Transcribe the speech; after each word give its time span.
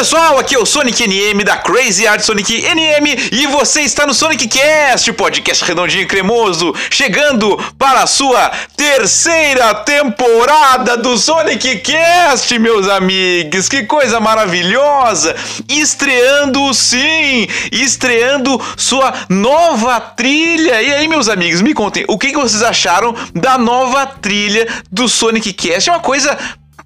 pessoal, 0.00 0.38
aqui 0.38 0.54
é 0.54 0.58
o 0.58 0.64
Sonic 0.64 1.06
NM 1.06 1.44
da 1.44 1.58
Crazy 1.58 2.06
Art 2.06 2.22
Sonic 2.22 2.62
NM 2.62 3.06
e 3.32 3.46
você 3.48 3.82
está 3.82 4.06
no 4.06 4.14
Sonic 4.14 4.48
Cast, 4.48 5.10
o 5.10 5.14
podcast 5.14 5.62
redondinho 5.62 6.04
e 6.04 6.06
cremoso, 6.06 6.74
chegando 6.88 7.62
para 7.78 8.04
a 8.04 8.06
sua 8.06 8.50
terceira 8.74 9.74
temporada 9.74 10.96
do 10.96 11.18
Sonic 11.18 11.80
Cast, 11.80 12.58
meus 12.58 12.88
amigos. 12.88 13.68
Que 13.68 13.82
coisa 13.82 14.18
maravilhosa! 14.18 15.36
Estreando 15.68 16.72
sim, 16.72 17.46
estreando 17.70 18.58
sua 18.78 19.12
nova 19.28 20.00
trilha. 20.00 20.80
E 20.80 20.94
aí, 20.94 21.08
meus 21.08 21.28
amigos, 21.28 21.60
me 21.60 21.74
contem, 21.74 22.06
o 22.08 22.16
que 22.16 22.32
vocês 22.32 22.62
acharam 22.62 23.14
da 23.34 23.58
nova 23.58 24.06
trilha 24.06 24.66
do 24.90 25.06
Sonic 25.10 25.52
Cast? 25.52 25.90
É 25.90 25.92
uma 25.92 26.00
coisa 26.00 26.38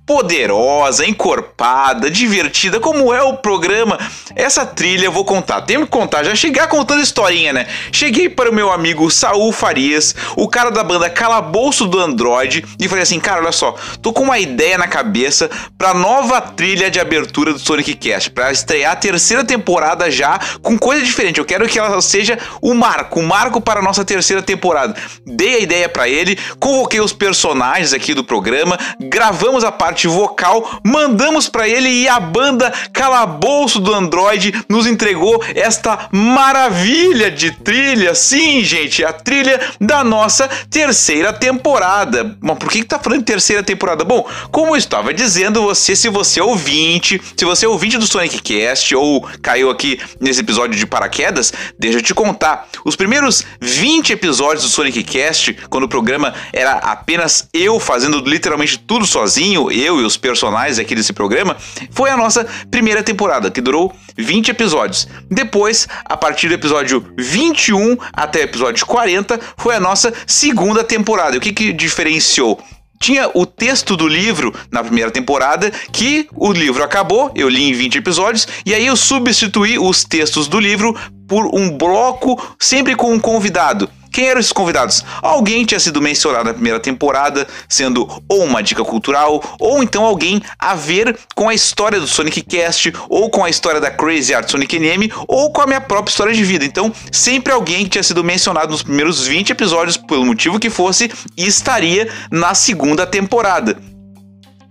poderosa, 0.07 1.07
encorpada, 1.07 2.11
divertida, 2.11 2.81
como 2.81 3.13
é 3.13 3.23
o 3.23 3.35
programa. 3.35 3.99
Essa 4.37 4.67
trilha 4.67 5.07
eu 5.07 5.13
vou 5.13 5.25
contar. 5.25 5.63
Tenho 5.63 5.83
que 5.83 5.89
contar, 5.89 6.25
já 6.25 6.35
chegar 6.35 6.69
contando 6.69 7.03
historinha, 7.03 7.53
né? 7.53 7.67
Cheguei 7.93 8.29
para 8.29 8.51
o 8.51 8.55
meu 8.55 8.71
amigo 8.71 9.11
Saul 9.11 9.53
Farias, 9.53 10.15
o 10.37 10.49
cara 10.49 10.71
da 10.71 10.83
banda 10.83 11.09
Calabouço 11.09 11.87
do 11.87 11.99
Android, 11.99 12.65
e 12.79 12.89
falei 12.89 13.03
assim: 13.03 13.21
"Cara, 13.21 13.41
olha 13.41 13.53
só, 13.53 13.75
tô 14.03 14.13
com 14.13 14.23
uma 14.23 14.39
ideia 14.39 14.79
na 14.79 14.89
cabeça 14.89 15.51
para 15.79 15.95
nova 15.95 16.41
trilha 16.41 16.91
de 16.91 17.01
abertura 17.01 17.53
do 17.53 17.59
Sonic 17.59 17.95
Cast, 17.95 18.31
para 18.31 18.53
estrear 18.53 18.93
a 18.93 18.97
terceira 18.97 19.45
temporada 19.45 20.11
já 20.11 20.39
com 20.63 20.79
coisa 20.79 21.03
diferente. 21.03 21.39
Eu 21.39 21.45
quero 21.45 21.67
que 21.67 21.79
ela 21.79 22.01
seja 22.01 22.39
o 22.61 22.75
marco, 22.75 23.21
o 23.21 23.23
marco 23.23 23.61
para 23.61 23.81
a 23.81 23.83
nossa 23.83 24.05
terceira 24.05 24.43
temporada. 24.43 24.95
Dei 25.27 25.57
a 25.57 25.59
ideia 25.59 25.89
para 25.89 26.09
ele, 26.09 26.39
convoquei 26.59 27.01
os 27.01 27.13
personagens 27.13 27.93
aqui 27.93 28.15
do 28.15 28.25
programa, 28.25 28.79
gravamos 29.01 29.65
a 29.65 29.73
parte 29.85 30.09
vocal, 30.09 30.81
mandamos 30.83 31.47
para 31.47 31.69
ele 31.69 31.91
e 31.91 32.09
a 32.09 32.19
banda 32.19 32.73
Calabouço 32.91 33.79
do 33.79 33.93
Android 33.93 34.65
nos 34.67 34.87
entregou 34.87 35.45
esta 35.55 36.09
maravilha 36.11 37.31
de 37.31 37.51
trilha. 37.51 38.15
Sim, 38.15 38.65
gente, 38.65 39.05
a 39.05 39.13
trilha 39.13 39.61
da 39.79 40.03
nossa 40.03 40.49
terceira 40.71 41.35
temporada. 41.35 42.35
Mas 42.41 42.57
por 42.57 42.71
que, 42.71 42.79
que 42.79 42.87
tá 42.87 42.99
falando 42.99 43.19
de 43.19 43.27
terceira 43.27 43.63
temporada? 43.63 44.05
Bom, 44.05 44.27
como 44.51 44.73
eu 44.73 44.79
estava 44.79 45.13
dizendo, 45.13 45.61
você, 45.61 45.95
se 45.95 46.09
você 46.09 46.41
é 46.41 46.43
ouvinte, 46.43 47.21
se 47.37 47.45
você 47.45 47.67
é 47.67 47.69
ouvinte 47.69 47.99
do 47.99 48.07
Sonic 48.07 48.41
Cast 48.41 48.97
ou 48.97 49.29
caiu 49.43 49.69
aqui 49.69 50.01
nesse 50.19 50.41
episódio 50.41 50.79
de 50.79 50.87
paraquedas, 50.87 51.53
deixa 51.79 51.99
eu 51.99 52.03
te 52.03 52.15
contar. 52.15 52.69
Os 52.87 52.97
primeiros 52.97 53.45
20 53.61 54.15
episódios 54.15 54.65
do 54.65 54.71
Sonic 54.71 55.03
Cast, 55.05 55.53
quando 55.69 55.85
o 55.85 55.89
programa 55.89 56.33
era 56.55 56.73
apenas 56.73 57.51
eu 57.53 57.79
fazendo 57.79 58.21
literalmente 58.21 58.79
tudo 58.79 59.05
sozinho, 59.05 59.64
eu 59.71 60.01
e 60.01 60.05
os 60.05 60.17
personagens 60.17 60.79
aqui 60.79 60.95
desse 60.95 61.13
programa, 61.13 61.57
foi 61.91 62.11
a 62.11 62.17
nossa 62.17 62.47
primeira 62.71 63.03
temporada, 63.03 63.51
que 63.51 63.61
durou 63.61 63.95
20 64.17 64.51
episódios. 64.51 65.09
Depois, 65.31 65.89
a 66.05 66.17
partir 66.17 66.49
do 66.49 66.55
episódio 66.55 67.05
21 67.19 67.97
até 68.13 68.41
o 68.41 68.43
episódio 68.43 68.87
40, 68.87 69.41
foi 69.57 69.75
a 69.75 69.81
nossa 69.81 70.13
segunda 70.27 70.83
temporada. 70.83 71.37
O 71.37 71.41
que, 71.41 71.53
que 71.53 71.73
diferenciou? 71.73 72.63
Tinha 73.01 73.31
o 73.35 73.45
texto 73.45 73.97
do 73.97 74.09
livro 74.09 74.55
na 74.71 74.83
primeira 74.83 75.11
temporada, 75.11 75.71
que 75.93 76.27
o 76.35 76.53
livro 76.53 76.83
acabou, 76.83 77.31
eu 77.35 77.49
li 77.49 77.65
em 77.65 77.73
20 77.73 77.99
episódios, 77.99 78.49
e 78.65 78.73
aí 78.73 78.87
eu 78.87 78.97
substituí 78.97 79.79
os 79.79 80.05
textos 80.05 80.49
do 80.49 80.59
livro 80.59 80.97
por 81.29 81.55
um 81.55 81.77
bloco 81.77 82.41
sempre 82.59 82.95
com 82.95 83.13
um 83.13 83.21
convidado. 83.21 83.91
Quem 84.15 84.29
eram 84.29 84.39
esses 84.39 84.53
convidados? 84.53 85.05
Alguém 85.21 85.65
tinha 85.65 85.81
sido 85.81 86.01
mencionado 86.01 86.45
na 86.45 86.55
primeira 86.55 86.79
temporada, 86.79 87.49
sendo 87.69 88.09
ou 88.29 88.45
uma 88.45 88.63
dica 88.63 88.85
cultural, 88.85 89.43
ou 89.59 89.83
então 89.83 90.05
alguém 90.05 90.41
a 90.57 90.73
ver 90.77 91.19
com 91.35 91.49
a 91.49 91.55
história 91.55 91.99
do 91.99 92.07
Sonic 92.07 92.41
Cast, 92.43 92.93
ou 93.09 93.29
com 93.29 93.43
a 93.43 93.51
história 93.51 93.81
da 93.81 93.91
Crazy 93.91 94.33
Art 94.33 94.49
Sonic 94.49 94.79
NM, 94.79 95.11
ou 95.27 95.51
com 95.51 95.63
a 95.63 95.67
minha 95.67 95.81
própria 95.81 96.13
história 96.13 96.33
de 96.33 96.45
vida. 96.45 96.65
Então, 96.65 96.93
sempre 97.11 97.53
alguém 97.53 97.83
que 97.83 97.91
tinha 97.91 98.05
sido 98.05 98.23
mencionado 98.23 98.71
nos 98.71 98.85
primeiros 98.85 99.27
20 99.27 99.51
episódios, 99.51 99.97
pelo 99.97 100.25
motivo 100.25 100.61
que 100.61 100.71
fosse, 100.71 101.11
e 101.37 101.45
estaria 101.45 102.09
na 102.31 102.55
segunda 102.55 103.05
temporada. 103.05 103.94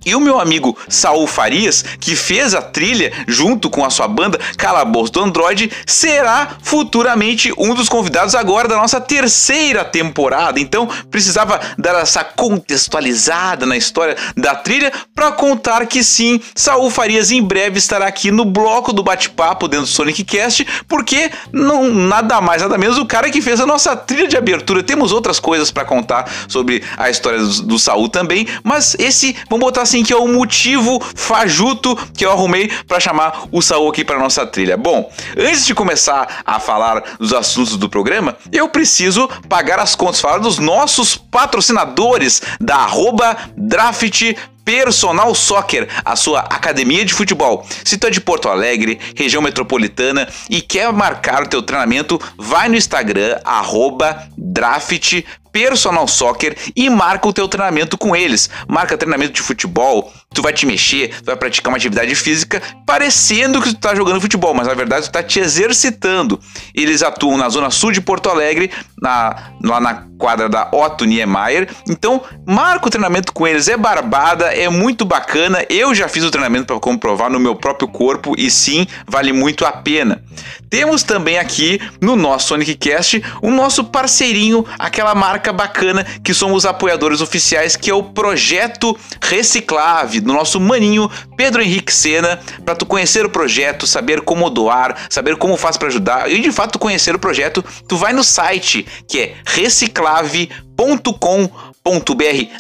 E 0.06 0.16
o 0.16 0.20
meu 0.20 0.40
amigo 0.40 0.78
Saul 0.88 1.28
Farias, 1.28 1.84
que 2.00 2.16
fez 2.16 2.54
a 2.54 2.62
trilha 2.62 3.12
junto 3.28 3.70
com 3.70 3.86
a 3.86 3.90
sua 3.90 4.08
banda 4.08 4.40
Calabouço 4.58 5.12
do 5.12 5.22
Android, 5.22 5.72
será 5.86 6.58
futuramente 6.62 7.54
um 7.58 7.74
dos 7.74 7.90
convidados 7.90 8.36
agora 8.36 8.68
da 8.68 8.78
nossa 8.78 9.00
terceira 9.00 9.86
temporada. 9.86 10.60
Então 10.60 10.88
precisava 11.10 11.60
dar 11.78 12.02
essa 12.02 12.24
contextualizada 12.24 13.66
na 13.66 13.78
história 13.78 14.18
da 14.36 14.56
trilha 14.56 14.92
para 15.14 15.32
contar 15.32 15.86
que 15.86 16.04
sim, 16.04 16.42
Saul 16.56 16.90
Farias 16.90 17.32
em 17.32 17.42
breve 17.42 17.78
estará 17.78 18.08
aqui 18.08 18.32
no 18.32 18.46
bloco 18.46 18.92
do 18.92 19.04
bate-papo 19.04 19.68
dentro 19.68 19.86
do 19.86 19.92
Sonic 19.92 20.24
Cast, 20.24 20.66
porque 20.88 21.32
não 21.52 21.90
nada 21.90 22.42
mais 22.42 22.62
nada 22.62 22.78
menos 22.78 22.98
o 22.98 23.06
cara 23.06 23.30
que 23.30 23.42
fez 23.42 23.60
a 23.60 23.66
nossa 23.66 23.96
trilha 23.96 24.28
de 24.28 24.38
abertura. 24.38 24.84
Temos 24.84 25.12
outras 25.12 25.40
coisas 25.40 25.72
para 25.72 25.86
contar 25.86 26.30
sobre 26.48 26.84
a 26.98 27.10
história 27.10 27.40
do, 27.40 27.64
do 27.64 27.80
Saul 27.80 28.10
também, 28.10 28.48
mas 28.64 28.96
esse 29.00 29.36
vamos 29.50 29.66
botar 29.66 29.84
assim 29.84 29.93
que 30.02 30.14
é 30.14 30.18
o 30.18 30.28
motivo 30.28 31.00
fajuto 31.14 31.96
que 32.18 32.26
eu 32.26 32.32
arrumei 32.32 32.72
para 32.88 33.02
chamar 33.02 33.48
o 33.52 33.62
Saul 33.62 33.90
aqui 33.90 34.06
para 34.06 34.18
nossa 34.18 34.48
trilha. 34.48 34.78
Bom, 34.78 35.12
antes 35.38 35.66
de 35.66 35.76
começar 35.76 36.42
a 36.46 36.60
falar 36.60 37.04
dos 37.20 37.34
assuntos 37.34 37.76
do 37.76 37.90
programa, 37.90 38.38
eu 38.52 38.70
preciso 38.70 39.28
pagar 39.50 39.80
as 39.80 39.94
contas, 39.94 40.22
falar 40.22 40.38
dos 40.38 40.58
nossos 40.58 41.16
patrocinadores 41.16 42.42
da 42.62 42.78
arroba 42.78 43.36
Draft 43.58 44.34
Personal 44.64 45.36
Soccer, 45.36 45.90
a 46.06 46.16
sua 46.16 46.40
academia 46.42 47.04
de 47.04 47.14
futebol. 47.14 47.66
Se 47.84 47.98
tu 47.98 48.08
é 48.08 48.10
de 48.10 48.22
Porto 48.22 48.48
Alegre, 48.48 49.00
região 49.16 49.42
metropolitana 49.42 50.28
e 50.50 50.62
quer 50.62 50.92
marcar 50.94 51.44
o 51.44 51.48
teu 51.50 51.62
treinamento, 51.62 52.20
vai 52.38 52.70
no 52.70 52.78
Instagram, 52.78 53.40
arroba 53.44 54.24
draft 54.38 55.24
personal 55.54 56.08
soccer 56.08 56.58
e 56.76 56.90
marca 56.90 57.28
o 57.28 57.32
teu 57.32 57.48
treinamento 57.48 57.98
com 57.98 58.14
eles. 58.14 58.50
Marca 58.68 58.98
treinamento 58.98 59.34
de 59.34 59.42
futebol, 59.42 60.12
tu 60.34 60.42
vai 60.42 60.54
te 60.54 60.66
mexer, 60.66 61.10
tu 61.20 61.26
vai 61.26 61.36
praticar 61.36 61.72
uma 61.72 61.78
atividade 61.78 62.16
física 62.16 62.62
parecendo 62.86 63.62
que 63.62 63.70
tu 63.70 63.80
tá 63.80 63.96
jogando 63.96 64.22
futebol, 64.22 64.54
mas 64.54 64.68
na 64.68 64.74
verdade 64.74 65.08
tu 65.08 65.12
tá 65.12 65.24
te 65.24 65.40
exercitando. 65.40 66.40
Eles 66.74 67.04
atuam 67.04 67.38
na 67.38 67.50
zona 67.50 67.70
sul 67.70 67.92
de 67.92 68.02
Porto 68.02 68.30
Alegre, 68.30 68.72
na, 69.02 69.52
lá 69.62 69.80
na 69.80 70.06
quadra 70.18 70.48
da 70.48 70.70
Otto 70.72 71.06
Niemeyer. 71.06 71.70
Então, 71.90 72.22
marca 72.48 72.88
o 72.88 72.90
treinamento 72.90 73.34
com 73.34 73.46
eles, 73.46 73.68
é 73.68 73.76
barbada, 73.76 74.46
é 74.46 74.70
muito 74.70 75.04
bacana. 75.04 75.66
Eu 75.70 75.94
já 75.94 76.08
fiz 76.08 76.24
o 76.24 76.32
treinamento 76.32 76.68
para 76.68 76.80
comprovar 76.80 77.30
no 77.30 77.40
meu 77.40 77.56
próprio 77.56 77.88
corpo 77.88 78.34
e 78.38 78.50
sim, 78.50 78.88
vale 79.06 79.34
muito 79.34 79.66
a 79.66 79.72
pena. 79.72 80.24
Temos 80.70 81.04
também 81.04 81.38
aqui 81.38 81.80
no 82.02 82.16
nosso 82.16 82.48
Sonic 82.48 82.76
Cast 82.76 83.24
o 83.42 83.52
nosso 83.52 83.84
parceirinho, 83.84 84.66
aquela 84.80 85.14
marca 85.14 85.52
bacana 85.52 86.06
que 86.24 86.34
somos 86.34 86.66
apoiadores 86.66 87.22
oficiais, 87.22 87.76
que 87.76 87.90
é 87.90 87.94
o 87.94 88.04
Projeto 88.04 88.98
Reciclave 89.22 90.22
do 90.24 90.34
nosso 90.34 90.60
maninho 90.60 91.10
Pedro 91.36 91.62
Henrique 91.62 91.94
Sena 91.94 92.40
para 92.66 92.76
tu 92.76 92.86
conhecer 92.86 93.26
o 93.26 93.30
projeto, 93.30 93.86
saber 93.86 94.22
como 94.22 94.50
doar, 94.50 95.08
saber 95.10 95.36
como 95.36 95.58
faz 95.58 95.78
para 95.78 95.90
ajudar 95.90 96.32
e 96.32 96.40
de 96.40 96.52
fato 96.52 96.80
conhecer 96.80 97.16
o 97.16 97.20
projeto, 97.20 97.64
tu 97.88 97.98
vai 97.98 98.14
no 98.14 98.24
site 98.24 98.86
que 99.08 99.20
é 99.20 99.36
reciclave.com.br. 99.46 100.48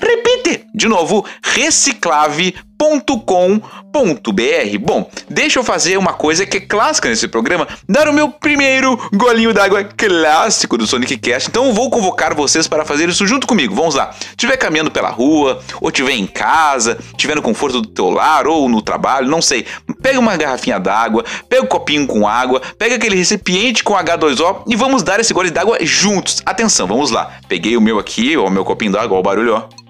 Repite 0.01 0.65
de 0.73 0.87
novo, 0.87 1.25
reciclave.com 1.43 2.72
www.radiocultura.com.br. 2.83 4.77
Bom, 4.81 5.09
deixa 5.29 5.59
eu 5.59 5.63
fazer 5.63 5.97
uma 5.97 6.13
coisa 6.13 6.45
que 6.45 6.57
é 6.57 6.61
clássica 6.61 7.09
nesse 7.09 7.27
programa, 7.27 7.67
dar 7.87 8.07
o 8.07 8.13
meu 8.13 8.29
primeiro 8.29 8.97
golinho 9.13 9.53
d'água 9.53 9.83
clássico 9.83 10.77
do 10.77 10.85
Sonic 10.85 11.17
Cast. 11.17 11.49
Então 11.49 11.73
vou 11.73 11.89
convocar 11.89 12.35
vocês 12.35 12.67
para 12.67 12.85
fazer 12.85 13.07
isso 13.09 13.25
junto 13.25 13.47
comigo. 13.47 13.73
Vamos 13.73 13.95
lá. 13.95 14.13
Estiver 14.29 14.57
caminhando 14.57 14.91
pela 14.91 15.09
rua, 15.09 15.61
ou 15.79 15.89
estiver 15.89 16.13
em 16.13 16.27
casa, 16.27 16.97
estiver 17.11 17.35
no 17.35 17.41
conforto 17.41 17.81
do 17.81 17.87
teu 17.87 18.09
lar 18.09 18.47
ou 18.47 18.67
no 18.67 18.81
trabalho, 18.81 19.29
não 19.29 19.41
sei. 19.41 19.65
Pega 20.01 20.19
uma 20.19 20.35
garrafinha 20.35 20.79
d'água, 20.79 21.23
pega 21.47 21.63
um 21.63 21.67
copinho 21.67 22.05
com 22.05 22.27
água, 22.27 22.61
pega 22.77 22.95
aquele 22.95 23.15
recipiente 23.15 23.83
com 23.83 23.93
H2O 23.93 24.63
e 24.67 24.75
vamos 24.75 25.03
dar 25.03 25.19
esse 25.19 25.33
gole 25.33 25.51
d'água 25.51 25.77
juntos. 25.81 26.41
Atenção, 26.45 26.87
vamos 26.87 27.11
lá. 27.11 27.37
Peguei 27.47 27.77
o 27.77 27.81
meu 27.81 27.99
aqui, 27.99 28.35
o 28.35 28.49
meu 28.49 28.65
copinho 28.65 28.91
d'água, 28.91 29.17
ó 29.17 29.19
o 29.19 29.23
barulho, 29.23 29.55
ó. 29.55 29.82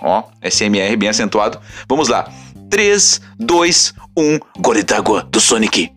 Ó, 0.00 0.24
SMR 0.42 0.96
bem 0.96 1.08
acentuado. 1.08 1.58
Vamos 1.88 2.08
lá. 2.08 2.30
3, 2.70 3.20
2, 3.38 3.94
1, 4.16 4.38
gole 4.58 4.82
d'água 4.82 5.22
do 5.30 5.40
Sonic. 5.40 5.90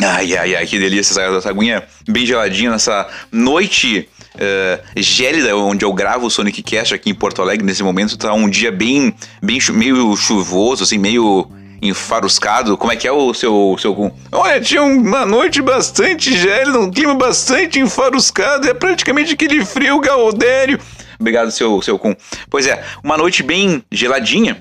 Ai, 0.00 0.36
ai, 0.36 0.56
ai, 0.56 0.66
que 0.66 0.78
delícia 0.78 1.12
essa, 1.12 1.36
essa 1.36 1.50
aguinha 1.50 1.84
bem 2.08 2.26
geladinha 2.26 2.72
nessa 2.72 3.08
noite 3.30 4.08
uh, 4.34 4.82
gélida 4.96 5.56
onde 5.56 5.84
eu 5.84 5.92
gravo 5.92 6.26
o 6.26 6.30
Sonic 6.30 6.62
Cast 6.62 6.94
aqui 6.94 7.10
em 7.10 7.14
Porto 7.14 7.40
Alegre. 7.40 7.64
Nesse 7.64 7.82
momento 7.82 8.16
tá 8.16 8.32
um 8.32 8.48
dia 8.48 8.72
bem, 8.72 9.14
bem 9.40 9.58
meio 9.72 10.16
chuvoso, 10.16 10.82
assim, 10.82 10.98
meio 10.98 11.48
enfaruscado. 11.82 12.76
Como 12.76 12.92
é 12.92 12.96
que 12.96 13.08
é 13.08 13.12
o 13.12 13.34
seu. 13.34 13.76
seu... 13.78 14.14
Olha, 14.30 14.60
tinha 14.60 14.82
uma 14.82 15.26
noite 15.26 15.60
bastante 15.60 16.38
gélida, 16.38 16.78
um 16.78 16.90
clima 16.90 17.14
bastante 17.14 17.80
enfaruscado. 17.80 18.68
É 18.68 18.72
praticamente 18.72 19.34
aquele 19.34 19.64
frio 19.64 20.00
gaudério. 20.00 20.78
Obrigado, 21.18 21.50
seu, 21.50 21.82
seu 21.82 21.98
Kun. 21.98 22.14
Pois 22.48 22.66
é, 22.66 22.82
uma 23.02 23.16
noite 23.16 23.42
bem 23.42 23.82
geladinha. 23.90 24.56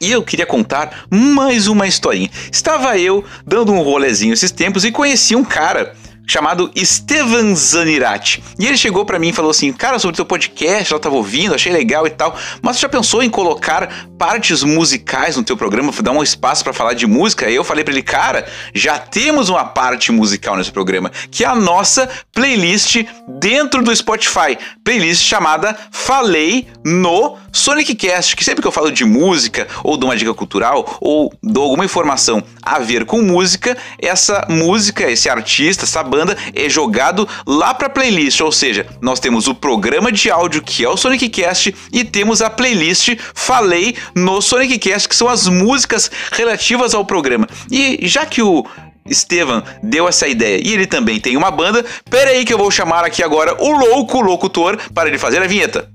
E 0.00 0.12
eu 0.12 0.22
queria 0.22 0.46
contar 0.46 1.06
mais 1.10 1.66
uma 1.66 1.86
historinha. 1.86 2.30
Estava 2.52 2.96
eu 2.96 3.24
dando 3.44 3.72
um 3.72 3.82
rolezinho 3.82 4.32
esses 4.32 4.52
tempos 4.52 4.84
e 4.84 4.92
conheci 4.92 5.34
um 5.34 5.44
cara 5.44 5.94
chamado 6.28 6.70
Estevan 6.74 7.54
Zanirati. 7.54 8.44
E 8.58 8.66
ele 8.66 8.76
chegou 8.76 9.04
para 9.04 9.18
mim 9.18 9.28
e 9.28 9.32
falou 9.32 9.50
assim: 9.50 9.72
Cara, 9.72 9.98
sobre 9.98 10.14
teu 10.14 10.26
podcast, 10.26 10.92
eu 10.92 11.00
tava 11.00 11.16
ouvindo, 11.16 11.54
achei 11.54 11.72
legal 11.72 12.06
e 12.06 12.10
tal, 12.10 12.36
mas 12.60 12.76
você 12.76 12.82
já 12.82 12.88
pensou 12.88 13.22
em 13.22 13.30
colocar 13.30 14.06
partes 14.18 14.62
musicais 14.62 15.36
no 15.36 15.42
teu 15.42 15.56
programa, 15.56 15.90
dar 16.02 16.12
um 16.12 16.22
espaço 16.22 16.62
para 16.62 16.72
falar 16.72 16.92
de 16.92 17.06
música? 17.06 17.48
E 17.50 17.54
eu 17.54 17.64
falei 17.64 17.82
para 17.82 17.94
ele: 17.94 18.02
Cara, 18.02 18.46
já 18.74 18.98
temos 18.98 19.48
uma 19.48 19.64
parte 19.64 20.12
musical 20.12 20.56
nesse 20.56 20.70
programa, 20.70 21.10
que 21.30 21.44
é 21.44 21.46
a 21.48 21.54
nossa 21.54 22.08
playlist 22.32 23.04
dentro 23.26 23.82
do 23.82 23.94
Spotify. 23.96 24.58
Playlist 24.84 25.24
chamada 25.24 25.76
Falei 25.90 26.66
no 26.84 27.36
Sonic 27.52 27.94
Cast, 27.94 28.36
que 28.36 28.44
sempre 28.44 28.62
que 28.62 28.68
eu 28.68 28.72
falo 28.72 28.90
de 28.90 29.04
música, 29.04 29.66
ou 29.82 29.96
de 29.96 30.04
uma 30.04 30.16
dica 30.16 30.32
cultural, 30.34 30.98
ou 31.00 31.32
dou 31.42 31.64
alguma 31.64 31.84
informação 31.84 32.42
a 32.62 32.78
ver 32.78 33.04
com 33.04 33.22
música, 33.22 33.76
essa 34.00 34.46
música, 34.48 35.10
esse 35.10 35.28
artista, 35.28 35.84
essa 35.84 36.02
banda, 36.02 36.17
banda 36.18 36.36
é 36.54 36.68
jogado 36.68 37.28
lá 37.46 37.72
para 37.72 37.88
playlist, 37.88 38.40
ou 38.40 38.50
seja, 38.50 38.86
nós 39.00 39.20
temos 39.20 39.46
o 39.46 39.54
programa 39.54 40.10
de 40.10 40.30
áudio 40.30 40.62
que 40.62 40.84
é 40.84 40.88
o 40.88 40.96
Sonic 40.96 41.28
Cast 41.28 41.74
e 41.92 42.04
temos 42.04 42.42
a 42.42 42.50
playlist 42.50 43.16
Falei 43.34 43.96
no 44.14 44.40
Sonic 44.42 44.78
Cast, 44.78 45.08
que 45.08 45.14
são 45.14 45.28
as 45.28 45.46
músicas 45.46 46.10
relativas 46.32 46.94
ao 46.94 47.04
programa. 47.04 47.46
E 47.70 48.00
já 48.02 48.26
que 48.26 48.42
o 48.42 48.66
Estevam 49.06 49.62
deu 49.82 50.06
essa 50.06 50.28
ideia 50.28 50.60
e 50.62 50.72
ele 50.72 50.86
também 50.86 51.18
tem 51.18 51.36
uma 51.36 51.50
banda, 51.50 51.84
pera 52.10 52.30
aí 52.30 52.44
que 52.44 52.52
eu 52.52 52.58
vou 52.58 52.70
chamar 52.70 53.04
aqui 53.04 53.22
agora 53.22 53.56
o 53.62 53.70
louco 53.70 54.20
locutor 54.20 54.76
para 54.92 55.08
ele 55.08 55.18
fazer 55.18 55.42
a 55.42 55.46
vinheta. 55.46 55.88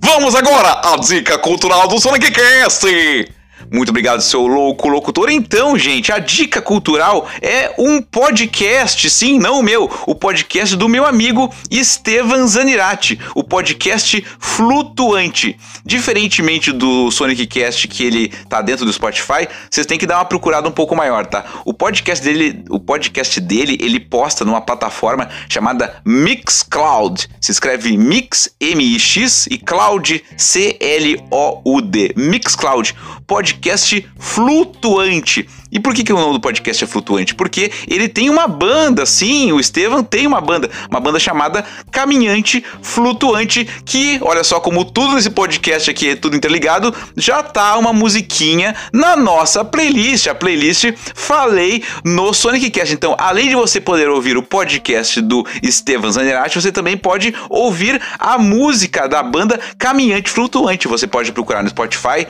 Vamos 0.00 0.34
agora 0.34 0.80
à 0.84 0.96
dica 0.96 1.36
cultural 1.38 1.88
do 1.88 1.98
Sonic 1.98 2.30
Cast! 2.30 3.35
Muito 3.72 3.90
obrigado, 3.90 4.20
seu 4.20 4.46
louco 4.46 4.88
locutor. 4.88 5.28
Então, 5.30 5.76
gente, 5.76 6.12
a 6.12 6.18
dica 6.18 6.62
cultural 6.62 7.28
é 7.42 7.74
um 7.78 8.00
podcast, 8.00 9.10
sim, 9.10 9.38
não 9.38 9.60
o 9.60 9.62
meu, 9.62 9.90
o 10.06 10.14
podcast 10.14 10.76
do 10.76 10.88
meu 10.88 11.04
amigo 11.04 11.52
Estevan 11.70 12.46
Zanirati, 12.46 13.18
o 13.34 13.42
podcast 13.42 14.24
flutuante. 14.38 15.58
Diferentemente 15.84 16.72
do 16.72 17.10
Sonic 17.10 17.46
Cast 17.46 17.88
que 17.88 18.04
ele 18.04 18.28
tá 18.48 18.62
dentro 18.62 18.84
do 18.84 18.92
Spotify, 18.92 19.48
vocês 19.70 19.86
têm 19.86 19.98
que 19.98 20.06
dar 20.06 20.18
uma 20.18 20.24
procurada 20.24 20.68
um 20.68 20.72
pouco 20.72 20.94
maior, 20.94 21.26
tá? 21.26 21.44
O 21.64 21.74
podcast 21.74 22.24
dele, 22.24 22.64
o 22.70 22.78
podcast 22.78 23.40
dele, 23.40 23.76
ele 23.80 23.98
posta 23.98 24.44
numa 24.44 24.60
plataforma 24.60 25.28
chamada 25.48 26.00
Mixcloud. 26.04 27.28
Se 27.40 27.50
escreve 27.50 27.96
Mix 27.96 28.48
M 28.60 28.82
I 28.82 28.98
X 28.98 29.46
e 29.50 29.58
Cloud 29.58 30.22
C 30.36 30.76
L 30.80 31.24
O 31.30 31.62
U 31.64 31.80
D. 31.80 32.12
Mixcloud. 32.16 32.94
Podcast 33.26 33.55
podcast 33.56 34.06
flutuante. 34.18 35.48
E 35.72 35.80
por 35.80 35.92
que, 35.92 36.04
que 36.04 36.12
o 36.12 36.16
nome 36.16 36.34
do 36.34 36.40
podcast 36.40 36.84
é 36.84 36.86
flutuante? 36.86 37.34
Porque 37.34 37.72
ele 37.88 38.08
tem 38.08 38.30
uma 38.30 38.46
banda, 38.46 39.04
sim, 39.04 39.50
o 39.52 39.58
Estevam 39.58 40.02
tem 40.02 40.26
uma 40.26 40.40
banda, 40.40 40.70
uma 40.88 41.00
banda 41.00 41.18
chamada 41.18 41.64
Caminhante 41.90 42.64
Flutuante, 42.80 43.68
que, 43.84 44.18
olha 44.22 44.44
só 44.44 44.60
como 44.60 44.84
tudo 44.84 45.14
nesse 45.14 45.28
podcast 45.28 45.90
aqui 45.90 46.10
é 46.10 46.16
tudo 46.16 46.36
interligado, 46.36 46.94
já 47.16 47.42
tá 47.42 47.76
uma 47.76 47.92
musiquinha 47.92 48.74
na 48.92 49.16
nossa 49.16 49.64
playlist, 49.64 50.28
a 50.28 50.34
playlist 50.34 50.92
Falei 51.14 51.82
no 52.04 52.32
Sonic 52.32 52.70
Cast. 52.70 52.94
Então, 52.94 53.16
além 53.18 53.48
de 53.48 53.56
você 53.56 53.80
poder 53.80 54.08
ouvir 54.08 54.36
o 54.36 54.42
podcast 54.42 55.20
do 55.20 55.44
Estevam 55.62 56.12
Zanirati, 56.12 56.60
você 56.60 56.70
também 56.70 56.96
pode 56.96 57.34
ouvir 57.50 58.00
a 58.18 58.38
música 58.38 59.08
da 59.08 59.22
banda 59.22 59.58
Caminhante 59.76 60.30
Flutuante. 60.30 60.86
Você 60.86 61.06
pode 61.06 61.32
procurar 61.32 61.62
no 61.62 61.68
Spotify, 61.68 62.26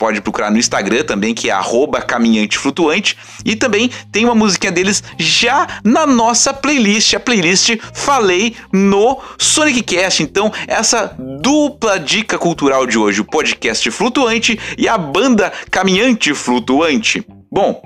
pode 0.00 0.22
procurar 0.22 0.50
no 0.50 0.56
Instagram 0.56 1.04
também, 1.04 1.34
que 1.34 1.50
é 1.50 1.52
caminhante 2.00 2.56
flutuante. 2.56 3.18
E 3.44 3.54
também 3.54 3.90
tem 4.10 4.24
uma 4.24 4.34
musiquinha 4.34 4.72
deles 4.72 5.04
já 5.18 5.66
na 5.84 6.06
nossa 6.06 6.54
playlist, 6.54 7.12
a 7.12 7.20
playlist 7.20 7.76
Falei 7.92 8.56
no 8.72 9.20
Sonic 9.38 9.82
Cast. 9.82 10.22
Então, 10.22 10.50
essa 10.66 11.14
dupla 11.42 12.00
dica 12.00 12.38
cultural 12.38 12.86
de 12.86 12.96
hoje, 12.96 13.20
o 13.20 13.24
podcast 13.26 13.90
flutuante 13.90 14.58
e 14.78 14.88
a 14.88 14.96
banda 14.96 15.52
caminhante 15.70 16.32
flutuante. 16.32 17.22
Bom, 17.52 17.82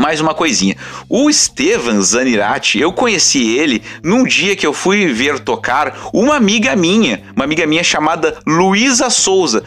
mais 0.00 0.20
uma 0.20 0.34
coisinha. 0.34 0.76
O 1.08 1.28
Estevan 1.28 2.00
Zanirati, 2.00 2.80
eu 2.80 2.92
conheci 2.92 3.56
ele 3.56 3.82
num 4.02 4.24
dia 4.24 4.56
que 4.56 4.66
eu 4.66 4.72
fui 4.72 5.12
ver 5.12 5.38
tocar 5.38 6.08
uma 6.12 6.36
amiga 6.36 6.74
minha, 6.74 7.22
uma 7.36 7.44
amiga 7.44 7.66
minha 7.66 7.84
chamada 7.84 8.38
Luísa 8.46 9.10
Souza. 9.10 9.62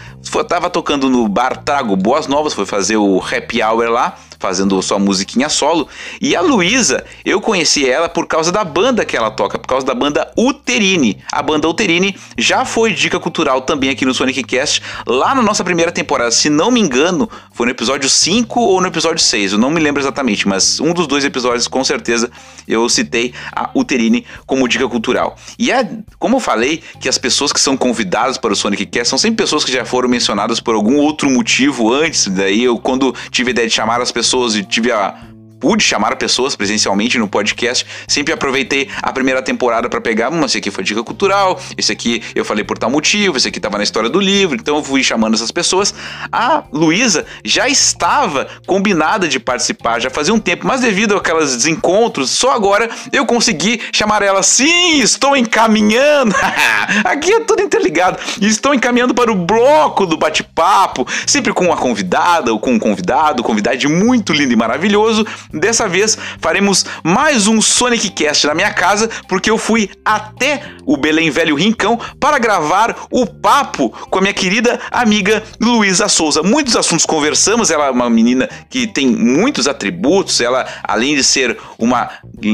Tava 0.50 0.70
tocando 0.70 1.10
no 1.10 1.28
bar 1.28 1.58
Trago 1.58 1.96
Boas 1.96 2.26
Novas, 2.26 2.54
foi 2.54 2.66
fazer 2.66 2.98
o 2.98 3.22
happy 3.22 3.62
hour 3.62 3.90
lá 3.90 4.18
fazendo 4.44 4.82
sua 4.82 5.00
musiquinha 5.00 5.48
solo. 5.48 5.88
E 6.20 6.36
a 6.36 6.42
Luísa, 6.42 7.06
eu 7.24 7.40
conheci 7.40 7.90
ela 7.90 8.10
por 8.10 8.28
causa 8.28 8.52
da 8.52 8.62
banda 8.62 9.06
que 9.06 9.16
ela 9.16 9.32
toca, 9.32 9.58
por 9.58 9.70
causa 9.70 9.86
da 9.86 9.96
banda 9.96 10.30
Uterine. 10.38 11.18
A 11.32 11.42
banda 11.42 11.70
Uterine 11.70 12.14
já 12.38 12.66
foi 12.66 12.92
dica 12.92 13.22
cultural 13.22 13.62
também 13.62 13.90
aqui 13.90 14.04
no 14.04 14.14
Sonic 14.14 14.44
Cast, 14.44 14.82
lá 15.08 15.34
na 15.34 15.42
nossa 15.42 15.64
primeira 15.64 15.94
temporada, 15.94 16.30
se 16.30 16.50
não 16.50 16.70
me 16.70 16.82
engano, 16.82 17.30
foi 17.54 17.68
no 17.68 17.72
episódio 17.72 18.10
5 18.10 18.60
ou 18.60 18.82
no 18.82 18.88
episódio 18.88 19.24
6, 19.24 19.54
eu 19.54 19.58
não 19.58 19.72
me 19.72 19.80
lembro 19.80 20.02
exatamente, 20.02 20.46
mas 20.46 20.82
um 20.82 20.94
dos 20.94 21.08
dois 21.08 21.24
episódios 21.24 21.66
com 21.70 21.82
certeza 21.86 22.30
eu 22.68 22.90
citei 22.90 23.34
a 23.56 23.70
Uterine 23.74 24.26
como 24.46 24.68
dica 24.68 24.90
cultural. 24.90 25.38
E 25.58 25.72
é, 25.72 25.90
como 26.20 26.36
eu 26.36 26.42
falei, 26.42 26.84
que 27.00 27.08
as 27.08 27.18
pessoas 27.18 27.54
que 27.54 27.62
são 27.62 27.78
convidadas 27.78 28.38
para 28.38 28.52
o 28.52 28.56
Sonic 28.58 28.86
Cast 28.88 29.08
são 29.08 29.18
sempre 29.18 29.38
pessoas 29.38 29.64
que 29.64 29.72
já 29.72 29.86
foram 29.86 30.10
mencionadas 30.10 30.60
por 30.60 30.76
algum 30.76 30.98
outro 30.98 31.30
motivo 31.30 31.94
antes, 31.94 32.28
daí 32.28 32.64
eu 32.66 32.78
quando 32.78 33.16
tive 33.32 33.52
a 33.52 33.52
ideia 33.52 33.68
de 33.70 33.74
chamar 33.74 34.02
as 34.02 34.12
pessoas 34.12 34.33
pessoas 34.34 34.56
e 34.56 34.64
tive 34.64 34.92
a 34.92 35.16
pude 35.64 35.82
chamar 35.82 36.18
pessoas 36.18 36.58
presencialmente 36.58 37.18
no 37.18 37.26
podcast. 37.26 37.86
Sempre 38.06 38.34
aproveitei 38.34 38.90
a 39.02 39.14
primeira 39.14 39.42
temporada 39.42 39.88
para 39.88 40.02
pegar, 40.02 40.30
hum, 40.30 40.44
esse 40.44 40.58
aqui 40.58 40.70
foi 40.70 40.84
dica 40.84 41.02
cultural, 41.02 41.58
esse 41.78 41.90
aqui 41.90 42.22
eu 42.36 42.44
falei 42.44 42.66
por 42.66 42.78
tal 42.78 42.90
motivo, 42.90 43.38
esse 43.38 43.48
aqui 43.48 43.60
estava 43.60 43.78
na 43.78 43.84
história 43.86 44.10
do 44.10 44.20
livro, 44.20 44.58
então 44.60 44.76
eu 44.76 44.84
fui 44.84 45.02
chamando 45.02 45.36
essas 45.36 45.52
pessoas. 45.52 45.96
A 46.30 46.66
Luísa 46.70 47.26
já 47.46 47.70
estava 47.70 48.50
combinada 48.68 49.26
de 49.26 49.40
participar, 49.40 50.02
já 50.02 50.10
fazia 50.10 50.34
um 50.34 50.40
tempo, 50.40 50.68
mas 50.68 50.82
devido 50.82 51.16
àqueles 51.16 51.56
desencontros, 51.56 52.30
só 52.30 52.52
agora 52.52 52.90
eu 53.14 53.26
consegui 53.26 53.80
chamar 53.94 54.22
ela. 54.22 54.44
Sim, 54.44 55.00
estou 55.00 55.38
encaminhando. 55.38 56.36
aqui 57.06 57.32
é 57.32 57.40
tudo 57.40 57.62
interligado. 57.62 58.20
Estou 58.42 58.74
encaminhando 58.74 59.14
para 59.14 59.32
o 59.32 59.36
bloco 59.36 60.06
do 60.06 60.18
bate-papo, 60.18 61.08
sempre 61.26 61.54
com 61.54 61.68
uma 61.68 61.78
convidada 61.78 62.52
ou 62.52 62.60
com 62.60 62.74
um 62.74 62.80
convidado, 62.80 63.42
convidado 63.42 63.90
muito 63.90 64.34
lindo 64.34 64.52
e 64.52 64.58
maravilhoso 64.58 65.26
dessa 65.54 65.88
vez 65.88 66.18
faremos 66.40 66.86
mais 67.04 67.48
um 67.48 67.62
Sonic 67.62 68.10
Cast 68.10 68.48
na 68.48 68.56
minha 68.56 68.74
casa, 68.74 69.10
porque 69.28 69.50
eu 69.50 69.58
fui 69.58 69.90
até 70.04 70.64
o 70.86 70.98
Belém 70.98 71.30
Velho 71.30 71.56
Rincão 71.56 72.00
para 72.20 72.40
gravar 72.40 73.08
o 73.12 73.26
papo 73.26 73.90
com 74.10 74.20
a 74.20 74.22
minha 74.22 74.34
querida 74.34 74.80
amiga 74.92 75.44
Luísa 75.62 76.08
Souza. 76.08 76.42
Muitos 76.42 76.76
assuntos 76.76 77.06
conversamos, 77.06 77.70
ela 77.70 77.88
é 77.88 77.92
uma 77.92 78.10
menina 78.10 78.50
que 78.70 78.88
tem 78.88 79.08
muitos 79.08 79.68
atributos, 79.68 80.42
ela 80.42 80.66
além 80.84 81.16
de 81.16 81.24
ser 81.24 81.58
uma 81.78 82.10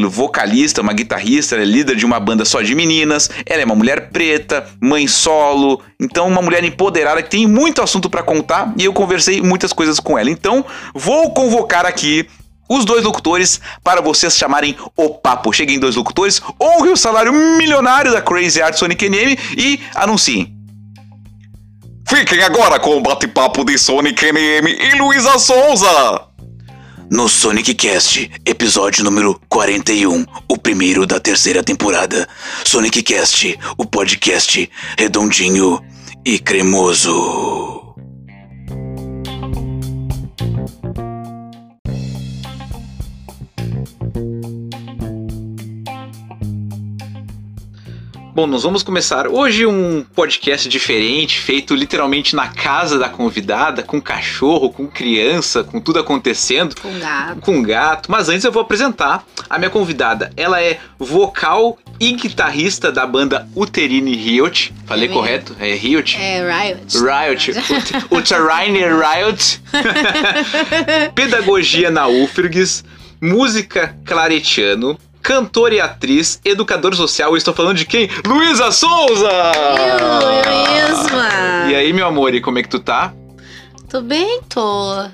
vocalista, 0.09 0.81
uma 0.81 0.93
guitarrista, 0.93 1.55
ela 1.55 1.63
é 1.63 1.67
líder 1.67 1.95
de 1.95 2.05
uma 2.05 2.19
banda 2.19 2.45
só 2.45 2.61
de 2.61 2.75
meninas, 2.75 3.29
ela 3.45 3.61
é 3.61 3.65
uma 3.65 3.75
mulher 3.75 4.09
preta, 4.09 4.67
mãe 4.81 5.07
solo, 5.07 5.81
então 5.99 6.27
uma 6.27 6.41
mulher 6.41 6.63
empoderada 6.63 7.21
que 7.21 7.29
tem 7.29 7.47
muito 7.47 7.81
assunto 7.81 8.09
para 8.09 8.23
contar 8.23 8.73
e 8.77 8.85
eu 8.85 8.93
conversei 8.93 9.41
muitas 9.41 9.73
coisas 9.73 9.99
com 9.99 10.17
ela. 10.17 10.29
Então, 10.29 10.65
vou 10.93 11.33
convocar 11.33 11.85
aqui 11.85 12.27
os 12.69 12.85
dois 12.85 13.03
locutores 13.03 13.59
para 13.83 13.99
vocês 13.99 14.38
chamarem 14.38 14.77
o 14.95 15.09
papo. 15.09 15.51
Cheguem 15.51 15.79
dois 15.79 15.95
locutores, 15.95 16.39
honre 16.61 16.91
o 16.91 16.97
salário 16.97 17.33
milionário 17.33 18.11
da 18.11 18.21
Crazy 18.21 18.61
Art 18.61 18.75
Sonic 18.75 19.09
NM 19.09 19.38
e 19.57 19.79
anunciem. 19.95 20.55
Fiquem 22.07 22.43
agora 22.43 22.79
com 22.79 22.97
o 22.97 23.01
bate-papo 23.01 23.63
de 23.63 23.77
Sonic 23.77 24.23
NM 24.31 24.67
e 24.67 24.97
Luísa 24.97 25.38
Souza. 25.38 26.29
No 27.11 27.27
Sonic 27.27 27.73
Cast, 27.73 28.31
episódio 28.45 29.03
número 29.03 29.39
41, 29.49 30.25
o 30.47 30.57
primeiro 30.57 31.07
da 31.07 31.19
terceira 31.19 31.63
temporada. 31.63 32.27
Sonic 32.63 33.01
Cast, 33.01 33.57
o 33.77 33.85
podcast 33.85 34.69
redondinho 34.95 35.83
e 36.23 36.38
cremoso. 36.38 37.78
Bom, 48.39 48.48
nós 48.48 48.63
vamos 48.63 48.84
começar 48.84 49.27
hoje 49.27 49.65
um 49.65 50.01
podcast 50.15 50.69
diferente, 50.69 51.38
feito 51.41 51.75
literalmente 51.75 52.38
na 52.38 52.48
casa 52.48 52.98
da 52.98 53.10
convidada, 53.10 53.84
com 53.84 54.00
cachorro, 54.00 54.69
com 54.69 54.88
criança, 54.88 55.62
com 55.62 55.81
tudo 55.81 56.00
acontecendo. 56.00 56.74
Com 56.81 56.98
gato. 56.98 57.41
Com 57.41 57.62
gato. 57.62 58.10
Mas 58.10 58.29
antes 58.29 58.46
eu 58.46 58.51
vou 58.53 58.62
apresentar 58.62 59.25
a 59.50 59.58
minha 59.58 59.69
convidada. 59.69 60.31
Ela 60.38 60.63
é 60.63 60.79
vocal 60.98 61.77
e 62.00 62.13
guitarrista 62.13 62.93
da 62.93 63.05
banda 63.05 63.46
Uterine 63.53 64.15
Riot. 64.15 64.74
Falei 64.86 65.10
É 65.10 65.12
correto? 65.12 65.53
É 65.60 65.74
Riot? 65.74 66.15
É 66.15 66.41
Riot. 66.41 66.98
Riot, 66.98 67.51
Ut- 67.51 68.05
Uterine 68.10 68.79
Riot, 68.86 69.62
Pedagogia 71.13 71.91
na 71.91 72.08
UFRGS, 72.08 72.86
Música 73.22 73.98
Claretiano, 74.05 74.98
cantora 75.21 75.75
e 75.75 75.79
atriz, 75.81 76.39
educador 76.43 76.95
social. 76.95 77.31
Eu 77.31 77.38
estou 77.38 77.53
falando 77.53 77.77
de 77.77 77.85
quem? 77.85 78.09
Luísa 78.25 78.71
Souza! 78.71 79.29
Eu, 79.29 80.41
eu 80.41 80.89
mesma. 80.89 81.29
E 81.69 81.75
aí, 81.75 81.93
meu 81.93 82.07
amor, 82.07 82.33
e 82.33 82.41
como 82.41 82.57
é 82.59 82.63
que 82.63 82.69
tu 82.69 82.79
tá? 82.79 83.13
Tô 83.89 84.01
bem, 84.01 84.41
tô. 84.49 85.07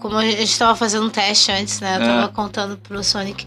Como 0.00 0.16
a 0.16 0.24
gente 0.24 0.58
tava 0.58 0.74
fazendo 0.74 1.06
um 1.06 1.10
teste 1.10 1.52
antes, 1.52 1.78
né? 1.80 1.96
Eu 1.96 2.00
tava 2.00 2.24
Ah. 2.24 2.28
contando 2.28 2.76
pro 2.78 3.02
Sonic 3.04 3.46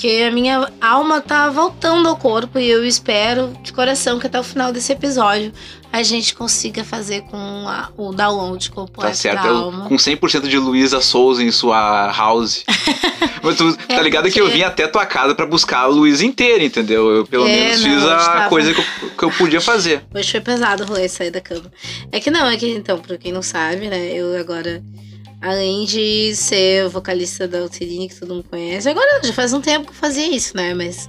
que 0.00 0.22
a 0.22 0.30
minha 0.30 0.70
alma 0.80 1.20
tá 1.20 1.50
voltando 1.50 2.08
ao 2.08 2.16
corpo 2.16 2.56
e 2.58 2.70
eu 2.70 2.86
espero 2.86 3.52
de 3.64 3.72
coração 3.72 4.18
que 4.20 4.28
até 4.28 4.38
o 4.38 4.44
final 4.44 4.72
desse 4.72 4.92
episódio 4.92 5.52
a 5.92 6.04
gente 6.04 6.34
consiga 6.36 6.84
fazer 6.84 7.22
com 7.22 7.36
a- 7.66 7.88
o 7.96 8.12
download 8.12 8.70
completo 8.70 9.08
Tá 9.08 9.14
certo, 9.14 9.42
da 9.42 9.48
eu, 9.48 9.56
alma. 9.56 9.88
com 9.88 9.96
100% 9.96 10.46
de 10.46 10.56
Luísa 10.56 11.00
Souza 11.00 11.42
em 11.42 11.50
sua 11.50 12.12
house. 12.12 12.62
Mas 13.42 13.56
tu 13.56 13.76
tá 13.76 13.94
É, 13.94 14.02
ligado 14.02 14.30
que 14.30 14.40
eu 14.40 14.44
porque- 14.44 14.58
vim 14.58 14.64
até 14.64 14.86
tua 14.86 15.04
casa 15.06 15.34
pra 15.34 15.46
buscar 15.46 15.80
a 15.80 15.86
Luísa 15.86 16.24
inteira, 16.24 16.62
entendeu? 16.62 17.08
Eu 17.10 17.26
pelo 17.26 17.46
É, 17.48 17.52
menos 17.52 17.82
não, 17.84 17.90
fiz 17.94 18.04
a 18.04 18.16
tava- 18.18 18.48
coisa 18.48 18.72
que 18.74 18.80
eu, 18.80 19.10
que 19.18 19.22
eu 19.24 19.30
podia 19.32 19.60
fazer. 19.60 20.02
Hoje 20.14 20.30
foi 20.30 20.40
pesado 20.40 20.84
o 20.84 20.86
rolê 20.86 21.08
sair 21.08 21.30
da 21.32 21.40
cama. 21.40 21.72
É 22.12 22.20
que 22.20 22.30
não, 22.30 22.46
é 22.46 22.56
que 22.56 22.68
então, 22.70 22.98
pra 23.00 23.16
quem 23.16 23.32
não 23.32 23.42
sabe, 23.42 23.88
né, 23.88 24.12
eu 24.12 24.38
agora, 24.38 24.80
além 25.40 25.84
de 25.84 26.34
ser 26.34 26.88
vocalista 26.88 27.46
da 27.46 27.64
Uterine, 27.64 28.08
que 28.08 28.18
todo 28.18 28.34
mundo 28.34 28.46
conhece, 28.50 28.88
agora 28.88 29.20
já 29.22 29.32
faz 29.32 29.52
um 29.52 29.60
tempo 29.60 29.86
que 29.86 29.92
eu 29.92 29.96
fazia 29.96 30.28
isso, 30.34 30.56
né, 30.56 30.74
mas. 30.74 31.08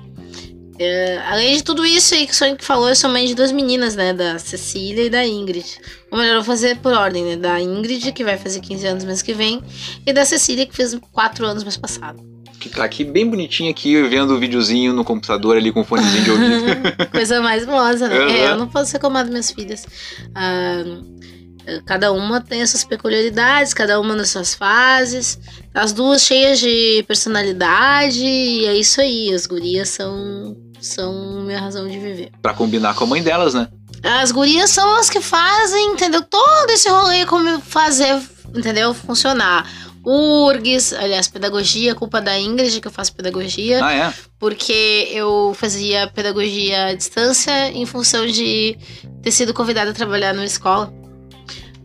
é, 0.80 1.18
além 1.28 1.58
de 1.58 1.64
tudo 1.64 1.86
isso 1.86 2.14
aí 2.14 2.26
que 2.26 2.32
o 2.32 2.36
Sonic 2.36 2.64
falou, 2.64 2.88
eu 2.90 2.96
sou 2.96 3.10
mãe 3.10 3.26
de 3.26 3.36
duas 3.36 3.52
meninas, 3.52 3.96
né, 3.96 4.14
da 4.14 4.40
Cecília 4.40 5.04
e 5.06 5.10
da 5.10 5.26
Ingrid. 5.26 5.66
Ou 6.12 6.18
melhor, 6.18 6.36
eu 6.36 6.42
vou 6.42 6.46
fazer 6.46 6.78
por 6.78 6.94
ordem, 6.94 7.24
né, 7.24 7.36
da 7.36 7.60
Ingrid, 7.60 8.12
que 8.12 8.24
vai 8.24 8.38
fazer 8.38 8.62
15 8.62 8.88
anos 8.88 9.04
mês 9.04 9.22
que 9.22 9.34
vem, 9.34 9.62
e 10.06 10.14
da 10.14 10.24
Cecília, 10.26 10.66
que 10.66 10.76
fez 10.76 10.98
4 11.12 11.46
anos 11.46 11.64
mês 11.64 11.76
passado. 11.78 12.24
Que 12.60 12.68
tá 12.68 12.84
aqui 12.84 13.06
bem 13.06 13.26
bonitinho 13.26 13.72
aqui, 13.72 14.02
vendo 14.04 14.34
o 14.34 14.38
videozinho 14.40 14.92
no 14.94 15.06
computador 15.06 15.56
ali 15.56 15.72
com 15.72 15.80
o 15.80 15.84
fonezinho 15.86 16.24
de 16.26 16.32
ouvido. 16.32 16.66
Coisa 17.10 17.42
mais 17.42 17.66
moça, 17.66 18.08
né? 18.10 18.20
Uhum. 18.20 18.30
É, 18.30 18.52
eu 18.52 18.58
não 18.58 18.68
posso 18.68 18.92
reclamar 18.92 19.24
das 19.24 19.30
minhas 19.30 19.50
filhas. 19.50 19.86
Ah, 20.36 20.84
cada 21.86 22.12
uma 22.12 22.42
tem 22.42 22.62
as 22.62 22.70
suas 22.72 22.84
peculiaridades, 22.84 23.74
cada 23.74 24.00
uma 24.00 24.16
nas 24.16 24.30
suas 24.30 24.54
fases. 24.54 25.40
As 25.74 25.94
duas 25.94 26.22
cheias 26.22 26.60
de 26.60 27.04
personalidade, 27.08 28.24
e 28.24 28.66
é 28.66 28.76
isso 28.76 29.02
aí. 29.02 29.34
As 29.34 29.46
gurias 29.46 29.90
são, 29.90 30.56
são 30.82 31.42
minha 31.42 31.60
razão 31.60 31.88
de 31.88 31.98
viver. 32.00 32.32
Pra 32.42 32.54
combinar 32.54 32.94
com 32.96 33.04
a 33.04 33.08
mãe 33.08 33.22
delas, 33.24 33.54
né? 33.54 33.68
As 34.04 34.32
gurias 34.32 34.70
são 34.70 34.96
as 34.96 35.10
que 35.10 35.20
fazem, 35.22 35.92
entendeu? 35.94 36.22
Todo 36.22 36.70
esse 36.72 36.90
rolê 36.90 37.26
como 37.26 37.60
fazer, 37.62 38.22
entendeu? 38.56 38.94
Funcionar. 38.94 39.68
URGS, 40.06 40.94
aliás, 40.94 41.28
pedagogia, 41.28 41.94
culpa 41.94 42.22
da 42.22 42.40
Ingrid, 42.40 42.80
que 42.80 42.88
eu 42.88 42.92
faço 42.92 43.14
pedagogia 43.14 43.84
Ah, 43.84 43.94
é? 43.94 44.14
porque 44.40 45.10
eu 45.12 45.54
fazia 45.56 46.08
pedagogia 46.08 46.88
à 46.88 46.94
distância 46.96 47.70
em 47.72 47.86
função 47.86 48.26
de 48.26 48.78
ter 49.22 49.32
sido 49.32 49.54
convidada 49.54 49.92
a 49.92 49.94
trabalhar 49.94 50.34
numa 50.34 50.46
escola 50.46 50.92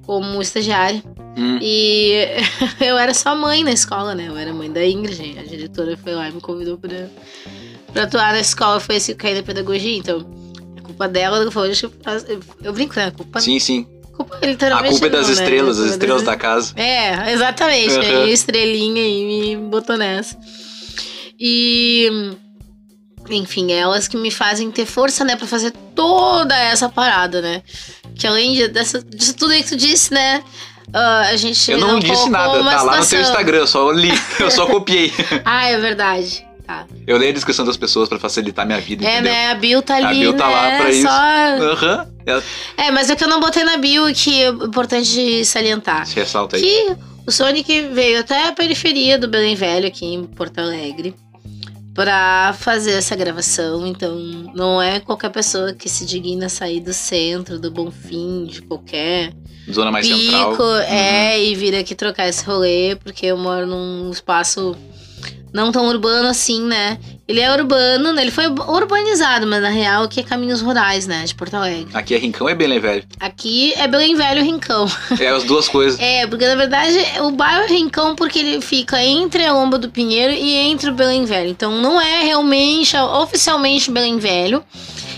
como 0.07 0.41
estagiária. 0.43 1.03
Hum. 1.37 1.59
E 1.61 2.13
eu 2.81 2.97
era 2.99 3.13
só 3.15 3.35
mãe 3.35 3.65
na 3.65 3.73
escola, 3.73 4.15
né? 4.15 4.27
Eu 4.29 4.37
era 4.37 4.53
mãe 4.53 4.71
da 4.71 4.85
Ingrid. 4.87 5.39
A 5.39 5.43
diretora 5.43 5.97
foi 5.97 6.15
lá 6.15 6.29
e 6.29 6.33
me 6.33 6.41
convidou 6.41 6.79
pra, 6.79 7.07
pra 7.93 8.03
atuar 8.05 8.33
na 8.33 8.41
escola. 8.41 8.79
Foi 8.81 8.97
esse 8.97 9.07
que 9.07 9.13
eu 9.13 9.17
caí 9.31 9.35
na 9.35 9.43
pedagogia, 9.43 9.97
então. 9.97 10.25
É 10.77 10.81
culpa 10.81 11.09
dela, 11.09 11.45
deixa 11.45 11.87
eu, 11.87 11.93
eu, 12.29 12.41
eu 12.63 12.73
brinco, 12.73 12.95
né? 12.97 13.11
Culpa, 13.11 13.41
Sim, 13.41 13.59
sim. 13.59 13.87
culpa 14.17 14.39
A 14.41 14.47
literalmente. 14.47 14.93
culpa 14.93 15.07
é 15.07 15.11
das 15.11 15.29
não, 15.29 15.35
né? 15.35 15.43
estrelas, 15.43 15.77
Culpa 15.77 15.89
as 15.89 15.93
estrelas 15.93 16.23
das- 16.23 16.27
da 16.35 16.37
casa. 16.37 16.73
é, 16.77 17.33
exatamente. 17.33 17.95
Uhum. 17.95 18.01
Aí 18.23 18.33
estrelinha 18.33 19.03
e 19.07 19.57
me 19.57 19.57
botou 19.69 19.97
nessa. 19.97 20.39
E. 21.39 22.33
Enfim, 23.31 23.73
elas 23.73 24.07
que 24.07 24.19
me 24.19 24.31
fazem 24.31 24.71
ter 24.71 24.85
força, 24.85 25.25
né, 25.25 25.35
pra 25.35 25.47
fazer 25.47 25.73
toda 25.95 26.55
essa 26.59 26.91
parada, 26.91 27.41
né? 27.41 27.63
Que 28.15 28.27
além 28.27 28.55
de, 28.55 28.69
dessa, 28.69 29.03
disso 29.03 29.35
tudo 29.37 29.53
aí 29.53 29.63
que 29.63 29.71
tu 29.71 29.77
disse, 29.77 30.13
né? 30.13 30.43
ah, 30.93 31.29
a 31.31 31.37
gente. 31.37 31.71
Eu 31.71 31.79
não, 31.79 31.99
disse 31.99 32.13
colocou 32.13 32.31
nada, 32.31 32.53
tá 32.53 32.83
lá 32.83 32.85
no 32.85 32.91
teu 32.91 33.03
situação. 33.03 33.21
Instagram, 33.21 33.59
eu 33.59 33.67
só 33.67 33.91
li, 33.91 34.13
eu 34.39 34.51
só 34.51 34.67
copiei. 34.67 35.13
Ah, 35.45 35.69
é 35.69 35.79
verdade. 35.79 36.47
Tá. 36.67 36.87
Eu 37.07 37.19
leio 37.19 37.31
a 37.31 37.35
descrição 37.35 37.65
das 37.65 37.77
pessoas 37.77 38.09
pra 38.09 38.19
facilitar 38.19 38.65
minha 38.65 38.81
vida, 38.81 39.05
É, 39.05 39.15
entendeu? 39.15 39.33
né? 39.33 39.51
A 39.51 39.55
Bill 39.55 39.83
tá 39.83 39.97
ali. 39.97 40.07
A 40.07 40.11
Bill 40.11 40.33
tá 40.35 40.49
né? 40.49 40.55
lá 40.55 40.79
pra 40.79 40.91
isso. 40.91 41.03
Só... 41.03 42.05
Ela 42.27 42.47
É, 42.79 42.91
mas 42.91 43.11
é 43.11 43.17
que 43.17 43.23
eu 43.23 43.29
não 43.29 43.39
botei 43.39 43.65
na 43.65 43.77
Bill 43.77 44.07
que 44.15 44.43
é 44.43 44.49
importante 44.49 45.45
salientar. 45.45 46.07
se 46.07 46.15
ressalta 46.15 46.57
aí. 46.57 46.63
Que 46.63 46.97
o 47.27 47.31
Sonic 47.31 47.89
veio 47.93 48.21
até 48.21 48.49
a 48.49 48.53
periferia 48.53 49.19
do 49.19 49.29
Belém 49.29 49.55
Velho, 49.55 49.87
aqui 49.87 50.07
em 50.07 50.25
Porto 50.25 50.59
Alegre, 50.59 51.15
pra 51.95 52.55
fazer 52.59 52.93
essa 52.93 53.15
gravação. 53.15 53.87
Então, 53.87 54.19
não 54.55 54.83
é 54.83 55.01
qualquer 55.01 55.31
pessoa 55.31 55.73
que 55.73 55.89
se 55.89 56.05
digna 56.05 56.49
sair 56.49 56.81
do 56.81 56.93
centro, 56.93 57.59
do 57.59 57.71
Bonfim, 57.71 58.45
de 58.45 58.61
qualquer 58.63 59.33
Zona 59.71 59.91
mais 59.91 60.07
pico, 60.07 60.21
central. 60.21 60.53
Uhum. 60.53 60.79
é, 60.81 61.43
e 61.43 61.55
vir 61.55 61.75
aqui 61.77 61.95
trocar 61.95 62.29
esse 62.29 62.45
rolê, 62.45 62.97
porque 62.97 63.27
eu 63.27 63.37
moro 63.37 63.67
num 63.67 64.11
espaço 64.11 64.77
não 65.53 65.71
tão 65.71 65.87
urbano 65.87 66.29
assim, 66.29 66.63
né? 66.63 66.99
Ele 67.27 67.41
é 67.41 67.51
urbano, 67.51 68.13
né? 68.13 68.23
Ele 68.23 68.31
foi 68.31 68.47
urbanizado, 68.49 69.47
mas 69.47 69.63
na 69.63 69.71
real 69.71 70.05
aqui 70.05 70.21
é 70.21 70.23
caminhos 70.23 70.61
rurais, 70.61 71.07
né? 71.07 71.25
De 71.25 71.35
Porto 71.35 71.55
Alegre. 71.55 71.89
Aqui 71.95 72.15
é 72.15 72.19
Rincão 72.19 72.49
é 72.49 72.55
Belém 72.55 72.81
Velho. 72.81 73.05
Aqui 73.19 73.73
é 73.77 73.89
Belém 73.89 74.15
Velho 74.15 74.41
e 74.41 74.45
Rincão. 74.45 74.87
É 75.19 75.29
as 75.29 75.45
duas 75.45 75.69
coisas. 75.69 75.99
É, 76.01 76.27
porque 76.27 76.47
na 76.47 76.57
verdade 76.57 76.99
o 77.21 77.31
bairro 77.31 77.63
é 77.63 77.69
Rincão 77.69 78.15
porque 78.15 78.39
ele 78.39 78.61
fica 78.61 79.03
entre 79.03 79.45
a 79.47 79.53
Lomba 79.53 79.79
do 79.79 79.89
Pinheiro 79.89 80.35
e 80.35 80.55
entre 80.55 80.91
o 80.91 80.93
Belém 80.93 81.25
Velho. 81.25 81.49
Então 81.49 81.81
não 81.81 82.01
é 82.01 82.25
realmente, 82.25 82.97
oficialmente 82.97 83.91
Belém 83.91 84.19
Velho. 84.19 84.63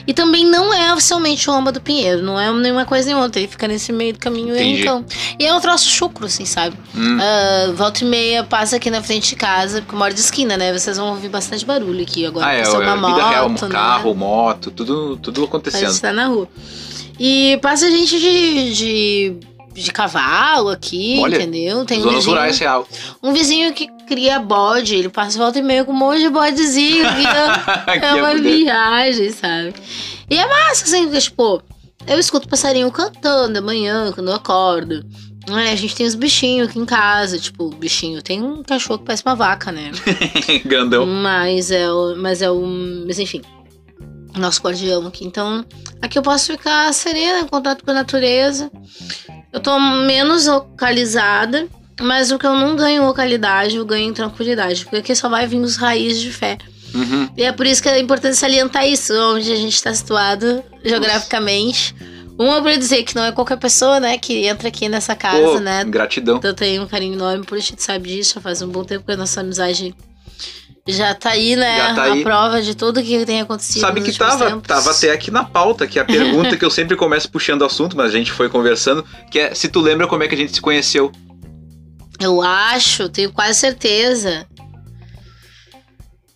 E 0.07 0.15
também 0.15 0.45
não 0.45 0.73
é 0.73 0.93
oficialmente 0.93 1.49
o 1.51 1.53
Lomba 1.53 1.73
do 1.73 1.81
Pinheiro. 1.81 2.23
Não 2.23 2.39
é 2.39 2.53
nenhuma 2.53 2.85
coisa 2.85 3.07
nem 3.07 3.17
outra. 3.17 3.41
Ele 3.41 3.49
fica 3.49 3.67
nesse 3.67 3.93
meio 3.93 4.13
do 4.13 4.19
caminho 4.19 4.55
e 4.55 4.59
é 4.59 4.63
Entendi. 4.63 4.81
Rincão. 4.81 5.05
E 5.39 5.45
é 5.45 5.55
um 5.55 5.61
troço 5.61 5.89
chucro, 5.89 6.27
assim, 6.27 6.45
sabe? 6.45 6.77
Hum. 6.95 7.19
Ah, 7.21 7.73
volta 7.75 8.05
e 8.05 8.07
meia, 8.07 8.45
passa 8.45 8.77
aqui 8.77 8.91
na 8.91 9.03
frente 9.03 9.31
de 9.31 9.37
casa, 9.37 9.81
porque 9.81 9.95
eu 9.95 9.99
moro 9.99 10.15
de 10.15 10.21
esquina, 10.21 10.57
né? 10.57 10.73
Vocês 10.73 10.97
vão 10.97 11.09
ouvir 11.09 11.29
bastante 11.29 11.65
barulho 11.65 12.03
aqui 12.03 12.25
agora. 12.25 12.47
Ah, 12.47 12.55
é, 12.55 12.61
é 12.63 12.69
uma 12.69 13.15
vida 13.15 13.29
real, 13.29 13.49
moto, 13.49 13.65
né? 13.65 13.71
carro, 13.71 14.15
moto, 14.15 14.71
tudo, 14.71 15.17
tudo 15.17 15.45
acontecendo. 15.45 15.91
gente 15.91 16.01
tá 16.01 16.13
na 16.13 16.27
rua. 16.27 16.49
E 17.19 17.59
passa 17.63 17.91
gente 17.91 18.19
de, 18.21 18.75
de 18.75 19.37
de 19.83 19.93
cavalo 19.93 20.71
aqui, 20.71 21.19
Olha, 21.21 21.37
entendeu? 21.37 21.85
Tem 21.85 22.01
um 22.01 22.09
vizinho, 22.09 22.35
rurais 22.35 22.59
real. 22.59 22.89
um 23.23 23.33
vizinho 23.33 23.73
que 23.73 23.89
cria 24.07 24.39
bode, 24.39 24.95
ele 24.95 25.09
passa 25.09 25.39
volta 25.39 25.59
e 25.59 25.63
meia 25.63 25.85
com 25.85 25.93
um 25.93 25.97
monte 25.97 26.21
de 26.21 26.29
bodezinho. 26.31 27.05
Que 27.87 28.05
é 28.05 28.15
uma 28.15 28.35
viagem, 28.35 29.31
sabe? 29.31 29.75
E 30.31 30.37
é 30.37 30.47
massa, 30.47 30.85
assim, 30.85 31.05
porque, 31.05 31.21
tipo, 31.21 31.63
eu 32.07 32.19
escuto 32.19 32.49
passarinho 32.49 32.91
cantando 32.91 33.59
amanhã, 33.59 34.13
quando 34.13 34.29
eu 34.29 34.35
acordo. 34.35 35.05
É, 35.49 35.71
a 35.71 35.77
gente 35.77 35.95
tem 35.95 36.07
os 36.07 36.17
bichinhos 36.17 36.69
aqui 36.69 36.79
em 36.79 36.85
casa, 36.85 37.39
tipo, 37.39 37.71
bichinho. 37.71 38.21
Tem 38.21 38.43
um 38.43 38.63
cachorro 38.65 38.99
que 38.99 39.05
parece 39.05 39.23
uma 39.25 39.37
vaca, 39.37 39.71
né? 39.71 39.93
Grandão. 40.67 41.07
Mas 41.07 41.71
é 41.71 41.91
o. 41.91 42.17
Mas 42.17 42.43
é 42.43 42.51
o. 42.51 42.61
Mas 43.07 43.19
enfim. 43.19 43.43
Nosso 44.37 44.61
guardião 44.61 45.07
aqui. 45.07 45.25
Então, 45.25 45.65
aqui 46.03 46.19
eu 46.19 46.23
posso 46.23 46.53
ficar 46.53 46.93
serena, 46.93 47.41
em 47.41 47.47
contato 47.47 47.85
com 47.85 47.91
a 47.93 47.95
natureza. 47.95 48.71
Eu 49.57 49.61
tô 49.61 49.81
menos 49.81 50.47
localizada, 50.47 51.67
mas 51.99 52.31
o 52.31 52.39
que 52.39 52.47
eu 52.47 52.53
não 52.53 52.77
ganho 52.77 53.03
em 53.03 53.07
localidade, 53.07 53.77
eu 53.77 53.87
ganho 53.87 54.11
em 54.11 54.13
tranquilidade. 54.13 54.85
Porque 54.85 54.97
aqui 54.97 55.17
só 55.17 55.31
vai 55.31 55.47
vir 55.47 55.59
os 55.61 55.77
raízes 55.77 56.21
de 56.21 56.31
fé. 56.31 56.59
Uhum. 56.95 57.27
E 57.35 57.43
é 57.43 57.51
por 57.53 57.65
isso 57.65 57.83
que 57.83 57.89
é 57.89 57.99
importante 57.99 58.37
salientar 58.37 58.87
isso, 58.87 59.15
onde 59.15 59.51
a 59.51 59.57
gente 59.57 59.73
está 59.73 59.95
situado 59.95 60.63
geograficamente. 60.85 61.97
Uma 62.39 62.61
pra 62.61 62.77
dizer 62.77 63.03
que 63.03 63.17
não 63.17 63.25
é 63.25 63.33
qualquer 63.33 63.57
pessoa, 63.57 63.99
né, 63.99 64.19
que 64.19 64.47
entra 64.47 64.69
aqui 64.69 64.91
nessa 64.91 65.15
casa, 65.15 65.41
Pô, 65.41 65.59
né? 65.59 65.85
gratidão. 65.85 66.37
Então 66.37 66.51
eu 66.51 66.55
tenho 66.55 66.83
um 66.83 66.87
carinho 66.87 67.15
enorme 67.15 67.47
por 67.47 67.59
ti, 67.59 67.75
tu 67.75 67.83
sabe 67.83 68.11
disso. 68.11 68.35
Já 68.35 68.43
faz 68.43 68.61
um 68.61 68.69
bom 68.69 68.85
tempo 68.85 69.07
que 69.07 69.13
a 69.13 69.17
nossa 69.17 69.41
amizade 69.41 69.95
já 70.87 71.15
tá 71.15 71.31
aí, 71.31 71.57
né? 71.57 71.79
Já 71.79 71.95
tá 71.95 72.03
a 72.03 72.13
aí. 72.13 72.23
prova 72.23 72.63
de 72.63 72.75
tudo 72.75 73.03
que 73.03 73.25
tem 73.27 73.41
acontecido. 73.41 73.81
Sabe 73.81 74.01
que 74.01 74.17
tava, 74.17 74.47
tempos. 74.47 74.69
tava 74.69 74.91
até 74.91 75.11
aqui 75.11 75.31
na 75.31 75.45
pauta, 75.45 75.87
que 75.87 75.99
é 75.99 76.03
a 76.03 76.05
pergunta 76.07 76.57
que 76.57 76.65
eu 76.65 76.71
sempre 76.71 76.97
começo 76.97 77.31
puxando 77.31 77.63
o 77.63 77.65
assunto, 77.65 77.97
mas 77.97 78.15
a 78.15 78.17
gente 78.17 78.31
foi 78.31 78.49
conversando, 78.49 79.05
que 79.31 79.39
é 79.39 79.55
se 79.55 79.69
tu 79.69 79.81
lembra 79.81 80.07
como 80.07 80.23
é 80.23 80.29
que 80.29 80.35
a 80.35 80.39
gente 80.39 80.55
se 80.55 80.61
conheceu. 80.61 81.11
Eu 82.21 82.41
acho, 82.41 83.09
tenho 83.09 83.33
quase 83.33 83.59
certeza. 83.59 84.47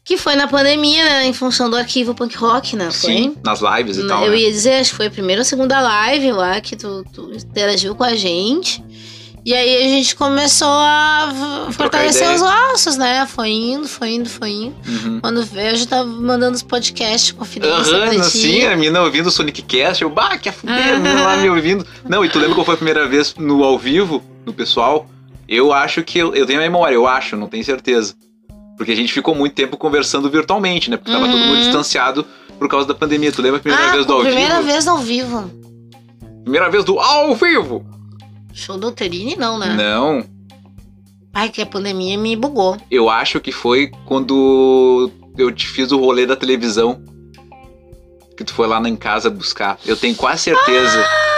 Que 0.05 0.17
foi 0.17 0.35
na 0.35 0.49
pandemia, 0.49 1.05
né? 1.05 1.27
Em 1.27 1.33
função 1.33 1.71
do 1.71 1.77
arquivo 1.77 2.15
punk 2.15 2.37
rock, 2.37 2.75
né? 2.75 2.91
Foi? 2.91 3.13
Sim, 3.13 3.37
nas 3.45 3.61
lives 3.61 3.97
e 3.97 4.07
tal. 4.09 4.25
Eu 4.25 4.33
né? 4.33 4.39
ia 4.39 4.51
dizer, 4.51 4.81
acho 4.81 4.91
que 4.91 4.97
foi 4.97 5.07
a 5.07 5.11
primeira 5.11 5.43
ou 5.43 5.45
segunda 5.45 5.81
live 5.81 6.33
lá 6.33 6.61
que 6.61 6.75
tu, 6.75 7.05
tu 7.13 7.31
interagiu 7.33 7.95
com 7.95 8.03
a 8.03 8.17
gente. 8.17 8.83
E 9.45 9.55
aí 9.55 9.77
a 9.85 9.89
gente 9.89 10.15
começou 10.17 10.69
a 10.69 11.69
fortalecer 11.73 12.31
os 12.31 12.43
laços, 12.43 12.97
né? 12.99 13.27
Foi 13.27 13.49
indo, 13.51 13.89
foi 13.89 14.11
indo, 14.11 14.29
foi 14.29 14.51
indo. 14.51 14.77
Uhum. 14.87 15.21
Quando 15.21 15.43
veio, 15.45 15.71
eu 15.71 15.77
já 15.77 15.87
tava 15.87 16.05
mandando 16.05 16.57
os 16.57 16.63
podcasts, 16.63 17.33
confidência 17.33 17.97
Aham, 17.97 18.11
pra 18.15 18.21
ti. 18.21 18.31
sim, 18.39 18.67
a 18.67 18.77
mina 18.77 19.01
ouvindo 19.01 19.29
o 19.29 19.31
Sonic 19.31 19.63
Cast, 19.63 20.03
eu, 20.03 20.11
bah, 20.11 20.37
que 20.37 20.49
a 20.49 20.53
fuder, 20.53 20.95
a 20.95 20.99
Aham. 20.99 21.23
lá 21.23 21.37
me 21.39 21.49
ouvindo. 21.49 21.87
Não, 22.07 22.23
e 22.23 22.29
tu 22.29 22.39
lembra 22.39 22.55
qual 22.55 22.67
foi 22.67 22.75
a 22.75 22.77
primeira 22.77 23.09
vez 23.09 23.35
no 23.37 23.65
ao 23.65 23.79
vivo, 23.79 24.23
no 24.45 24.53
pessoal? 24.53 25.09
Eu 25.49 25.73
acho 25.73 26.03
que, 26.03 26.19
eu, 26.19 26.35
eu 26.35 26.45
tenho 26.47 26.59
a 26.59 26.63
memória, 26.63 26.95
eu 26.95 27.07
acho, 27.07 27.35
não 27.35 27.49
tenho 27.49 27.65
certeza. 27.65 28.15
Porque 28.77 28.93
a 28.93 28.97
gente 28.97 29.13
ficou 29.13 29.35
muito 29.35 29.55
tempo 29.55 29.77
conversando 29.77 30.29
virtualmente, 30.31 30.91
né? 30.91 30.97
Porque 30.99 31.11
tava 31.13 31.27
todo 31.29 31.39
mundo 31.41 31.53
Uhum. 31.55 31.59
distanciado 31.61 32.27
por 32.59 32.69
causa 32.69 32.87
da 32.87 32.95
pandemia. 32.95 33.33
Tu 33.33 33.41
lembra 33.43 33.59
a 33.59 33.63
primeira 33.63 33.89
ah, 33.89 33.93
vez 33.93 34.07
do 34.07 34.13
ao 34.13 34.21
primeira 34.21 34.57
vivo? 34.57 34.67
vez 34.69 34.87
ao 34.89 34.99
vivo. 34.99 35.51
Primeira 36.45 36.71
vez 36.71 36.85
do 36.85 36.99
ao 37.01 37.35
vivo! 37.35 37.85
Show 38.53 38.77
do 38.79 38.91
Terini, 38.93 39.37
não, 39.37 39.59
né? 39.59 39.75
Não, 39.75 40.25
Ai, 41.33 41.49
que 41.49 41.63
a 41.63 41.67
pandemia 41.67 42.19
me 42.19 42.35
bugou. 42.35 42.77
eu 42.91 43.09
acho 43.09 43.41
que 43.41 43.53
foi 43.53 43.91
quando 44.05 45.11
eu 45.39 45.53
te 45.53 45.69
fiz 45.69 45.93
o 45.93 45.99
rolê 45.99 46.27
da 46.27 46.35
televisão. 46.35 47.03
Que 48.37 48.43
tu 48.45 48.53
foi 48.55 48.67
lá 48.67 48.81
em 48.89 48.97
casa 48.97 49.31
buscar. 49.31 49.79
Eu 49.87 49.97
tenho 49.97 50.17
quase 50.17 50.43
certeza 50.45 50.99
Ah, 51.05 51.30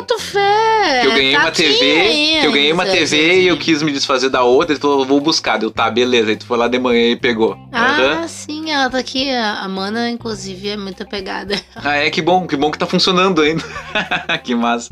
boto 0.00 0.18
fé. 0.18 1.00
que 1.02 1.06
eu 1.06 1.12
ganhei 1.12 1.32
Tá 1.34 1.40
uma 1.40 1.50
TV. 1.50 1.90
ainda. 1.92 2.40
Que 2.40 2.46
eu 2.46 2.52
ganhei 2.52 2.72
uma 2.72 2.86
TV 2.86 3.40
e 3.42 3.46
eu 3.48 3.56
quis 3.56 3.82
me 3.82 3.92
desfazer 3.92 4.28
da 4.28 4.42
outra. 4.42 4.72
Ele 4.74 4.80
falou, 4.80 5.04
vou 5.04 5.20
buscar. 5.20 5.62
Eu, 5.62 5.70
tá, 5.70 5.90
beleza. 5.90 6.30
Aí 6.30 6.36
tu 6.36 6.46
foi 6.46 6.56
lá 6.58 6.68
de 6.68 6.78
manhã 6.78 7.10
e 7.12 7.16
pegou. 7.16 7.56
Ah, 7.72 7.86
Aham. 7.96 8.28
sim, 8.28 8.70
ela 8.70 8.88
tá 8.90 8.98
aqui. 8.98 9.30
A 9.30 9.66
Mana, 9.68 10.10
inclusive, 10.10 10.68
é 10.70 10.76
muito 10.76 11.02
apegada. 11.02 11.60
Ah, 11.74 11.96
é, 11.96 12.10
que 12.10 12.20
bom, 12.22 12.46
que 12.46 12.56
bom 12.56 12.70
que 12.70 12.78
tá 12.78 12.86
funcionando 12.86 13.42
ainda. 13.42 13.62
que 14.44 14.54
massa. 14.54 14.90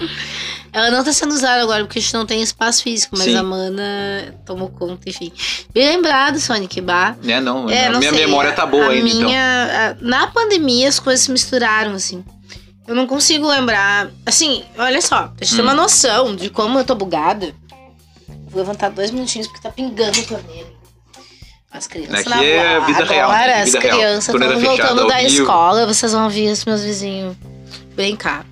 Ela 0.73 0.91
não 0.91 1.05
tá 1.05 1.13
sendo 1.13 1.33
usada 1.33 1.63
agora 1.63 1.85
porque 1.85 2.01
a 2.01 2.03
gente 2.03 2.15
não 2.15 2.27
tem 2.27 2.43
espaço 2.43 2.83
físico, 2.83 3.15
mas 3.17 3.27
Sim. 3.27 3.37
a 3.37 3.43
Mana 3.45 4.35
tomou 4.45 4.69
conta, 4.69 5.09
enfim. 5.09 5.31
Bem 5.73 5.89
lembrado, 5.89 6.41
Sonic 6.41 6.81
Bar. 6.81 7.17
É, 7.25 7.41
não, 7.41 7.71
É, 7.71 7.89
não 7.91 8.01
minha 8.01 8.13
sei, 8.13 8.27
memória 8.27 8.51
tá 8.53 8.67
boa 8.67 8.87
a 8.87 8.91
ainda, 8.91 9.09
então. 9.09 9.25
minha, 9.29 9.97
a- 10.01 10.05
na 10.05 10.27
pandemia 10.27 10.89
as 10.89 10.99
coisas 10.99 11.25
se 11.25 11.31
misturaram, 11.31 11.93
assim. 11.93 12.25
Eu 12.87 12.95
não 12.95 13.07
consigo 13.07 13.47
lembrar. 13.49 14.11
Assim, 14.27 14.63
olha 14.79 15.01
só, 15.01 15.29
pra 15.29 15.45
gente 15.47 15.57
ter 15.57 15.63
Hum. 15.63 15.65
uma 15.65 15.75
noção 15.75 16.37
de 16.37 16.51
como 16.51 16.79
eu 16.79 16.85
tô 16.85 16.95
bugada. 16.95 17.55
Vou 18.51 18.61
levantar 18.61 18.91
dois 18.91 19.11
minutinhos 19.11 19.47
porque 19.49 19.63
tá 19.63 19.71
pingando 19.71 20.19
o 20.21 20.25
torneiro. 20.27 20.69
As 21.73 21.87
crianças 21.89 22.21
Aqui 22.21 22.29
na 22.31 22.45
é 22.45 22.77
rua. 22.79 22.87
vida 22.87 23.05
real, 23.05 23.31
Agora 23.31 23.47
né? 23.49 23.63
as 23.63 23.73
crianças 23.73 24.35
estão 24.35 24.61
voltando 24.61 25.07
da 25.09 25.17
vivo. 25.19 25.29
escola, 25.43 25.87
vocês 25.87 26.13
vão 26.13 26.29
ver 26.31 26.53
os 26.53 26.65
meus 26.65 26.83
vizinhos 26.83 27.37
brincar. 27.97 28.47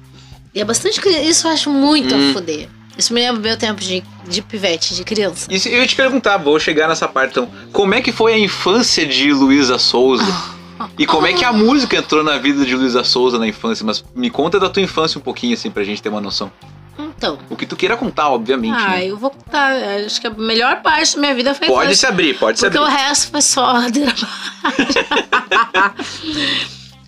E 0.55 0.61
é 0.61 0.65
bastante 0.65 1.01
criança. 1.01 1.23
Isso 1.23 1.47
eu 1.47 1.53
acho 1.53 1.71
muito 1.71 2.15
Hum. 2.15 2.31
a 2.31 2.33
fuder. 2.33 2.69
Isso 2.99 3.15
me 3.15 3.21
lembra 3.21 3.41
meu 3.41 3.57
tempo 3.57 3.81
de, 3.81 4.03
de 4.27 4.43
pivete, 4.43 4.95
de 4.95 5.05
criança. 5.05 5.47
E 5.49 5.59
se- 5.59 5.69
eu 5.73 5.81
ia 5.81 5.87
te 5.87 5.95
perguntar, 5.97 6.37
vou 6.37 6.59
chegar 6.59 6.89
nessa 6.89 7.07
parte 7.09 7.31
então. 7.31 7.49
Como 7.73 7.95
é 7.95 8.03
que 8.03 8.13
foi 8.13 8.35
a 8.35 8.39
infância 8.39 9.07
de 9.07 9.33
Luísa 9.33 9.79
Souza? 9.79 10.25
E 10.99 11.07
como 11.07 11.27
é 11.27 11.33
que 11.33 11.45
a 11.45 11.53
música 11.53 11.97
entrou 11.97 12.23
na 12.23 12.39
vida 12.39 12.65
de 12.65 12.75
Luísa 12.75 13.05
Souza 13.05 13.39
na 13.39 13.47
infância? 13.47 13.85
Mas 13.85 14.05
me 14.15 14.31
conta 14.31 14.59
da 14.59 14.69
tua 14.69 14.83
infância 14.83 15.19
um 15.19 15.23
pouquinho, 15.23 15.55
assim, 15.55 15.71
pra 15.71 15.85
gente 15.85 16.03
ter 16.03 16.09
uma 16.09 16.21
noção. 16.21 16.51
Então. 16.99 17.39
O 17.49 17.57
que 17.57 17.67
tu 17.67 17.77
queira 17.77 17.97
contar, 17.97 18.31
obviamente. 18.31 18.77
Ah, 18.77 18.91
né? 18.91 19.07
eu 19.07 19.17
vou 19.17 19.31
contar. 19.31 19.73
Acho 20.05 20.21
que 20.21 20.27
a 20.27 20.31
melhor 20.31 20.83
parte 20.83 21.15
da 21.15 21.21
minha 21.21 21.35
vida 21.35 21.55
foi 21.55 21.67
Pode 21.67 21.97
se 21.97 22.07
abrir, 22.07 22.39
pode 22.39 22.59
se 22.59 22.65
Porque 22.65 22.79
abrir. 22.79 22.91
o 22.91 22.97
resto 22.97 23.31
foi 23.31 23.41
só 23.41 23.77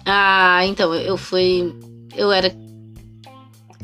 ah, 0.06 0.64
então, 0.64 0.94
eu 0.94 1.16
fui. 1.16 1.74
Eu 2.16 2.32
era. 2.32 2.54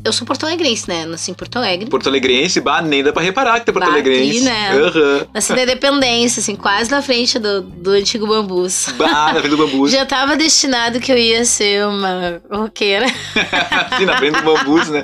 Eu 0.03 0.11
sou 0.11 0.25
porto-alegrense, 0.25 0.87
né? 0.89 1.05
Nasci 1.05 1.29
em 1.31 1.33
Porto 1.33 1.57
Alegre. 1.57 1.87
Porto 1.89 2.07
Alegrense, 2.09 2.59
bah, 2.59 2.81
nem 2.81 3.03
dá 3.03 3.13
pra 3.13 3.21
reparar 3.21 3.59
que 3.59 3.65
tem 3.67 3.73
Porto 3.73 3.85
Bah, 3.85 3.93
Alegrense. 3.93 4.29
aqui, 4.37 4.41
né? 4.41 4.69
Aham. 4.71 5.27
Nasci 5.33 5.53
na 5.53 5.63
Independência, 5.63 6.39
assim, 6.39 6.55
quase 6.55 6.89
na 6.89 7.01
frente 7.03 7.37
do, 7.37 7.61
do 7.61 7.91
antigo 7.91 8.25
Bambus. 8.25 8.87
Bah, 8.97 9.31
na 9.33 9.39
frente 9.39 9.49
do 9.49 9.57
bambus. 9.57 9.91
Já 9.93 10.05
tava 10.05 10.35
destinado 10.35 10.99
que 10.99 11.11
eu 11.11 11.17
ia 11.17 11.45
ser 11.45 11.85
uma 11.85 12.41
roqueira. 12.51 13.05
Sim, 13.97 14.05
na 14.05 14.17
frente 14.17 14.41
do 14.41 14.43
bambus, 14.43 14.89
né? 14.89 15.03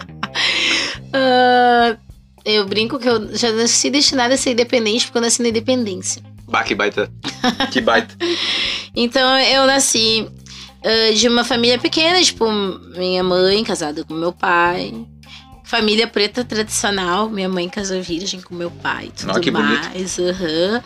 Ah, 1.14 1.96
eu 2.44 2.66
brinco 2.66 2.98
que 2.98 3.08
eu 3.08 3.36
já 3.36 3.52
nasci 3.52 3.90
destinada 3.90 4.34
a 4.34 4.38
ser 4.38 4.52
independente 4.52 5.06
porque 5.06 5.18
eu 5.18 5.22
nasci 5.22 5.42
na 5.42 5.50
independência. 5.50 6.22
Bah, 6.48 6.64
que 6.64 6.74
baita. 6.74 7.12
Que 7.72 7.82
baita. 7.82 8.16
Então 8.96 9.38
eu 9.40 9.66
nasci 9.68 10.28
ah, 10.88 11.14
de 11.14 11.28
uma 11.28 11.44
família 11.44 11.78
pequena, 11.78 12.22
tipo, 12.22 12.50
minha 12.98 13.22
mãe 13.22 13.62
casada 13.64 14.06
com 14.06 14.14
meu 14.14 14.32
pai. 14.32 14.94
Família 15.66 16.08
preta 16.08 16.46
tradicional, 16.46 17.30
minha 17.30 17.50
mãe 17.50 17.68
casou 17.68 18.02
virgem 18.02 18.40
com 18.40 18.56
meu 18.56 18.72
pai, 18.72 19.12
tudo 19.14 19.38
que 19.42 19.52
bonito. 19.52 19.90
mais. 19.90 20.18
aham. 20.18 20.82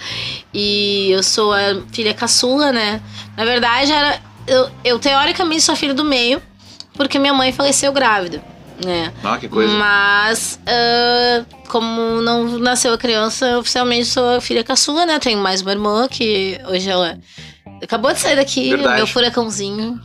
E 0.51 1.11
eu 1.11 1.21
sou 1.21 1.53
a 1.53 1.83
filha 1.91 2.15
caçula, 2.15 2.71
né? 2.71 2.99
Na 3.37 3.45
verdade, 3.45 3.91
era, 3.91 4.19
eu, 4.47 4.71
eu 4.83 4.97
teoricamente 4.97 5.61
sou 5.61 5.73
a 5.73 5.75
filha 5.75 5.93
do 5.93 6.03
meio, 6.03 6.41
porque 6.95 7.19
minha 7.19 7.33
mãe 7.33 7.51
faleceu 7.51 7.93
grávida, 7.93 8.43
né? 8.83 9.13
Ah, 9.23 9.37
que 9.37 9.47
coisa. 9.47 9.71
Mas, 9.71 10.59
ah, 10.65 11.45
como 11.67 12.19
não 12.23 12.57
nasceu 12.57 12.91
a 12.91 12.97
criança, 12.97 13.45
eu 13.45 13.59
oficialmente 13.59 14.05
sou 14.05 14.37
a 14.37 14.41
filha 14.41 14.63
caçula, 14.63 15.05
né? 15.05 15.19
Tenho 15.19 15.37
mais 15.37 15.61
uma 15.61 15.73
irmã 15.73 16.07
que 16.07 16.59
hoje 16.67 16.89
ela 16.89 17.19
acabou 17.82 18.13
de 18.13 18.19
sair 18.19 18.36
daqui, 18.36 18.69
Verdade. 18.69 18.95
meu 18.97 19.08
furacãozinho. 19.08 20.00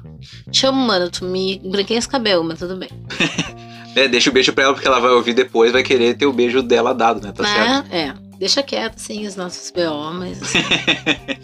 Te 0.50 0.66
amo, 0.66 0.80
mano. 0.86 1.10
Tu 1.10 1.24
me 1.24 1.60
branquei 1.64 1.96
esse 1.96 2.08
cabelo, 2.08 2.42
mas 2.44 2.58
tudo 2.58 2.76
bem. 2.76 2.88
É, 3.96 4.06
deixa 4.06 4.28
o 4.28 4.32
beijo 4.34 4.52
pra 4.52 4.64
ela, 4.64 4.74
porque 4.74 4.86
ela 4.86 5.00
vai 5.00 5.10
ouvir 5.10 5.32
depois, 5.32 5.72
vai 5.72 5.82
querer 5.82 6.18
ter 6.18 6.26
o 6.26 6.32
beijo 6.32 6.60
dela 6.62 6.92
dado, 6.94 7.18
né? 7.26 7.32
Tá 7.32 7.42
certo? 7.42 7.88
né? 7.88 7.98
É. 8.12 8.36
Deixa 8.38 8.62
quieto, 8.62 8.96
assim, 8.96 9.26
os 9.26 9.36
nossos 9.36 9.70
BO, 9.70 10.12
mas. 10.12 10.42
assim. 10.42 10.58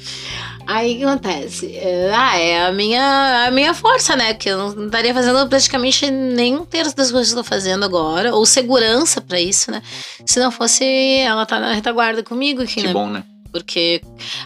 Aí 0.66 0.94
o 0.94 0.98
que 0.98 1.04
acontece? 1.04 1.74
É, 1.74 2.12
ah, 2.14 2.36
é 2.38 2.66
a 2.66 2.72
minha, 2.72 3.46
a 3.46 3.50
minha 3.50 3.72
força, 3.72 4.14
né? 4.16 4.34
Porque 4.34 4.50
eu 4.50 4.58
não 4.58 4.84
estaria 4.84 5.14
fazendo 5.14 5.48
praticamente 5.48 6.10
nem 6.10 6.54
um 6.56 6.66
terço 6.66 6.94
das 6.94 7.10
coisas 7.10 7.32
que 7.32 7.38
eu 7.38 7.42
tô 7.42 7.48
fazendo 7.48 7.84
agora, 7.86 8.34
ou 8.34 8.44
segurança 8.44 9.22
pra 9.22 9.40
isso, 9.40 9.70
né? 9.70 9.82
Se 10.26 10.38
não 10.38 10.52
fosse 10.52 10.84
ela 11.20 11.46
tá 11.46 11.58
na 11.58 11.72
retaguarda 11.72 12.22
comigo 12.22 12.62
aqui, 12.62 12.82
Que 12.82 12.86
né? 12.88 12.92
bom, 12.92 13.08
né? 13.08 13.24
Porque 13.52 14.00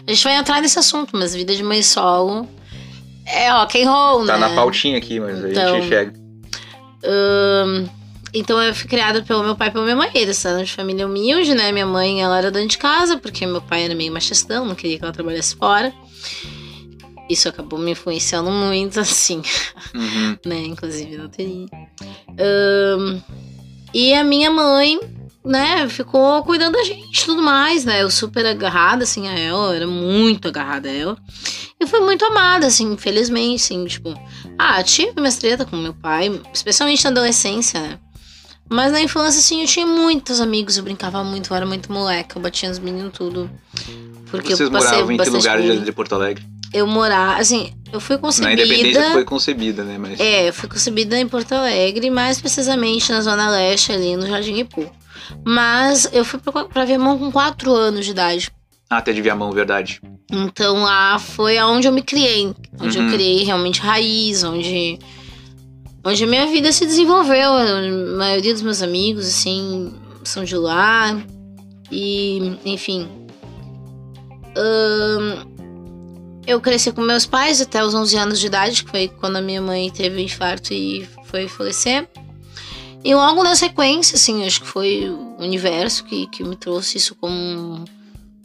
a 0.05 0.11
gente 0.11 0.23
vai 0.23 0.35
entrar 0.35 0.61
nesse 0.61 0.77
assunto, 0.77 1.11
mas 1.15 1.33
vida 1.33 1.55
de 1.55 1.63
mãe 1.63 1.81
solo 1.81 2.47
é 3.25 3.49
rock 3.51 3.81
and 3.81 3.89
roll, 3.89 4.25
Tá 4.25 4.37
né? 4.37 4.47
na 4.47 4.55
pautinha 4.55 4.97
aqui, 4.97 5.19
mas 5.19 5.43
a 5.43 5.49
Então- 5.49 5.75
gente 5.81 5.87
chega. 5.87 6.13
Ahn, 7.03 7.85
então 8.33 8.61
eu 8.61 8.73
fui 8.75 8.87
criada 8.89 9.21
pelo 9.23 9.43
meu 9.43 9.55
pai 9.55 9.69
e 9.69 9.71
pela 9.71 9.83
minha 9.85 9.95
mãe. 9.95 10.09
Eles 10.13 10.43
eram 10.43 10.63
de 10.63 10.71
família 10.73 11.05
humilde, 11.07 11.53
né? 11.53 11.71
Minha 11.71 11.85
mãe, 11.85 12.21
ela 12.21 12.37
era 12.37 12.51
dona 12.51 12.67
de 12.67 12.77
casa, 12.77 13.17
porque 13.17 13.45
meu 13.45 13.61
pai 13.61 13.83
era 13.85 13.95
meio 13.95 14.11
machistão, 14.11 14.65
não 14.65 14.75
queria 14.75 14.97
que 14.97 15.03
ela 15.03 15.13
trabalhasse 15.13 15.55
fora. 15.55 15.93
Isso 17.29 17.47
acabou 17.49 17.77
me 17.79 17.91
influenciando 17.91 18.49
muito, 18.51 18.99
assim, 19.01 19.41
Uhum. 19.93 20.37
né? 20.45 20.59
Inclusive 20.63 21.17
na 21.17 21.27
TI. 21.29 21.67
Ahn, 22.39 23.19
E 23.93 24.13
a 24.13 24.23
minha 24.23 24.51
mãe, 24.51 24.99
né, 25.47 25.87
ficou 25.89 26.43
cuidando 26.43 26.73
da 26.73 26.83
gente 26.83 27.21
e 27.21 27.25
tudo 27.25 27.41
mais, 27.41 27.85
né? 27.85 28.03
Eu 28.03 28.11
super 28.11 28.45
agarrada, 28.45 29.03
assim, 29.03 29.27
a 29.27 29.37
ela, 29.37 29.75
era 29.75 29.87
muito 29.87 30.47
agarrada 30.47 30.89
a 30.89 30.93
ela. 30.93 31.17
E 31.79 31.87
fui 31.87 31.99
muito 32.01 32.25
amada, 32.25 32.67
assim, 32.67 32.93
infelizmente, 32.93 33.63
assim, 33.63 33.85
tipo... 33.85 34.13
Ah, 34.57 34.83
tive 34.83 35.13
minhas 35.15 35.37
treta 35.37 35.65
com 35.65 35.77
meu 35.77 35.93
pai, 35.93 36.41
especialmente 36.53 37.03
na 37.03 37.11
adolescência, 37.11 37.79
né? 37.79 37.99
Mas 38.69 38.91
na 38.91 39.01
infância, 39.01 39.39
assim, 39.39 39.61
eu 39.61 39.67
tinha 39.67 39.85
muitos 39.85 40.41
amigos, 40.41 40.77
eu 40.77 40.83
brincava 40.83 41.23
muito, 41.23 41.51
eu 41.51 41.57
era 41.57 41.65
muito 41.65 41.91
moleca, 41.91 42.37
eu 42.37 42.41
batia 42.41 42.67
nos 42.67 42.79
meninos 42.79 43.13
tudo. 43.13 43.49
Porque 44.29 44.49
Vocês 44.49 44.59
eu 44.59 44.71
passei 44.71 44.91
moravam 44.91 45.11
em 45.13 45.17
que 45.17 45.29
lugar 45.29 45.61
de, 45.61 45.79
de 45.79 45.91
Porto 45.93 46.15
Alegre? 46.15 46.45
Eu 46.73 46.85
morar, 46.85 47.39
assim, 47.39 47.73
eu 47.93 48.01
fui 48.01 48.17
Na 48.17 48.23
concebida... 48.23 48.61
Independência 48.61 49.11
foi 49.11 49.23
concebida, 49.23 49.83
né? 49.85 49.97
Mas 49.97 50.19
É, 50.19 50.49
eu 50.49 50.53
fui 50.53 50.67
concebida 50.67 51.17
em 51.17 51.27
Porto 51.27 51.53
Alegre, 51.53 52.09
mais 52.09 52.41
precisamente 52.41 53.09
na 53.09 53.21
Zona 53.21 53.49
Leste, 53.49 53.93
ali 53.93 54.17
no 54.17 54.27
Jardim 54.27 54.57
Ipu. 54.57 54.91
Mas 55.45 56.09
eu 56.13 56.23
fui 56.25 56.39
pra, 56.39 56.65
pra 56.65 56.85
Viamão 56.85 57.17
com 57.17 57.31
4 57.31 57.71
anos 57.73 58.05
de 58.05 58.11
idade. 58.11 58.51
Ah, 58.89 58.97
até 58.97 59.11
de 59.11 59.21
Viamão, 59.21 59.51
verdade. 59.51 60.01
Então 60.31 60.83
lá 60.83 61.19
foi 61.19 61.57
aonde 61.57 61.87
eu 61.87 61.91
me 61.91 62.01
criei. 62.01 62.53
Onde 62.79 62.97
Uhum. 62.97 63.05
eu 63.07 63.13
criei 63.13 63.43
realmente 63.43 63.81
raiz, 63.81 64.43
onde. 64.43 64.97
Onde 66.05 66.23
a 66.23 66.27
minha 66.27 66.45
vida 66.47 66.71
se 66.71 66.85
desenvolveu. 66.85 67.51
A 67.51 68.17
maioria 68.17 68.53
dos 68.53 68.61
meus 68.61 68.81
amigos, 68.81 69.27
assim, 69.27 69.93
são 70.23 70.43
de 70.45 70.55
lá. 70.55 71.19
E, 71.91 72.57
enfim. 72.65 73.09
Ahn, 74.55 75.45
eu 76.45 76.59
cresci 76.61 76.91
com 76.91 77.01
meus 77.01 77.25
pais 77.25 77.61
até 77.61 77.83
os 77.83 77.93
11 77.93 78.17
anos 78.17 78.39
de 78.39 78.47
idade, 78.47 78.83
que 78.83 78.89
foi 78.91 79.07
quando 79.07 79.35
a 79.35 79.41
minha 79.41 79.61
mãe 79.61 79.89
teve 79.91 80.15
um 80.17 80.19
infarto 80.23 80.73
e 80.73 81.07
foi 81.25 81.47
falecer. 81.47 82.07
E 83.07 83.15
logo 83.15 83.41
na 83.41 83.55
sequência, 83.55 84.15
assim, 84.15 84.45
acho 84.45 84.59
que 84.61 84.67
foi 84.67 85.09
o 85.09 85.37
universo 85.39 86.03
que, 86.03 86.27
que 86.27 86.43
me 86.43 86.57
trouxe 86.57 86.97
isso 86.97 87.15
como 87.15 87.33
um, 87.33 87.85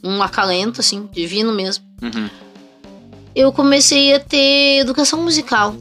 um 0.05 0.23
acalento, 0.23 0.81
assim, 0.81 1.09
divino 1.13 1.53
mesmo. 1.53 1.85
Uhum. 2.01 2.31
Eu 3.35 3.53
comecei 3.53 4.15
a 4.15 4.21
ter 4.21 4.79
educação 4.79 5.21
musical 5.21 5.75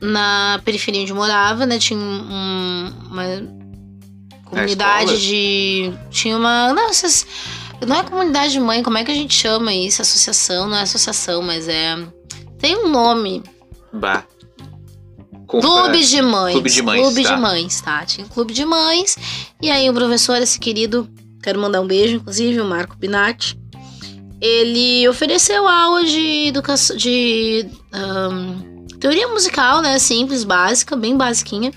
na 0.00 0.58
periferia 0.64 1.02
onde 1.02 1.10
eu 1.12 1.16
morava, 1.16 1.66
né? 1.66 1.78
Tinha 1.78 1.98
um- 2.00 2.92
uma 3.10 3.24
comunidade 4.46 5.20
de. 5.20 5.92
Tinha 6.10 6.34
uma. 6.36 6.72
Não, 6.72 6.88
essas, 6.88 7.26
não 7.86 7.94
é 7.94 8.02
comunidade 8.04 8.52
de 8.52 8.60
mãe, 8.60 8.82
como 8.82 8.96
é 8.96 9.04
que 9.04 9.10
a 9.10 9.14
gente 9.14 9.34
chama 9.34 9.74
isso? 9.74 10.00
Associação, 10.00 10.66
não 10.66 10.78
é 10.78 10.82
associação, 10.82 11.42
mas 11.42 11.68
é. 11.68 11.94
Tem 12.58 12.74
um 12.74 12.88
nome. 12.88 13.42
Bah. 13.92 14.24
Com- 15.48 15.60
Clube 15.60 16.04
de 16.04 16.22
mães. 16.22 16.52
Clube 16.52 16.70
de 16.70 16.82
mães, 16.82 17.00
Clube 17.00 17.22
tá. 17.24 17.34
de 17.34 17.40
mães, 17.40 17.80
tá? 17.80 18.04
Tinha 18.04 18.24
um 18.26 18.28
clube 18.28 18.52
de 18.54 18.64
mães. 18.64 19.16
E 19.60 19.70
aí 19.70 19.88
o 19.90 19.94
professor, 19.94 20.36
esse 20.42 20.58
querido, 20.60 21.08
quero 21.42 21.58
mandar 21.58 21.80
um 21.80 21.86
beijo, 21.86 22.16
inclusive, 22.16 22.60
o 22.60 22.64
Marco 22.66 22.96
Binatti. 22.96 23.58
Ele 24.40 25.08
ofereceu 25.08 25.66
aula 25.66 26.04
de 26.04 26.46
educação. 26.48 26.96
de. 26.96 27.66
ahn, 27.92 28.84
teoria 29.00 29.26
musical, 29.28 29.80
né? 29.82 29.98
Simples, 29.98 30.44
básica, 30.44 30.94
bem 30.94 31.16
basiquinha. 31.16 31.72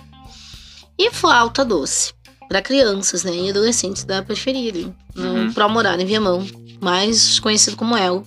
E 1.00 1.10
flauta 1.10 1.66
doce. 1.66 2.14
Pra 2.48 2.62
crianças, 2.62 3.24
né? 3.24 3.34
E 3.34 3.50
adolescentes 3.50 4.04
da 4.04 4.22
periferia. 4.22 4.94
Uhum. 5.16 5.46
No 5.46 5.54
Pro 5.54 5.70
Morar, 5.70 6.00
em 6.00 6.06
Viamão. 6.06 6.46
Mais 6.82 7.40
conhecido 7.40 7.78
como 7.78 7.96
El. 7.98 8.24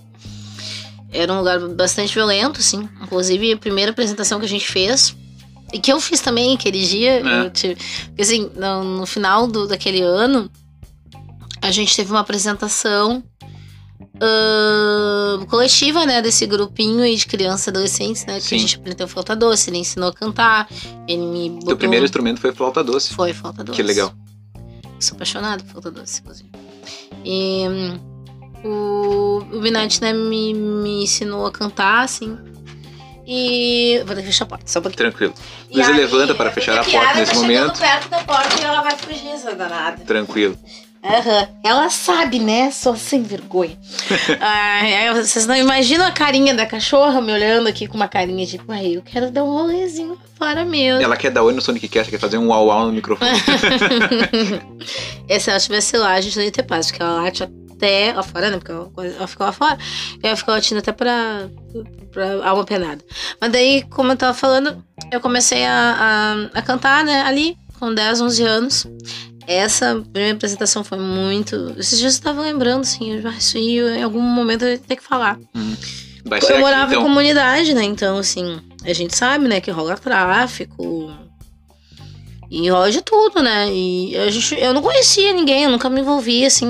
Era 1.13 1.33
um 1.33 1.39
lugar 1.39 1.61
bastante 1.69 2.13
violento, 2.15 2.59
assim. 2.59 2.89
Inclusive, 3.03 3.53
a 3.53 3.57
primeira 3.59 3.93
apresentação 3.93 4.41
que 4.41 4.47
a 4.47 4.49
gente 4.49 4.67
fez. 4.67 5.15
E 5.75 5.79
que 5.81 5.93
eu 5.93 6.01
fiz 6.01 6.21
também 6.21 6.55
aquele 6.55 6.87
dia. 6.87 7.21
É. 7.29 7.51
tive- 7.51 7.77
porque, 8.07 8.23
assim, 8.23 8.49
no, 8.55 8.85
no 8.99 9.07
final 9.07 9.49
do, 9.49 9.67
daquele 9.67 10.01
ano, 10.03 10.49
a 11.61 11.73
gente 11.73 11.97
teve 11.97 12.13
uma 12.13 12.21
apresentação 12.21 13.25
ahn, 14.21 15.45
coletiva, 15.47 16.07
né? 16.07 16.23
Desse 16.23 16.47
grupinho 16.47 17.03
aí 17.03 17.17
de 17.17 17.27
crianças 17.27 17.67
e 17.67 17.71
adolescentes, 17.71 18.25
né? 18.25 18.37
Que 18.37 18.47
Sim. 18.47 18.55
a 18.55 18.59
gente 18.59 18.77
aprendeu 18.77 19.09
flauta 19.09 19.35
doce, 19.35 19.69
ele 19.69 19.79
ensinou 19.79 20.11
a 20.11 20.13
cantar. 20.13 20.69
Ele 21.09 21.23
me 21.27 21.51
botou... 21.51 21.67
Teu 21.69 21.77
primeiro 21.77 22.05
instrumento 22.05 22.41
foi 22.41 22.53
flauta 22.53 22.85
doce. 22.85 23.13
Foi 23.13 23.33
flauta 23.33 23.65
doce. 23.65 23.77
Que 23.77 23.83
legal. 23.83 24.15
Sou 25.01 25.17
apaixonada 25.17 25.63
por 25.65 25.71
flauta 25.73 25.91
doce, 25.91 26.21
inclusive. 26.21 26.51
E 27.25 27.67
hum, 27.69 27.99
o, 28.65 29.57
o 29.57 29.61
Binati, 29.61 30.01
né, 30.01 30.13
me, 30.13 30.55
me 30.55 31.03
ensinou 31.03 31.47
a 31.47 31.51
cantar, 31.51 32.05
assim. 32.05 32.39
E. 33.27 34.03
Vou 34.07 34.15
ter 34.15 34.23
que 34.23 34.29
fechar 34.29 34.45
a 34.45 34.49
porta, 34.49 34.65
só 34.67 34.79
um 34.79 34.83
pouquinho. 34.83 35.11
Tranquilo. 35.11 35.35
E 35.71 35.75
Luísa 35.77 35.91
aí, 35.91 35.97
levanta 35.97 36.35
para 36.35 36.51
fechar 36.51 36.79
a 36.79 36.85
porta 36.85 37.15
nesse 37.15 37.33
tá 37.33 37.39
momento. 37.39 37.79
perto 37.79 38.09
da 38.09 38.19
porta 38.19 38.61
e 38.61 38.65
ela 38.65 38.83
vai 38.83 38.97
fugir, 38.97 39.29
essa 39.29 39.55
danada. 39.55 40.05
Tranquilo. 40.05 40.59
Aham. 41.05 41.49
Ela 41.63 41.91
sabe, 41.91 42.39
né? 42.39 42.71
Sou 42.71 42.97
sem 42.97 43.23
vergonha. 43.23 43.77
Ai, 44.41 44.95
ai, 45.09 45.15
vocês 45.15 45.47
não 45.47 45.55
imaginam 45.55 46.07
a 46.07 46.11
carinha 46.11 46.55
da 46.55 46.65
cachorra 46.65 47.21
me 47.21 47.31
olhando 47.31 47.69
aqui 47.69 47.87
com 47.87 47.95
uma 47.95 48.09
carinha 48.09 48.47
tipo, 48.47 48.73
ai, 48.73 48.97
eu 48.97 49.03
quero 49.03 49.31
dar 49.31 49.45
um 49.45 49.53
rolezinho 49.53 50.19
fora 50.39 50.65
mesmo. 50.65 51.03
Ela 51.03 51.17
quer 51.17 51.31
dar 51.31 51.43
oi 51.43 51.53
no 51.53 51.61
Sonic 51.61 51.89
Cast, 51.89 52.11
quer 52.11 52.19
fazer 52.19 52.39
um 52.39 52.49
uau 52.49 52.69
uau 52.69 52.87
no 52.87 52.93
microfone. 52.93 53.31
É, 55.29 55.39
se 55.39 55.51
ela 55.51 55.59
estivesse 55.59 55.97
lá, 55.99 56.13
a 56.13 56.21
gente 56.23 56.37
não 56.37 56.45
ia 56.45 56.51
ter 56.51 56.63
paz, 56.63 56.87
porque 56.87 57.03
ela 57.03 57.23
late 57.23 57.43
até 57.43 57.64
lá 58.15 58.23
fora, 58.23 58.51
né? 58.51 58.57
Porque 58.59 58.73
ela, 58.73 58.91
ela 58.97 59.27
ficou 59.27 59.47
lá 59.47 59.53
fora. 59.53 59.79
E 60.23 60.27
ela 60.27 60.37
ficou 60.37 60.55
latindo 60.55 60.79
até 60.81 60.93
pra, 60.93 61.49
pra 62.13 62.47
alma 62.49 62.65
penada. 62.65 63.05
Mas 63.41 63.53
daí, 63.53 63.83
como 63.91 64.13
eu 64.13 64.17
tava 64.17 64.35
falando, 64.35 64.85
eu 65.11 65.21
comecei 65.21 65.65
a, 65.65 66.49
a, 66.53 66.59
a 66.59 66.63
cantar, 66.63 67.05
né? 67.05 67.23
Ali, 67.23 67.57
com 67.79 67.93
10, 67.93 68.21
11 68.21 68.43
anos. 68.43 68.87
Essa 69.47 70.03
primeira 70.13 70.37
apresentação 70.37 70.83
foi 70.83 70.99
muito. 70.99 71.75
Esses 71.79 71.99
dias 71.99 72.17
eu 72.17 72.23
tava 72.23 72.41
lembrando, 72.41 72.81
assim, 72.81 73.13
eu, 73.13 73.31
isso 73.33 73.59
aí 73.59 73.79
em 73.79 74.03
algum 74.03 74.21
momento 74.21 74.65
eu 74.65 74.71
ia 74.71 74.79
ter 74.79 74.97
que 74.97 75.03
falar. 75.05 75.39
Ser 75.39 76.31
Eu 76.31 76.35
aqui, 76.35 76.59
morava 76.59 76.93
em 76.93 76.97
então. 76.97 77.03
comunidade, 77.03 77.75
né? 77.75 77.85
Então, 77.85 78.17
assim, 78.19 78.59
a 78.83 78.93
gente 78.95 79.15
sabe, 79.15 79.47
né, 79.47 79.61
que 79.61 79.71
rola 79.71 79.97
tráfico. 79.97 81.13
E 82.51 82.69
rola 82.71 82.91
de 82.91 83.03
tudo, 83.03 83.43
né? 83.43 83.69
E 83.71 84.17
a 84.17 84.31
gente, 84.31 84.55
eu 84.55 84.73
não 84.73 84.81
conhecia 84.81 85.33
ninguém, 85.33 85.65
eu 85.65 85.71
nunca 85.71 85.91
me 85.91 86.01
envolvi, 86.01 86.47
assim, 86.47 86.67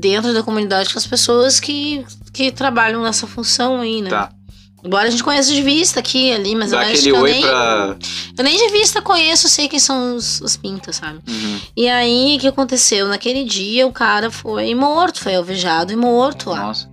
dentro 0.00 0.32
da 0.32 0.42
comunidade 0.42 0.92
com 0.92 0.98
as 0.98 1.06
pessoas 1.06 1.60
que, 1.60 2.04
que 2.32 2.50
trabalham 2.50 3.02
nessa 3.02 3.26
função 3.26 3.80
aí, 3.80 4.02
né? 4.02 4.10
Tá. 4.10 4.30
Embora 4.82 5.08
a 5.08 5.10
gente 5.10 5.22
conheça 5.22 5.52
de 5.52 5.60
vista 5.60 6.00
aqui 6.00 6.32
ali, 6.32 6.54
mas 6.54 6.70
Dá 6.70 6.78
eu 6.82 6.92
acho 6.92 7.02
que 7.02 7.08
eu 7.10 7.22
nem, 7.22 7.42
pra. 7.42 7.96
eu 8.38 8.44
nem 8.44 8.56
de 8.56 8.72
vista 8.72 9.02
conheço, 9.02 9.46
sei 9.46 9.68
quem 9.68 9.78
são 9.78 10.16
os, 10.16 10.40
os 10.40 10.56
pintas, 10.56 10.96
sabe? 10.96 11.20
Uhum. 11.28 11.60
E 11.76 11.86
aí, 11.86 12.36
o 12.36 12.40
que 12.40 12.48
aconteceu? 12.48 13.06
Naquele 13.06 13.44
dia, 13.44 13.86
o 13.86 13.92
cara 13.92 14.30
foi 14.30 14.74
morto, 14.74 15.20
foi 15.20 15.34
alvejado 15.34 15.92
e 15.92 15.96
morto 15.96 16.48
lá. 16.48 16.62
Nossa, 16.62 16.88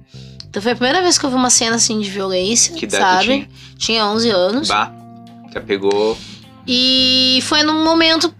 Então 0.50 0.62
foi 0.62 0.74
a 0.74 0.76
primeira 0.76 1.02
vez 1.02 1.18
que 1.18 1.26
eu 1.26 1.30
vi 1.30 1.38
uma 1.38 1.50
cena 1.50 1.78
assim 1.78 1.98
de 2.02 2.10
violência, 2.10 2.76
que 2.76 2.90
sabe? 2.90 3.26
tinha? 3.26 3.50
Tinha 3.78 4.06
11 4.08 4.30
anos. 4.32 4.68
Bah. 4.68 4.92
Já 5.54 5.62
pegou. 5.62 6.18
E 6.68 7.40
foi 7.44 7.64
num 7.64 7.86
momento 7.86 8.34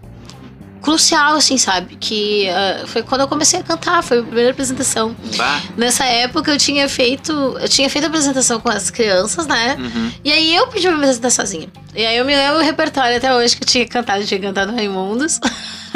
crucial, 0.78 1.36
assim, 1.36 1.58
sabe? 1.58 1.96
Que 1.96 2.48
ah, 2.48 2.84
foi 2.86 3.02
quando 3.02 3.22
eu 3.22 3.28
comecei 3.28 3.60
a 3.60 3.62
cantar, 3.62 4.02
foi 4.02 4.20
a 4.20 4.22
primeira 4.22 4.50
apresentação. 4.50 5.14
Bah. 5.36 5.60
Nessa 5.76 6.04
época 6.04 6.50
eu 6.50 6.58
tinha 6.58 6.88
feito. 6.88 7.32
Eu 7.60 7.68
tinha 7.68 7.88
feito 7.88 8.04
a 8.04 8.08
apresentação 8.08 8.60
com 8.60 8.68
as 8.68 8.90
crianças, 8.90 9.46
né? 9.46 9.76
Uhum. 9.78 10.12
E 10.24 10.32
aí 10.32 10.54
eu 10.54 10.66
pedi 10.68 10.86
pra 10.86 10.96
me 10.96 11.02
apresentar 11.02 11.30
sozinha. 11.30 11.68
E 11.94 12.04
aí 12.04 12.16
eu 12.16 12.24
me 12.24 12.34
lembro 12.34 12.58
o 12.58 12.62
repertório 12.62 13.16
até 13.16 13.34
hoje 13.34 13.56
que 13.56 13.62
eu 13.62 13.66
tinha 13.66 13.86
cantado, 13.86 14.20
eu 14.22 14.26
tinha 14.26 14.40
cantado 14.40 14.72
Raimundos. 14.74 15.40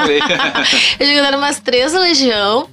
eu 0.98 1.06
tinha 1.06 1.18
cantado 1.18 1.36
umas 1.36 1.60
três 1.60 1.92
do 1.92 2.00
Legião. 2.00 2.68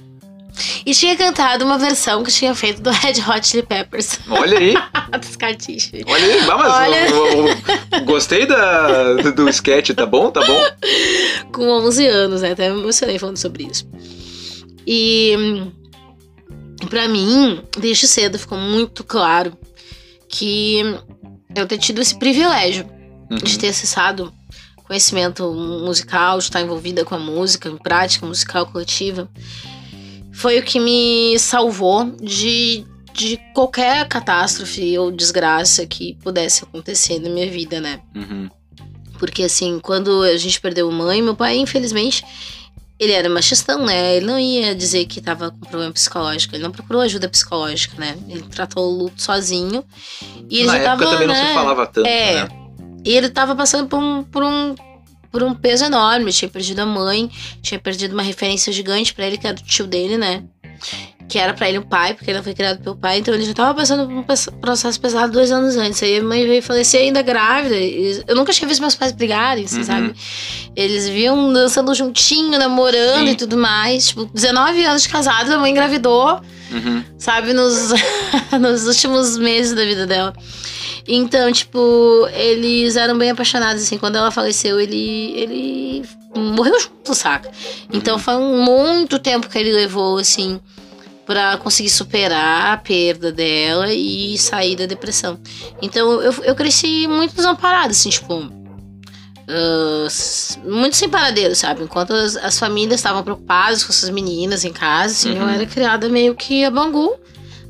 E 0.84 0.92
tinha 0.94 1.16
cantado 1.16 1.64
uma 1.64 1.78
versão 1.78 2.22
que 2.22 2.30
tinha 2.32 2.54
feito 2.54 2.80
do 2.82 2.90
Red 2.92 3.14
Hot 3.28 3.46
Chili 3.46 3.62
Peppers. 3.62 4.18
Olha 4.28 4.58
aí. 4.58 4.74
dos 5.20 5.36
cartichos. 5.36 6.00
Olha 6.06 6.24
aí. 6.24 6.46
Mas 6.46 6.72
Olha. 6.72 7.08
eu- 7.08 7.26
eu- 7.26 7.48
eu 7.92 8.04
gostei 8.04 8.46
da, 8.46 9.14
do, 9.14 9.48
sketch, 9.48 9.90
tá 9.90 10.06
bom? 10.06 10.30
Tá 10.30 10.40
bom? 10.44 10.60
com 11.52 11.68
11 11.68 12.06
anos, 12.06 12.42
né? 12.42 12.52
Até 12.52 12.70
me 12.70 12.80
emocionei 12.80 13.18
falando 13.18 13.36
sobre 13.36 13.64
isso. 13.64 13.86
E 14.86 15.34
pra 16.88 17.06
mim, 17.08 17.62
desde 17.78 18.06
cedo 18.06 18.38
ficou 18.38 18.58
muito 18.58 19.04
claro 19.04 19.56
que 20.28 20.80
eu 21.54 21.66
ter 21.66 21.78
tido 21.78 22.00
esse 22.00 22.18
privilégio 22.18 22.86
Uhum. 23.30 23.38
de 23.38 23.58
ter 23.60 23.68
acessado 23.68 24.32
conhecimento 24.88 25.52
musical, 25.52 26.38
de 26.38 26.44
estar 26.44 26.60
envolvida 26.60 27.04
com 27.04 27.14
a 27.14 27.18
música, 27.18 27.68
em 27.68 27.76
prática 27.76 28.26
musical 28.26 28.66
coletiva, 28.66 29.28
foi 30.40 30.58
o 30.58 30.62
que 30.62 30.80
me 30.80 31.38
salvou 31.38 32.12
de, 32.18 32.82
de 33.12 33.38
qualquer 33.54 34.08
catástrofe 34.08 34.96
ou 34.98 35.10
desgraça 35.10 35.86
que 35.86 36.14
pudesse 36.22 36.64
acontecer 36.64 37.18
na 37.18 37.28
minha 37.28 37.50
vida, 37.50 37.78
né? 37.78 38.00
Uhum. 38.16 38.48
Porque, 39.18 39.42
assim, 39.42 39.78
quando 39.78 40.22
a 40.22 40.38
gente 40.38 40.58
perdeu 40.58 40.90
mãe, 40.90 41.20
meu 41.20 41.36
pai, 41.36 41.58
infelizmente, 41.58 42.24
ele 42.98 43.12
era 43.12 43.28
machistão, 43.28 43.84
né? 43.84 44.16
Ele 44.16 44.24
não 44.24 44.38
ia 44.38 44.74
dizer 44.74 45.04
que 45.04 45.20
tava 45.20 45.50
com 45.50 45.58
problema 45.58 45.92
psicológico. 45.92 46.54
Ele 46.54 46.62
não 46.62 46.70
procurou 46.70 47.02
ajuda 47.02 47.28
psicológica, 47.28 47.96
né? 47.98 48.16
Ele 48.26 48.40
tratou 48.42 48.90
o 48.90 48.96
luto 48.96 49.20
sozinho. 49.20 49.84
E 50.48 50.60
ele 50.60 50.68
Na 50.68 50.72
já 50.72 50.78
época 50.78 51.04
tava, 51.04 51.10
também 51.12 51.28
não 51.28 51.34
né? 51.34 51.48
se 51.48 51.52
falava 51.54 51.86
tanto, 51.86 52.06
É. 52.06 52.44
né? 52.44 52.48
E 53.04 53.14
ele 53.14 53.28
tava 53.28 53.54
passando 53.54 53.88
por 53.88 53.98
um, 53.98 54.22
por 54.22 54.42
um 54.42 54.74
por 55.30 55.42
um 55.42 55.54
peso 55.54 55.84
enorme. 55.84 56.32
Tinha 56.32 56.48
perdido 56.48 56.80
a 56.80 56.86
mãe, 56.86 57.30
tinha 57.62 57.78
perdido 57.78 58.12
uma 58.12 58.22
referência 58.22 58.72
gigante 58.72 59.12
pra 59.14 59.26
ele, 59.26 59.38
que 59.38 59.46
era 59.46 59.56
o 59.56 59.62
tio 59.62 59.86
dele, 59.86 60.16
né? 60.16 60.42
Que 61.28 61.38
era 61.38 61.54
pra 61.54 61.68
ele 61.68 61.78
o 61.78 61.86
pai, 61.86 62.14
porque 62.14 62.28
ele 62.28 62.42
foi 62.42 62.54
criado 62.54 62.82
pelo 62.82 62.96
pai. 62.96 63.18
Então 63.18 63.32
ele 63.32 63.44
já 63.44 63.54
tava 63.54 63.72
passando 63.74 64.04
por 64.08 64.14
um 64.16 64.60
processo 64.60 65.00
pesado 65.00 65.32
dois 65.32 65.52
anos 65.52 65.76
antes. 65.76 66.02
Aí 66.02 66.18
a 66.18 66.22
mãe 66.24 66.44
veio 66.46 66.60
falecer 66.62 67.02
ainda 67.02 67.22
grávida. 67.22 67.76
Eu 68.26 68.34
nunca 68.34 68.52
tinha 68.52 68.66
visto 68.66 68.80
meus 68.80 68.96
pais 68.96 69.12
brigarem, 69.12 69.64
assim, 69.64 69.78
Uhum. 69.78 69.84
sabe? 69.84 70.14
Eles 70.74 71.08
viam 71.08 71.52
dançando 71.52 71.94
juntinho, 71.94 72.58
namorando 72.58 73.26
Sim. 73.26 73.32
e 73.32 73.36
tudo 73.36 73.56
mais. 73.56 74.08
Tipo, 74.08 74.24
19 74.24 74.84
anos 74.84 75.02
de 75.02 75.08
casado, 75.08 75.52
a 75.52 75.58
mãe 75.58 75.70
engravidou 75.70 76.40
Uhum. 76.70 77.04
sabe, 77.18 77.52
nos, 77.52 77.92
nos 78.60 78.86
últimos 78.86 79.36
meses 79.36 79.74
da 79.74 79.84
vida 79.84 80.06
dela. 80.06 80.32
Então, 81.06 81.50
tipo, 81.52 82.28
eles 82.32 82.96
eram 82.96 83.18
bem 83.18 83.30
apaixonados, 83.30 83.82
assim. 83.82 83.98
Quando 83.98 84.16
ela 84.16 84.30
faleceu, 84.30 84.78
ele, 84.78 85.32
ele 85.34 86.04
morreu 86.36 86.78
junto, 86.78 87.14
saca? 87.14 87.50
Então 87.92 88.18
foi 88.18 88.34
um 88.36 88.62
muito 88.62 89.18
tempo 89.18 89.48
que 89.48 89.58
ele 89.58 89.72
levou, 89.72 90.18
assim, 90.18 90.60
pra 91.26 91.56
conseguir 91.56 91.90
superar 91.90 92.74
a 92.74 92.76
perda 92.76 93.32
dela 93.32 93.92
e 93.92 94.36
sair 94.38 94.76
da 94.76 94.86
depressão. 94.86 95.40
Então 95.82 96.20
eu, 96.20 96.32
eu 96.44 96.54
cresci 96.54 97.08
muito 97.08 97.34
desamparada, 97.34 97.90
assim, 97.90 98.10
tipo. 98.10 98.59
Muito 100.64 100.96
sem 100.96 101.08
paradeiro, 101.08 101.54
sabe? 101.54 101.82
Enquanto 101.82 102.12
as, 102.12 102.36
as 102.36 102.58
famílias 102.58 103.00
estavam 103.00 103.22
preocupadas 103.22 103.82
com 103.84 103.92
essas 103.92 104.10
meninas 104.10 104.64
em 104.64 104.72
casa, 104.72 105.12
assim, 105.14 105.36
eu 105.36 105.42
Uhum. 105.44 105.48
era 105.50 105.66
criada 105.66 106.08
meio 106.08 106.34
que 106.34 106.64
a 106.64 106.70
Bangu, 106.70 107.14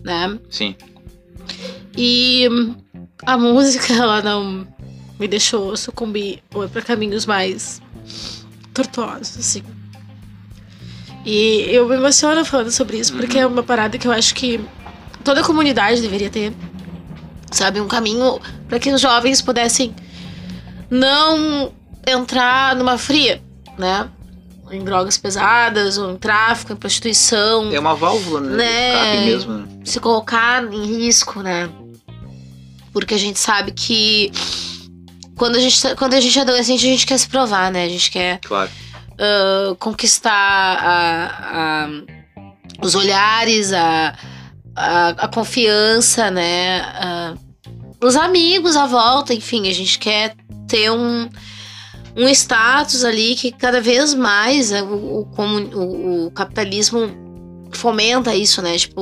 né? 0.05 0.39
Sim. 0.51 0.75
E 1.97 2.49
hum, 2.51 2.75
a 3.25 3.37
música, 3.39 3.93
ela 3.95 4.23
não 4.23 4.67
me 5.19 5.29
deixou 5.29 5.77
sucumbir 5.77 6.43
ou 6.55 6.69
para 6.69 6.83
caminhos 6.83 7.27
mais 7.27 7.81
tortuosos, 8.73 9.37
assim. 9.39 9.63
E 11.25 11.67
eu 11.69 11.87
me 11.89 11.97
emociono 11.97 12.45
falando 12.45 12.71
sobre 12.71 12.99
isso, 12.99 13.13
porque 13.15 13.39
é 13.39 13.47
uma 13.47 13.63
parada 13.63 13.99
que 13.99 14.07
eu 14.09 14.13
acho 14.13 14.35
que 14.35 14.59
toda 15.23 15.41
a 15.43 15.45
comunidade 15.45 16.01
deveria 16.01 16.31
ter, 16.31 16.53
sabe? 17.51 17.79
Um 17.81 17.87
caminho 17.89 18.41
para 18.69 18.79
que 18.79 18.91
os 18.91 19.01
jovens 19.01 19.43
pudessem 19.43 19.95
não 20.91 21.73
entrar 22.07 22.75
numa 22.77 22.99
fria, 22.99 23.43
né? 23.79 24.09
Em 24.71 24.85
drogas 24.85 25.19
pesadas, 25.19 25.99
ou 25.99 26.13
em 26.13 26.17
tráfico, 26.17 26.73
em 26.73 26.77
prostituição 26.77 27.73
É 27.73 27.79
uma 27.81 27.95
válvula, 27.95 28.41
né? 28.41 28.57
Né? 28.57 29.25
Mesmo. 29.27 29.53
né? 29.55 29.67
se 29.85 29.99
colocar 29.99 30.63
em 30.73 30.85
risco, 30.85 31.43
né? 31.43 31.69
Porque 32.93 33.15
a 33.15 33.19
gente 33.19 33.39
sabe 33.39 33.73
que 33.73 34.31
quando 35.37 35.57
a 35.57 35.61
gente, 35.61 35.81
tá- 35.81 35.97
quando 35.97 36.15
a 36.15 36.21
gente 36.21 36.39
é 36.39 36.43
adolescente, 36.43 36.87
a 36.87 36.91
gente 36.91 37.07
quer 37.07 37.19
se 37.19 37.29
provar, 37.29 37.73
né? 37.73 37.85
A 37.85 37.89
gente 37.89 38.11
quer 38.11 38.39
Claro. 38.41 38.71
ah, 39.19 39.75
conquistar 39.79 40.33
a- 40.33 41.85
a- 41.85 41.89
os 42.83 42.95
olhares, 42.95 43.73
a, 43.73 44.15
a, 44.77 45.29
confiança, 45.29 46.31
né? 46.31 46.81
Ah, 46.83 47.35
os 48.03 48.15
amigos 48.17 48.77
à 48.77 48.87
volta, 48.87 49.35
enfim, 49.35 49.69
a 49.69 49.73
gente 49.75 49.99
quer 49.99 50.35
ter 50.71 50.91
um, 50.91 51.29
um 52.17 52.29
status 52.29 53.05
ali 53.05 53.35
que 53.35 53.51
cada 53.53 53.81
vez 53.81 54.15
mais 54.15 54.71
né, 54.71 54.83
o, 54.83 55.27
o, 55.27 55.29
o- 55.39 56.27
o 56.27 56.31
capitalismo 56.31 57.11
fomenta 57.73 58.35
isso, 58.35 58.63
né? 58.63 58.77
Tipo, 58.77 59.01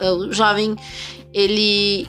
o, 0.00 0.32
jovem, 0.32 0.76
ele, 1.32 2.08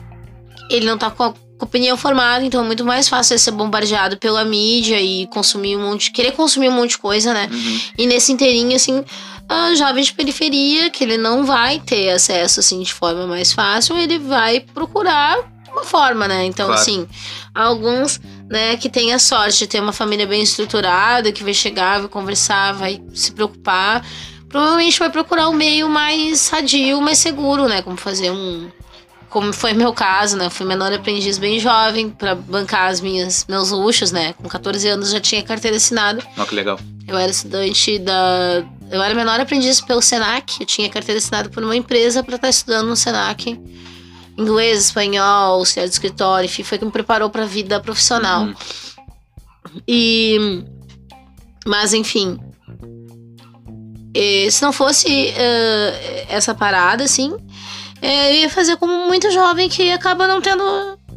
ele 0.70 0.86
não 0.86 0.96
tá 0.98 1.10
com 1.10 1.24
a 1.24 1.34
opinião 1.62 1.96
formada, 1.96 2.44
então 2.44 2.62
é 2.62 2.66
muito 2.66 2.84
mais 2.84 3.08
fácil 3.08 3.38
ser 3.38 3.50
bombardeado 3.50 4.16
pela 4.16 4.44
mídia 4.44 5.00
e 5.00 5.26
consumir 5.26 5.76
um 5.76 5.82
monte, 5.90 6.10
querer 6.10 6.32
consumir 6.32 6.68
um 6.70 6.72
monte 6.72 6.90
de 6.92 6.98
coisa, 6.98 7.34
né? 7.34 7.48
Uhum. 7.52 7.80
E 7.98 8.06
nesse 8.06 8.32
inteirinho, 8.32 8.74
assim, 8.74 9.04
a 9.46 9.74
jovem 9.74 10.02
de 10.02 10.12
periferia, 10.14 10.88
que 10.90 11.04
ele 11.04 11.18
não 11.18 11.44
vai 11.44 11.78
ter 11.80 12.10
acesso, 12.10 12.60
assim, 12.60 12.80
de 12.80 12.94
forma 12.94 13.26
mais 13.26 13.52
fácil, 13.52 13.96
ele 13.98 14.18
vai 14.18 14.60
procurar 14.60 15.38
uma 15.70 15.84
forma, 15.84 16.26
né? 16.26 16.46
Então, 16.46 16.66
Claro. 16.66 16.80
assim, 16.80 17.06
alguns, 17.54 18.18
né, 18.50 18.76
que 18.76 18.90
têm 18.90 19.14
a 19.14 19.18
sorte 19.20 19.60
de 19.60 19.68
ter 19.68 19.80
uma 19.80 19.92
família 19.92 20.26
bem 20.26 20.42
estruturada, 20.42 21.30
que 21.30 21.44
vai 21.44 21.54
chegar, 21.54 22.00
vai 22.00 22.08
conversar, 22.08 22.72
vai 22.72 23.00
se 23.14 23.30
preocupar, 23.30 24.04
provavelmente 24.48 24.98
vai 24.98 25.08
procurar 25.08 25.48
um 25.48 25.52
meio 25.52 25.88
mais 25.88 26.40
sadio, 26.40 27.00
mais 27.00 27.18
seguro, 27.18 27.68
né? 27.68 27.80
Como 27.80 27.96
fazer 27.96 28.32
um. 28.32 28.68
Como 29.28 29.52
foi 29.52 29.72
meu 29.72 29.92
caso, 29.92 30.36
né? 30.36 30.50
Fui 30.50 30.66
menor 30.66 30.92
aprendiz 30.92 31.38
bem 31.38 31.60
jovem 31.60 32.10
pra 32.10 32.34
bancar 32.34 32.90
as 32.90 33.00
minhas, 33.00 33.46
meus 33.48 33.70
luxos, 33.70 34.10
né? 34.10 34.32
Com 34.32 34.48
14 34.48 34.88
anos 34.88 35.12
já 35.12 35.20
tinha 35.20 35.40
carteira 35.44 35.76
assinada. 35.76 36.20
Ó, 36.36 36.44
que 36.44 36.56
legal. 36.56 36.80
Eu 37.06 37.16
era 37.16 37.30
estudante 37.30 38.00
da. 38.00 38.64
Eu 38.90 39.00
era 39.00 39.14
menor 39.14 39.38
aprendiz 39.38 39.80
pelo 39.80 40.02
Senac. 40.02 40.56
Eu 40.58 40.66
tinha 40.66 40.90
carteira 40.90 41.20
assinada 41.20 41.48
por 41.48 41.62
uma 41.62 41.76
empresa 41.76 42.24
para 42.24 42.34
estar 42.34 42.48
estudando 42.48 42.88
no 42.88 42.96
Senac. 42.96 43.56
Inglês, 44.38 44.84
espanhol, 44.86 45.58
auxiliar 45.58 45.86
de 45.86 45.92
escritório, 45.94 46.46
enfim, 46.46 46.62
foi 46.62 46.78
que 46.78 46.84
me 46.84 46.90
preparou 46.90 47.28
para 47.30 47.42
a 47.42 47.46
vida 47.46 47.78
profissional. 47.80 48.44
Uhum. 48.44 48.54
E. 49.86 50.64
Mas, 51.66 51.92
enfim. 51.92 52.38
eh, 54.14 54.48
se 54.50 54.62
não 54.62 54.72
fosse 54.72 55.08
eh, 55.36 56.26
essa 56.28 56.54
parada, 56.54 57.04
assim, 57.04 57.32
eh, 58.00 58.30
eu 58.32 58.40
ia 58.42 58.50
fazer 58.50 58.76
como 58.76 59.06
muito 59.06 59.30
jovem 59.30 59.68
que 59.68 59.90
acaba 59.92 60.26
não 60.26 60.40
tendo, 60.40 60.64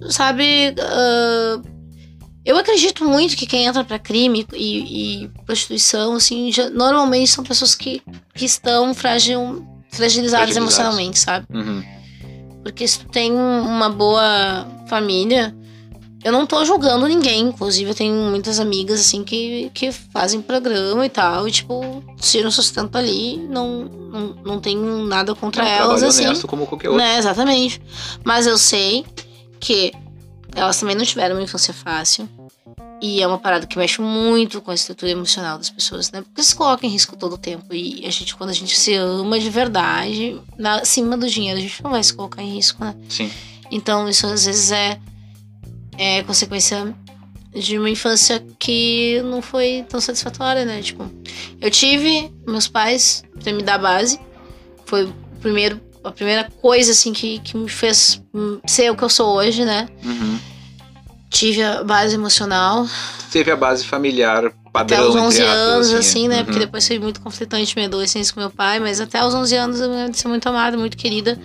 sabe. 0.10 0.76
ah, 0.80 1.62
eu 2.46 2.58
acredito 2.58 3.06
muito 3.06 3.38
que 3.38 3.48
quem 3.48 3.64
entra 3.66 3.86
pra 3.86 3.98
crime 3.98 4.46
e, 4.54 5.24
e 5.24 5.28
prostituição, 5.46 6.16
assim, 6.16 6.52
já- 6.52 6.70
normalmente 6.70 7.30
são 7.32 7.42
pessoas 7.42 7.74
que, 7.74 8.02
que 8.36 8.44
estão 8.44 8.94
fragil, 8.94 9.66
fragilizadas 9.90 10.50
Fragilizadas. 10.50 10.58
emocionalmente, 10.58 11.20
sabe? 11.20 11.46
Uhum. 11.54 11.82
Porque 12.64 12.88
se 12.88 13.00
tu 13.00 13.10
tem 13.10 13.32
uma 13.34 13.90
boa 13.90 14.66
família, 14.88 15.54
eu 16.24 16.32
não 16.32 16.48
tô 16.48 16.64
julgando 16.64 17.08
ninguém. 17.08 17.42
Inclusive, 17.50 17.92
eu 17.92 17.96
tenho 17.96 18.16
muitas 18.30 18.60
amigas, 18.60 19.02
assim, 19.02 19.24
que, 19.24 19.70
que 19.74 19.92
fazem 19.92 20.42
programa 20.42 21.06
e 21.06 21.10
tal. 21.10 21.48
E, 21.48 21.52
tipo, 21.52 22.02
tiram 22.20 22.50
sustento 22.50 22.98
ali. 22.98 23.38
Não, 23.50 23.84
não, 23.84 24.36
não 24.46 24.60
tenho 24.62 25.06
nada 25.06 25.36
contra 25.36 25.64
um 25.64 25.68
elas, 25.68 26.02
assim. 26.02 26.26
honesto 26.26 26.48
como 26.48 26.66
qualquer 26.66 26.90
outro. 26.90 27.04
Né, 27.04 27.18
exatamente. 27.18 27.82
Mas 28.24 28.48
eu 28.48 28.58
sei 28.58 29.06
que 29.60 29.92
elas 30.56 30.80
também 30.80 30.96
não 30.96 31.04
tiveram 31.04 31.36
uma 31.36 31.44
infância 31.44 31.74
fácil. 31.74 32.30
E 33.06 33.22
é 33.22 33.28
uma 33.28 33.38
parada 33.38 33.68
que 33.68 33.78
mexe 33.78 34.02
muito 34.02 34.62
com 34.62 34.72
a 34.72 34.74
estrutura 34.74 35.12
emocional 35.12 35.58
das 35.58 35.70
pessoas, 35.70 36.10
né? 36.10 36.22
Porque 36.22 36.42
se 36.42 36.56
coloca 36.56 36.86
em 36.86 36.90
risco 36.90 37.18
todo 37.18 37.34
o 37.34 37.38
tempo. 37.38 37.76
E 37.76 38.02
a 38.06 38.10
gente, 38.10 38.34
quando 38.34 38.52
a 38.52 38.54
gente 38.54 38.80
se 38.80 38.94
ama 38.94 39.38
de 39.38 39.50
verdade, 39.50 40.40
na, 40.58 40.76
acima 40.76 41.18
do 41.18 41.28
dinheiro, 41.28 41.60
a 41.60 41.62
gente 41.62 41.84
não 41.84 41.92
vai 41.92 42.02
se 42.02 42.14
colocar 42.14 42.42
em 42.42 42.56
risco, 42.56 42.82
né? 42.82 42.96
Sim. 43.10 43.30
Então, 43.70 44.08
isso 44.08 44.26
às 44.26 44.46
vezes 44.46 44.72
é, 44.72 44.98
é 45.98 46.24
consequência 46.24 46.96
de 47.54 47.78
uma 47.78 47.90
infância 47.90 48.42
que 48.58 49.22
não 49.26 49.42
foi 49.42 49.86
tão 49.90 50.00
satisfatória, 50.00 50.64
né? 50.64 50.82
Tipo, 50.82 51.06
eu 51.60 51.70
tive 51.70 52.32
meus 52.48 52.70
pais 52.70 53.22
pra 53.44 53.52
me 53.52 53.64
dar 53.64 53.80
base. 53.80 54.18
Foi 54.86 55.04
o 55.04 55.14
primeiro, 55.42 55.78
a 56.06 56.12
primeira 56.12 56.50
coisa, 56.62 56.94
assim, 56.94 57.12
que, 57.12 57.40
que 57.40 57.58
me 57.58 57.68
fez 57.68 58.24
ser 58.66 58.90
o 58.90 58.96
que 58.96 59.04
eu 59.04 59.10
sou 59.10 59.36
hoje, 59.36 59.66
né? 59.66 59.90
Uhum. 60.06 60.53
Tive 61.34 61.64
a 61.64 61.84
base 61.84 62.16
emocional 62.16 62.88
Teve 63.34 63.50
a 63.50 63.56
base 63.56 63.84
familiar 63.84 64.46
até 64.46 64.96
padrão, 64.96 65.10
os 65.10 65.16
11 65.16 65.42
entre 65.42 65.52
aspas, 65.52 65.68
anos, 65.68 65.94
assim, 65.94 66.28
né? 66.28 66.38
Uhum. 66.38 66.46
Porque 66.46 66.60
depois 66.60 66.88
foi 66.88 67.00
muito 67.00 67.20
conflitante 67.20 67.76
minha 67.76 67.88
adolescência 67.88 68.32
com 68.32 68.40
meu 68.40 68.52
pai, 68.52 68.80
mas 68.80 69.02
até 69.02 69.26
os 69.26 69.34
11 69.34 69.56
anos 69.56 69.82
eu 69.82 69.90
me 69.90 69.96
lembro 69.96 70.12
de 70.12 70.20
ser 70.20 70.28
muito 70.28 70.48
amada, 70.48 70.78
muito 70.78 70.96
querida. 70.96 71.40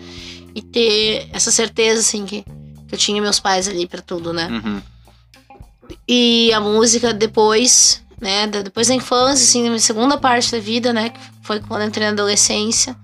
E 0.55 0.61
ter 0.61 1.31
essa 1.33 1.51
certeza, 1.51 2.01
assim, 2.01 2.27
que, 2.27 2.43
que 2.43 2.95
eu 2.95 2.99
tinha 2.99 3.23
meus 3.23 3.41
pais 3.41 3.67
ali 3.67 3.87
pra 3.87 4.03
tudo, 4.03 4.35
né? 4.35 4.49
Uhum. 4.51 4.83
E 6.07 6.53
a 6.53 6.61
música 6.61 7.15
depois, 7.15 8.03
né? 8.21 8.47
Depois 8.47 8.89
da 8.89 8.95
infância, 8.95 9.45
assim, 9.45 9.63
na 9.63 9.71
minha 9.71 9.81
segunda 9.81 10.19
parte 10.19 10.53
da 10.53 10.59
vida, 10.59 10.93
né? 10.93 11.09
Que 11.09 11.21
foi 11.43 11.59
quando 11.61 11.81
eu 11.81 11.89
entrei 11.89 12.07
na 12.07 12.13
adolescência. 12.13 12.95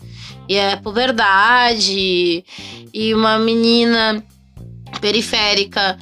E 0.46 0.60
a 0.60 0.76
puberdade. 0.76 2.44
E 2.92 3.14
uma 3.14 3.38
menina 3.38 4.22
periférica, 5.00 5.98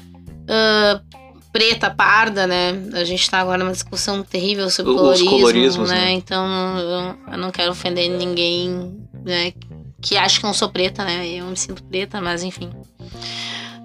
ah, 0.53 1.01
preta, 1.53 1.91
parda, 1.91 2.47
né? 2.47 2.73
A 2.95 3.05
gente 3.05 3.29
tá 3.31 3.38
agora 3.38 3.59
numa 3.59 3.73
discussão 3.73 4.23
terrível 4.23 4.69
sobre 4.71 4.93
Os 4.93 4.99
colorismo, 4.99 5.31
colorismos, 5.31 5.91
né? 5.91 5.97
né? 5.97 6.12
Então 6.12 6.47
eu, 7.31 7.38
não 7.38 7.51
quero 7.51 7.73
ofender 7.73 8.11
ninguém, 8.11 8.95
né? 9.25 9.53
Que 10.01 10.17
acha 10.17 10.38
que 10.38 10.45
eu 10.45 10.49
não 10.49 10.55
sou 10.55 10.69
preta, 10.69 11.05
né? 11.05 11.27
Eu 11.27 11.47
me 11.47 11.57
sinto 11.57 11.83
preta, 11.85 12.21
mas 12.21 12.43
enfim. 12.43 12.71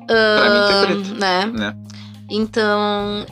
Pra 0.08 0.50
mim, 0.50 0.60
tu 0.68 0.72
é 0.72 0.82
Ah, 0.82 0.86
preto. 0.86 1.16
Né? 1.16 1.46
Né? 1.46 1.76
Então, 2.30 3.26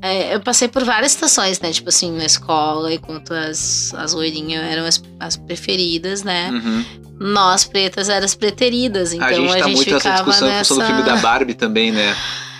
é, 0.00 0.34
eu 0.34 0.40
passei 0.40 0.68
por 0.68 0.84
várias 0.84 1.12
situações, 1.12 1.58
né? 1.60 1.72
Tipo 1.72 1.88
assim, 1.88 2.12
na 2.12 2.24
escola, 2.24 2.92
enquanto 2.92 3.32
as, 3.32 3.92
as 3.94 4.12
loirinhas 4.12 4.62
eram 4.64 4.84
as, 4.84 5.02
as 5.18 5.36
preferidas, 5.36 6.22
né? 6.22 6.50
Uhum. 6.50 6.84
Nós, 7.18 7.64
pretas, 7.64 8.08
eram 8.08 8.24
as 8.24 8.34
preteridas. 8.34 9.12
Então 9.12 9.26
a 9.26 9.32
gente 9.32 9.58
tá 9.58 9.68
muito 9.68 9.90
nessa 9.90 9.98
ficava 10.00 10.16
discussão 10.16 10.48
nessa... 10.48 10.64
sobre 10.64 10.84
o 10.84 10.86
filme 10.86 11.02
da 11.02 11.16
Barbie 11.16 11.54
também, 11.54 11.90
né? 11.90 12.14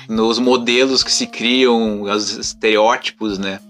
Nos 0.08 0.38
modelos 0.38 1.02
que 1.02 1.12
se 1.12 1.26
criam, 1.26 2.02
os 2.02 2.30
estereótipos, 2.36 3.38
né? 3.38 3.60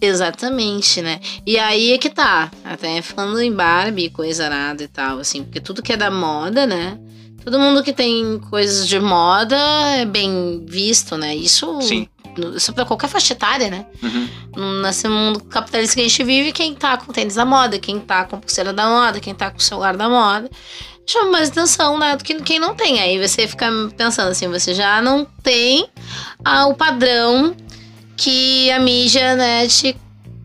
Exatamente, 0.00 1.00
né? 1.00 1.20
E 1.46 1.56
aí 1.56 1.92
é 1.92 1.98
que 1.98 2.10
tá. 2.10 2.50
Até 2.64 3.00
falando 3.00 3.40
em 3.40 3.52
Barbie, 3.52 4.10
coisa 4.10 4.48
nada 4.50 4.82
e 4.82 4.88
tal, 4.88 5.20
assim, 5.20 5.44
porque 5.44 5.60
tudo 5.60 5.80
que 5.80 5.92
é 5.92 5.96
da 5.96 6.10
moda, 6.10 6.66
né? 6.66 6.98
Todo 7.44 7.58
mundo 7.58 7.82
que 7.82 7.92
tem 7.92 8.40
coisas 8.50 8.86
de 8.86 8.98
moda 8.98 9.56
é 9.96 10.04
bem 10.04 10.64
visto, 10.68 11.16
né? 11.16 11.34
Isso, 11.34 11.80
Sim. 11.82 12.08
isso 12.54 12.72
pra 12.72 12.84
qualquer 12.84 13.08
faixa 13.08 13.32
etária, 13.32 13.68
né? 13.68 13.86
Uhum. 14.02 14.82
Nesse 14.82 15.08
mundo 15.08 15.40
capitalista 15.44 15.94
que 15.94 16.00
a 16.00 16.08
gente 16.08 16.24
vive, 16.24 16.52
quem 16.52 16.74
tá 16.74 16.96
com 16.96 17.12
tênis 17.12 17.36
da 17.36 17.44
moda, 17.44 17.78
quem 17.78 17.98
tá 17.98 18.24
com 18.24 18.38
pulseira 18.40 18.72
da 18.72 18.88
moda, 18.88 19.20
quem 19.20 19.34
tá 19.34 19.50
com 19.50 19.58
celular 19.58 19.96
da 19.96 20.08
moda, 20.08 20.48
chama 21.06 21.30
mais 21.32 21.48
atenção, 21.50 21.98
né? 21.98 22.16
Do 22.16 22.24
que 22.24 22.34
quem 22.42 22.58
não 22.58 22.74
tem. 22.74 23.00
Aí 23.00 23.18
você 23.18 23.46
fica 23.48 23.68
pensando 23.96 24.28
assim, 24.30 24.48
você 24.48 24.72
já 24.74 25.00
não 25.02 25.24
tem 25.42 25.88
ah, 26.44 26.66
o 26.66 26.74
padrão 26.74 27.54
que 28.16 28.70
a 28.70 28.78
mídia, 28.78 29.34
né, 29.36 29.66
te, 29.66 29.94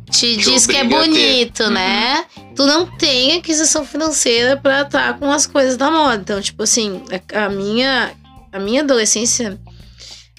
te 0.10 0.36
Te 0.36 0.38
diz 0.38 0.65
que 0.65 0.76
é 0.78 0.84
bonito, 0.84 1.63
Uhum. 1.63 1.70
né? 1.72 2.26
Tu 2.56 2.65
não 2.65 2.86
tem 2.98 3.34
aquisição 3.38 3.86
financeira 3.86 4.58
pra 4.58 4.82
estar 4.82 5.17
com 5.20 5.32
as 5.32 5.46
coisas 5.46 5.78
da 5.78 5.91
moda. 5.91 6.15
Então, 6.22 6.41
tipo 6.41 6.63
assim, 6.63 7.04
a, 7.34 7.46
a 7.46 7.50
minha, 7.50 8.13
a 8.52 8.58
minha 8.60 8.82
adolescência, 8.82 9.60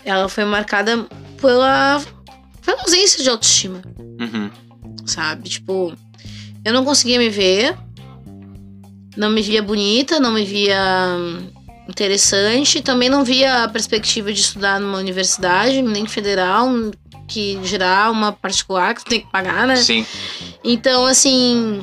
ela 0.04 0.28
foi 0.28 0.44
marcada 0.44 1.06
pela, 1.40 2.02
pela 2.64 2.80
ausência 2.82 3.22
de 3.22 3.28
autoestima 3.30 3.80
Uhum. 4.20 4.50
sabe? 5.06 5.48
Tipo, 5.48 5.94
eu 6.64 6.72
não 6.72 6.84
conseguia 6.84 7.18
me 7.18 7.28
ver, 7.30 7.76
não 9.16 9.30
me 9.30 9.42
via 9.42 9.62
bonita, 9.62 10.20
não 10.20 10.32
me 10.32 10.44
via 10.44 10.78
hum, 11.18 11.50
interessante, 11.88 12.82
também 12.82 13.08
não 13.08 13.24
via 13.24 13.64
a 13.64 13.68
perspectiva 13.68 14.32
de 14.32 14.40
estudar 14.40 14.78
numa 14.78 14.98
universidade, 14.98 15.80
nem 15.82 16.06
federal, 16.06 16.68
que 17.26 17.58
gerar 17.62 18.10
uma 18.10 18.32
particular 18.32 18.94
que 18.94 19.04
tu 19.04 19.08
tem 19.10 19.20
que 19.20 19.30
pagar, 19.30 19.66
né? 19.66 19.76
Sim. 19.76 20.06
Então, 20.64 21.06
assim, 21.06 21.82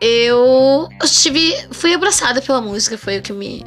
eu 0.00 0.88
tive, 1.22 1.54
fui 1.70 1.94
abraçada 1.94 2.40
pela 2.42 2.60
música, 2.60 2.98
foi 2.98 3.18
o 3.18 3.22
que 3.22 3.32
me 3.32 3.64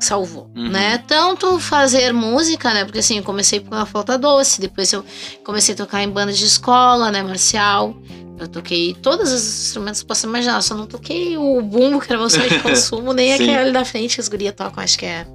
salvou, 0.00 0.50
Uhum. 0.56 0.68
né? 0.70 0.98
Tanto 1.06 1.58
fazer 1.58 2.12
música, 2.12 2.72
né? 2.74 2.84
Porque 2.84 2.98
assim, 3.00 3.18
eu 3.18 3.22
comecei 3.22 3.60
com 3.60 3.74
a 3.74 3.84
flauta 3.86 4.16
doce, 4.18 4.60
depois 4.60 4.92
eu 4.92 5.04
comecei 5.44 5.74
a 5.74 5.76
tocar 5.76 6.02
em 6.02 6.08
banda 6.08 6.32
de 6.32 6.44
escola, 6.44 7.10
né, 7.10 7.22
marcial. 7.22 7.96
Eu 8.38 8.46
toquei 8.46 8.94
todos 9.02 9.32
os 9.32 9.64
instrumentos 9.66 10.00
que 10.02 10.06
posso 10.06 10.26
imaginar, 10.26 10.62
só 10.62 10.74
não 10.74 10.86
toquei 10.86 11.36
o 11.36 11.60
bumbo, 11.60 12.00
que 12.00 12.12
era 12.12 12.18
meu 12.20 12.30
sonho 12.30 12.48
de 12.48 12.60
consumo, 12.60 13.12
nem 13.12 13.32
aquele 13.34 13.72
da 13.72 13.84
frente 13.84 14.14
que 14.14 14.20
as 14.20 14.28
gurias 14.28 14.54
tocam, 14.54 14.82
acho 14.84 14.96
que 14.98 15.06
é. 15.06 15.26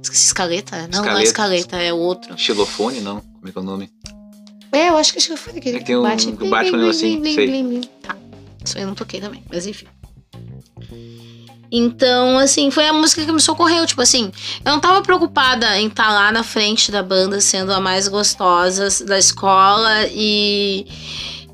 Esqueci, 0.00 0.26
escaleta? 0.26 0.88
Não, 0.92 1.04
não 1.04 1.16
é 1.18 1.22
Escaleta. 1.22 1.24
escaleta, 1.24 1.76
é 1.78 1.92
outro. 1.92 2.36
Xilofone, 2.38 3.00
não? 3.00 3.20
Como 3.20 3.48
é 3.48 3.52
que 3.52 3.58
é 3.58 3.60
o 3.60 3.64
nome? 3.64 3.90
É, 4.72 4.88
eu 4.88 4.96
acho 4.96 5.12
que 5.12 5.18
acho 5.18 5.28
que 5.30 5.36
foi 5.36 5.56
aquele 5.58 5.76
É 5.76 5.78
que 5.80 5.84
tem 5.86 5.96
um 5.96 6.02
bate, 6.02 6.32
que 6.32 6.48
bate 6.48 6.70
um 6.72 6.76
negocinho, 6.78 7.22
sei. 7.24 7.46
blim. 7.46 7.80
Tá. 8.00 8.16
Isso 8.64 8.76
aí 8.78 8.84
eu 8.84 8.88
não 8.88 8.94
toquei 8.94 9.20
também, 9.20 9.42
mas 9.50 9.66
enfim. 9.66 9.86
Então, 11.74 12.38
assim, 12.38 12.70
foi 12.70 12.86
a 12.86 12.92
música 12.92 13.24
que 13.24 13.32
me 13.32 13.40
socorreu. 13.40 13.86
Tipo 13.86 14.02
assim, 14.02 14.30
eu 14.62 14.72
não 14.72 14.78
tava 14.78 15.00
preocupada 15.00 15.78
em 15.80 15.86
estar 15.86 16.12
lá 16.12 16.30
na 16.30 16.42
frente 16.42 16.92
da 16.92 17.02
banda, 17.02 17.40
sendo 17.40 17.72
a 17.72 17.80
mais 17.80 18.08
gostosa 18.08 18.88
da 19.06 19.18
escola 19.18 20.06
e, 20.10 20.86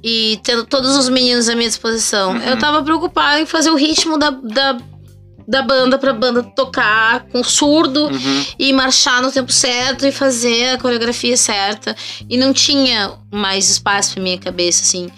e 0.03 0.41
tendo 0.43 0.65
todos 0.65 0.97
os 0.97 1.09
meninos 1.09 1.49
à 1.49 1.55
minha 1.55 1.69
disposição. 1.69 2.33
Uhum. 2.33 2.43
Eu 2.43 2.59
tava 2.59 2.83
preocupada 2.83 3.41
em 3.41 3.47
fazer 3.47 3.71
o 3.71 3.77
ritmo 3.77 4.19
da, 4.19 4.31
da, 4.31 4.77
da 5.47 5.63
banda 5.63 5.97
pra 5.99 6.13
banda 6.13 6.43
tocar 6.43 7.25
com 7.31 7.45
surdo 7.45 8.07
Uhum. 8.09 8.45
e 8.59 8.73
marchar 8.73 9.23
no 9.23 9.31
tempo 9.31 9.53
certo 9.53 10.05
e 10.05 10.11
fazer 10.11 10.71
a 10.71 10.79
coreografia 10.79 11.37
certa. 11.37 11.95
E 12.29 12.37
não 12.37 12.53
tinha 12.53 13.13
mais 13.33 13.71
espaço 13.71 14.15
pra 14.15 14.23
minha 14.25 14.39
cabeça, 14.39 14.83
assim, 14.83 15.09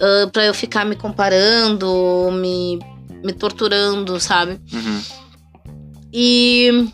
ah, 0.00 0.26
pra 0.32 0.46
eu 0.46 0.54
ficar 0.54 0.86
me 0.86 0.96
comparando, 0.96 2.30
me, 2.32 2.78
me 3.24 3.32
torturando, 3.32 4.18
sabe? 4.20 4.60
Uhum. 4.72 5.02
E 6.12 6.90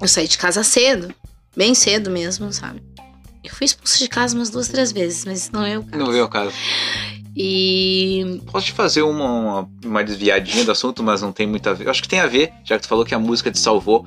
eu 0.00 0.08
saí 0.08 0.26
de 0.26 0.38
casa 0.38 0.62
cedo, 0.64 1.14
bem 1.56 1.74
cedo 1.74 2.10
mesmo, 2.10 2.52
sabe? 2.52 2.82
Eu 3.42 3.54
fui 3.54 3.66
expulsa 3.66 3.98
de 3.98 4.08
casa 4.08 4.34
umas 4.34 4.48
duas, 4.48 4.68
três 4.68 4.90
vezes, 4.90 5.24
mas 5.24 5.50
não 5.50 5.64
é 5.64 5.78
o 5.78 5.84
caso. 5.84 5.98
Não 6.02 6.10
veio 6.10 6.24
o 6.24 6.28
caso. 6.28 6.52
E 7.36 8.40
Posso 8.50 8.66
te 8.66 8.72
fazer 8.72 9.02
uma, 9.02 9.24
uma, 9.24 9.70
uma 9.84 10.04
desviadinha 10.04 10.64
do 10.64 10.70
assunto, 10.70 11.02
mas 11.02 11.20
não 11.20 11.32
tem 11.32 11.46
muito 11.46 11.68
a 11.68 11.74
ver. 11.74 11.86
Eu 11.86 11.90
acho 11.90 12.00
que 12.00 12.08
tem 12.08 12.20
a 12.20 12.26
ver, 12.26 12.52
já 12.64 12.76
que 12.76 12.82
tu 12.82 12.88
falou 12.88 13.04
que 13.04 13.14
a 13.14 13.18
música 13.18 13.50
te 13.50 13.58
salvou. 13.58 14.06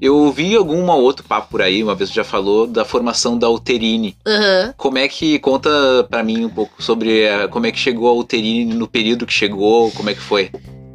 Eu 0.00 0.16
ouvi 0.16 0.54
algum 0.54 0.88
outro 0.90 1.24
papo 1.24 1.48
por 1.50 1.62
aí, 1.62 1.82
uma 1.82 1.94
vez 1.94 2.10
já 2.10 2.24
falou, 2.24 2.66
da 2.66 2.84
formação 2.84 3.38
da 3.38 3.48
Uterine. 3.48 4.16
aham, 4.26 4.74
Como 4.76 4.98
é 4.98 5.08
que 5.08 5.38
conta 5.38 5.70
pra 6.10 6.22
mim 6.22 6.44
um 6.44 6.50
pouco 6.50 6.82
sobre 6.82 7.22
eh, 7.22 7.46
como 7.48 7.66
é 7.66 7.72
que 7.72 7.78
chegou 7.78 8.08
a 8.08 8.12
Uterine 8.14 8.74
no 8.74 8.86
período 8.88 9.26
que 9.26 9.32
chegou, 9.32 9.90
como 9.92 10.10
é 10.10 10.14
que 10.14 10.20
foi? 10.20 10.50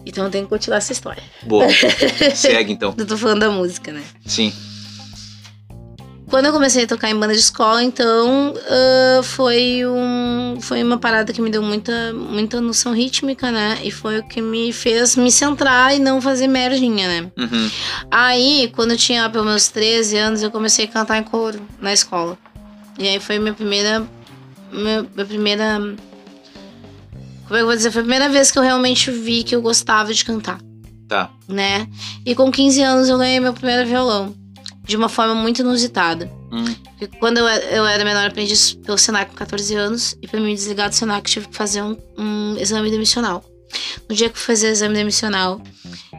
então 0.06 0.26
eu 0.26 0.32
tenho 0.32 0.46
que 0.46 0.50
continuar 0.50 0.78
essa 0.78 0.92
história. 0.92 1.22
Boa. 1.44 1.68
Segue 2.34 2.74
então. 2.74 2.96
Eu 2.98 3.06
tô 3.06 3.16
falando 3.16 3.42
da 3.42 3.50
música, 3.52 3.92
né? 3.92 4.02
Sim. 4.26 4.52
Quando 6.30 6.46
eu 6.46 6.54
comecei 6.54 6.84
a 6.84 6.88
tocar 6.88 7.10
em 7.10 7.16
banda 7.16 7.34
de 7.34 7.40
escola, 7.40 7.84
então 7.84 8.54
ah, 8.70 9.22
foi 9.24 9.86
um 9.86 10.58
foi 10.62 10.84
uma 10.84 10.98
parada 10.98 11.34
que 11.34 11.42
me 11.42 11.50
deu 11.50 11.62
muita 11.64 12.14
muita 12.14 12.62
noção 12.62 12.94
rítmica, 12.94 13.52
né? 13.52 13.80
E 13.84 13.92
foi 13.92 14.20
o 14.20 14.28
que 14.28 14.42
me 14.42 14.72
fez 14.72 15.16
me 15.16 15.32
centrar 15.32 15.96
e 15.96 16.00
não 16.00 16.22
fazer 16.22 16.48
merdinha, 16.48 17.08
né? 17.08 17.32
Uhum. 17.38 17.72
Aí, 18.12 18.72
quando 18.76 18.92
eu 18.92 18.98
tinha 18.98 19.30
pelo 19.30 19.46
menos 19.46 19.68
13 19.70 20.18
anos, 20.18 20.44
eu 20.44 20.52
comecei 20.52 20.86
a 20.86 20.88
cantar 20.88 21.18
em 21.18 21.24
coro 21.24 21.60
na 21.82 21.92
escola. 21.92 22.38
E 22.98 23.08
aí 23.08 23.20
foi 23.20 23.40
minha 23.40 23.54
primeira 23.54 24.06
minha, 24.72 25.02
minha 25.16 25.26
primeira 25.26 25.80
como 27.48 27.58
é 27.58 27.62
que 27.62 27.64
eu 27.64 27.66
vou 27.66 27.76
dizer? 27.76 27.90
Foi 27.90 28.02
a 28.02 28.04
primeira 28.04 28.30
vez 28.30 28.52
que 28.52 28.60
eu 28.60 28.64
realmente 28.64 29.10
vi 29.10 29.44
que 29.44 29.56
eu 29.56 29.62
gostava 29.62 30.14
de 30.14 30.24
cantar 30.24 30.60
Tá. 31.08 31.32
né? 31.48 31.88
E 32.24 32.36
com 32.36 32.52
15 32.52 32.84
anos 32.84 33.10
eu 33.10 33.18
ganhei 33.18 33.40
meu 33.40 33.52
primeiro 33.52 33.88
violão. 33.88 34.36
De 34.90 34.98
uma 34.98 35.08
forma 35.08 35.36
muito 35.36 35.60
inusitada. 35.62 36.32
Hum. 36.52 36.66
Quando 37.20 37.38
eu, 37.38 37.48
era- 37.48 37.64
eu 37.66 37.86
era 37.86 38.04
menor 38.04 38.26
aprendiz 38.28 38.74
pelo 38.74 38.98
Senac 38.98 39.30
com 39.30 39.38
14 39.38 39.76
anos, 39.76 40.18
e 40.22 40.28
pra 40.28 40.40
me 40.40 40.54
desligar 40.54 40.90
do 40.90 40.96
Senac 40.96 41.30
eu 41.30 41.34
tive 41.34 41.48
que 41.48 41.56
fazer 41.56 41.84
um, 41.84 41.96
um 42.18 42.58
exame 42.58 42.90
demissional. 42.90 43.46
No 44.10 44.16
dia 44.16 44.28
que 44.30 44.36
eu 44.36 44.40
fui 44.42 44.56
fazer 44.56 44.70
o 44.70 44.72
exame 44.72 44.96
demissional, 44.96 45.62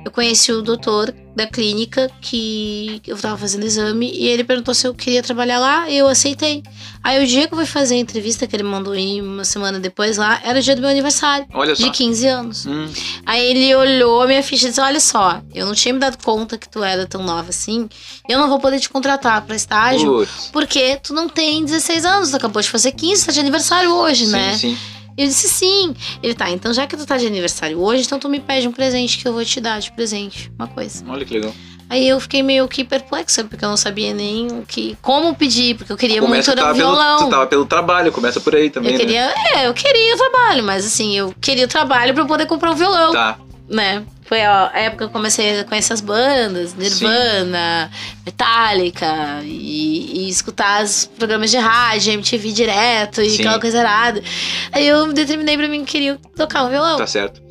eu 0.05 0.11
conheci 0.11 0.53
o 0.53 0.63
doutor 0.63 1.13
da 1.35 1.47
clínica 1.47 2.11
que 2.21 3.01
eu 3.07 3.17
tava 3.17 3.37
fazendo 3.39 3.65
exame 3.65 4.11
e 4.13 4.27
ele 4.29 4.45
perguntou 4.45 4.75
se 4.75 4.87
eu 4.87 4.95
queria 4.95 5.23
trabalhar 5.23 5.59
lá 5.59 5.89
e 5.91 5.97
eu 5.99 6.07
aceitei. 6.09 6.63
Aí 7.03 7.23
o 7.23 7.27
dia 7.27 7.47
que 7.49 7.55
eu 7.55 7.57
fui 7.57 7.67
fazer 7.67 7.95
a 7.95 7.99
entrevista 7.99 8.47
que 8.47 8.55
ele 8.55 8.63
mandou 8.63 8.95
ir 8.95 9.21
uma 9.23 9.45
semana 9.45 9.79
depois 9.81 10.17
lá, 10.17 10.41
era 10.45 10.59
o 10.59 10.63
dia 10.63 10.75
do 10.77 10.81
meu 10.83 10.91
aniversário, 10.91 11.47
Olha 11.55 11.75
só. 11.75 11.85
de 11.85 11.91
15 11.91 12.27
anos. 12.27 12.67
Hum, 12.67 12.89
Aí 13.27 13.45
ele 13.45 13.75
olhou 13.75 14.23
a 14.23 14.27
minha 14.27 14.43
ficha 14.43 14.67
e 14.67 14.69
disse: 14.69 14.81
Olha 14.81 15.01
só, 15.01 15.41
eu 15.55 15.67
não 15.67 15.75
tinha 15.75 15.95
me 15.95 16.01
dado 16.01 16.23
conta 16.23 16.59
que 16.59 16.69
tu 16.69 16.83
era 16.85 17.07
tão 17.07 17.23
nova 17.23 17.49
assim. 17.51 17.89
Eu 18.29 18.39
não 18.39 18.49
vou 18.49 18.59
poder 18.61 18.79
te 18.81 18.89
contratar 18.89 19.41
pra 19.43 19.57
estágio. 19.57 20.13
putz. 20.19 20.51
Porque 20.53 20.99
tu 21.03 21.13
não 21.15 21.29
tem 21.29 21.65
16 21.65 22.05
anos, 22.05 22.31
tu 22.31 22.37
acabou 22.37 22.61
de 22.61 22.69
fazer 22.69 22.93
15, 22.93 23.27
tá 23.27 23.33
de 23.33 23.41
aniversário 23.41 23.91
hoje, 23.93 24.27
Sim, 24.27 24.33
né? 24.33 24.57
sim. 24.57 24.79
Eu 25.17 25.27
disse 25.27 25.49
sim. 25.49 25.95
Ele 26.23 26.35
tá, 26.35 26.51
então 26.51 26.73
já 26.73 26.87
que 26.87 26.97
tu 26.97 27.07
tá 27.07 27.17
de 27.17 27.27
aniversário 27.27 27.81
hoje, 27.81 28.05
então 28.05 28.19
tu 28.19 28.29
me 28.29 28.41
pede 28.41 28.67
um 28.69 28.73
presente 28.73 29.19
que 29.19 29.27
eu 29.27 29.33
vou 29.33 29.45
te 29.45 29.61
dar 29.61 29.81
de 29.81 29.93
presente. 29.93 30.51
Uma 30.59 30.69
coisa. 30.69 31.05
Olha 31.09 31.25
que 31.25 31.35
legal. 31.35 31.53
Aí 31.91 32.09
eu 32.09 32.21
fiquei 32.21 32.41
meio 32.41 32.69
que 32.69 32.85
perplexa, 32.85 33.43
porque 33.43 33.65
eu 33.65 33.69
não 33.69 33.77
sabia 33.77 34.15
nem 34.15 34.47
o 34.47 34.63
que, 34.63 34.97
como 35.03 35.35
pedir, 35.35 35.75
porque 35.77 35.93
eu 35.93 35.97
queria 35.97 36.21
Começa, 36.21 36.53
muito 36.53 36.61
um 36.61 36.65
tava, 36.65 36.79
pelo, 36.79 36.91
violão. 36.93 37.19
tu 37.19 37.31
tava 37.31 37.47
pelo 37.49 37.67
trabalho, 37.67 38.13
começa 38.13 38.41
por 38.41 38.55
aí 38.55 38.71
também, 38.71 38.93
eu 38.93 38.99
queria, 39.01 39.35
é, 39.57 39.67
eu 39.67 39.75
queria 39.75 40.15
o 40.15 40.17
trabalho, 40.17 40.63
mas 40.63 40.87
assim, 40.87 41.17
eu 41.17 41.35
queria 41.41 41.65
o 41.65 41.69
trabalho 41.69 42.15
pra 42.15 42.23
eu 42.23 42.29
poder 42.29 42.47
comprar 42.47 42.71
um 42.71 42.77
violão 42.77 43.13
né? 43.13 43.19
Tá. 43.19 43.39
né? 43.69 44.05
Foi 44.31 44.43
a 44.43 44.71
época 44.77 44.99
que 44.99 45.03
eu 45.03 45.11
comecei 45.11 45.59
a 45.59 45.65
conhecer 45.65 45.93
as 45.93 46.01
bandas, 46.01 46.73
Nirvana, 46.77 47.91
Metallica, 48.25 49.41
e, 49.43 50.21
e 50.21 50.29
escutar 50.29 50.85
os 50.85 51.11
programas 51.19 51.51
de 51.51 51.57
rádio, 51.57 52.13
MTV 52.13 52.53
direto, 52.53 53.21
e 53.23 53.31
Sim. 53.31 53.41
aquela 53.41 53.59
coisa 53.59 53.79
errada. 53.79 54.23
Aí 54.71 54.87
eu 54.87 55.13
determinei 55.13 55.57
pra 55.57 55.67
mim 55.67 55.85
que 55.85 55.91
queria 55.91 56.17
tocar 56.37 56.63
um 56.63 56.71
violão. 56.71 56.97
Tá 56.97 57.09
certo. 57.09 57.43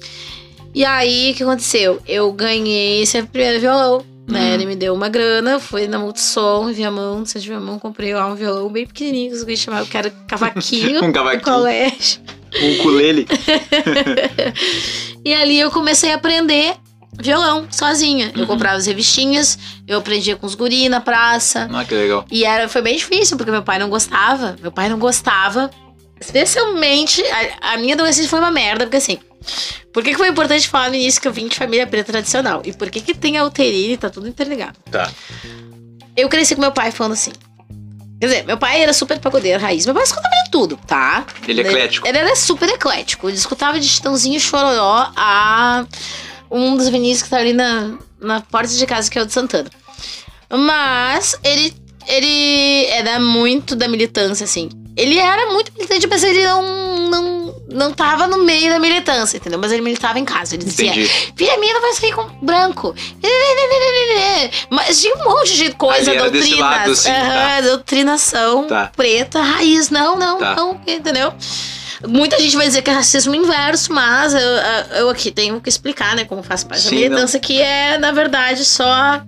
E 0.73 0.85
aí, 0.85 1.31
o 1.33 1.35
que 1.35 1.43
aconteceu? 1.43 2.01
Eu 2.07 2.31
ganhei 2.31 3.01
esse 3.01 3.21
primeiro 3.23 3.59
violão, 3.59 4.05
né? 4.25 4.51
Hum. 4.51 4.53
Ele 4.53 4.65
me 4.65 4.75
deu 4.77 4.93
uma 4.93 5.09
grana, 5.09 5.59
fui 5.59 5.85
na 5.85 5.99
Multissom, 5.99 6.69
em 6.69 6.73
Viamão, 6.73 7.19
no 7.19 7.25
centro 7.25 7.41
de 7.41 7.49
Viamão, 7.49 7.77
comprei 7.77 8.13
lá 8.13 8.25
um 8.25 8.36
violão 8.36 8.69
bem 8.69 8.88
pequenininho, 8.88 9.32
que 9.45 9.51
os 9.53 9.59
chamavam 9.59 9.86
que 9.86 9.97
era 9.97 10.09
cavaquinho, 10.30 11.03
Um 11.03 11.07
no 11.07 11.13
cavaquinho. 11.13 11.43
colégio. 11.43 12.21
Um 12.62 12.74
ukulele. 12.80 13.28
E 15.26 15.34
ali 15.34 15.60
eu 15.60 15.70
comecei 15.70 16.12
a 16.12 16.16
aprender 16.16 16.76
violão 17.20 17.68
sozinha. 17.70 18.32
Eu 18.34 18.41
Uhum. 18.41 18.47
comprava 18.47 18.78
as 18.78 18.86
revistinhas, 18.86 19.60
eu 19.88 19.97
aprendia 20.00 20.36
com 20.38 20.45
os 20.47 20.56
guri 20.56 20.88
na 20.88 21.02
praça. 21.02 21.70
Ah, 21.74 21.84
que 21.84 21.93
legal. 21.93 22.26
E 22.32 22.45
era, 22.45 22.70
foi 22.70 22.82
bem 22.82 22.95
difícil, 22.95 23.36
porque 23.38 23.52
meu 23.52 23.62
pai 23.62 23.78
não 23.80 23.89
gostava. 23.89 24.56
Meu 24.62 24.72
pai 24.72 24.88
não 24.89 24.97
gostava. 24.97 25.70
Especialmente, 26.20 27.22
a, 27.62 27.74
a 27.74 27.78
minha 27.78 27.93
adolescência 27.95 28.30
foi 28.30 28.39
uma 28.39 28.52
merda, 28.52 28.86
porque 28.86 28.97
assim. 28.97 29.18
Por 29.93 30.04
que, 30.04 30.12
que 30.12 30.18
foi 30.18 30.30
importante 30.30 30.68
falar 30.68 30.89
no 30.89 30.95
início 30.95 31.22
que 31.22 31.28
eu 31.28 31.34
vim 31.34 31.47
de 31.47 31.56
família 31.56 31.88
preta 31.88 32.12
tradicional? 32.12 32.62
E 32.66 32.72
por 32.74 32.89
que, 32.89 33.02
que 33.02 33.14
tem 33.14 33.38
a 33.38 33.43
uterina 33.45 33.93
e 33.93 33.97
tá 33.97 34.10
tudo 34.10 34.28
interligado? 34.28 34.78
Tá. 34.91 35.10
Eu 36.16 36.28
cresci 36.30 36.56
com 36.56 36.62
meu 36.62 36.72
pai 36.72 36.91
falando 36.91 37.14
assim: 37.14 37.32
Quer 38.20 38.26
dizer, 38.26 38.45
meu 38.45 38.57
pai 38.57 38.82
era 38.82 38.91
super 38.91 39.17
pagodeiro 39.20 39.61
raiz. 39.61 39.86
Meu 39.86 39.95
pai 39.95 40.03
escutava 40.03 40.36
de 40.43 40.51
tudo, 40.51 40.78
tá? 40.86 41.26
Ele 41.47 41.61
é 41.61 41.65
eclético. 41.65 42.07
Ele 42.07 42.17
era 42.17 42.36
super 42.36 42.67
eclético. 42.67 43.30
Ele 43.30 43.38
escutava 43.38 43.80
de 43.80 43.88
Chitãozinho 43.88 44.39
Chororó 44.39 45.11
a 45.15 45.86
um 46.51 46.76
dos 46.76 46.89
Vinícius 46.89 47.24
que 47.24 47.30
tá 47.30 47.38
ali 47.38 47.53
na, 47.53 47.97
na 48.20 48.41
porta 48.41 48.74
de 48.74 48.86
casa, 48.86 49.09
que 49.09 49.17
é 49.17 49.22
o 49.22 49.26
de 49.26 49.32
Santana. 49.32 49.70
Mas 50.49 51.36
ele, 51.43 51.74
ele 52.07 52.86
era 52.88 53.20
muito 53.20 53.76
da 53.76 53.88
militância, 53.88 54.43
assim. 54.43 54.70
Ele 55.00 55.18
era 55.18 55.52
muito 55.54 55.72
militante, 55.74 56.06
mas 56.08 56.24
ele 56.24 56.43
não, 56.43 56.62
não, 57.10 57.56
não 57.70 57.93
tava 57.93 58.28
no 58.28 58.43
meio 58.43 58.70
da 58.70 58.80
militância, 58.80 59.38
entendeu? 59.38 59.58
Mas 59.58 59.72
ele 59.72 59.82
militava 59.82 60.20
em 60.20 60.26
casa. 60.26 60.56
Ele 60.56 60.64
dizia: 60.66 60.91
Entendi. 60.91 61.08
Filha 61.36 61.58
minha 61.58 61.74
não 61.74 61.82
vai 61.82 61.93
sair 61.93 62.12
com 62.14 62.26
branco. 62.41 62.93
Mas 64.70 65.02
tinha 65.02 65.16
um 65.16 65.24
monte 65.24 65.56
de 65.56 65.72
coisa, 65.74 66.12
Ali 66.12 66.20
doutrinas. 66.20 66.60
lado, 66.60 66.91
assim, 66.91 67.10
tá. 67.12 67.62
doutrinação 67.62 68.68
Tá. 68.68 68.91
preta, 68.95 69.41
raiz. 69.41 69.89
Não, 69.89 70.18
não, 70.18 70.38
Tá. 70.38 70.56
não, 70.56 70.80
entendeu? 70.86 71.34
Muita 72.08 72.39
gente 72.39 72.56
vai 72.56 72.66
dizer 72.66 72.82
que 72.82 72.89
é 72.89 72.93
racismo 72.93 73.36
inverso, 73.36 73.91
mas 73.91 74.34
eu, 74.34 74.39
eu 75.00 75.10
aqui 75.10 75.32
tenho 75.32 75.60
que 75.60 75.68
explicar, 75.68 76.16
né, 76.16 76.24
como 76.24 76.41
faz 76.41 76.64
parte 76.64 76.84
da 76.84 76.89
Sim, 76.89 76.95
militância, 76.95 77.39
que 77.41 77.62
é, 77.62 77.97
na 77.97 78.12
verdade, 78.14 78.64
só 78.64 79.22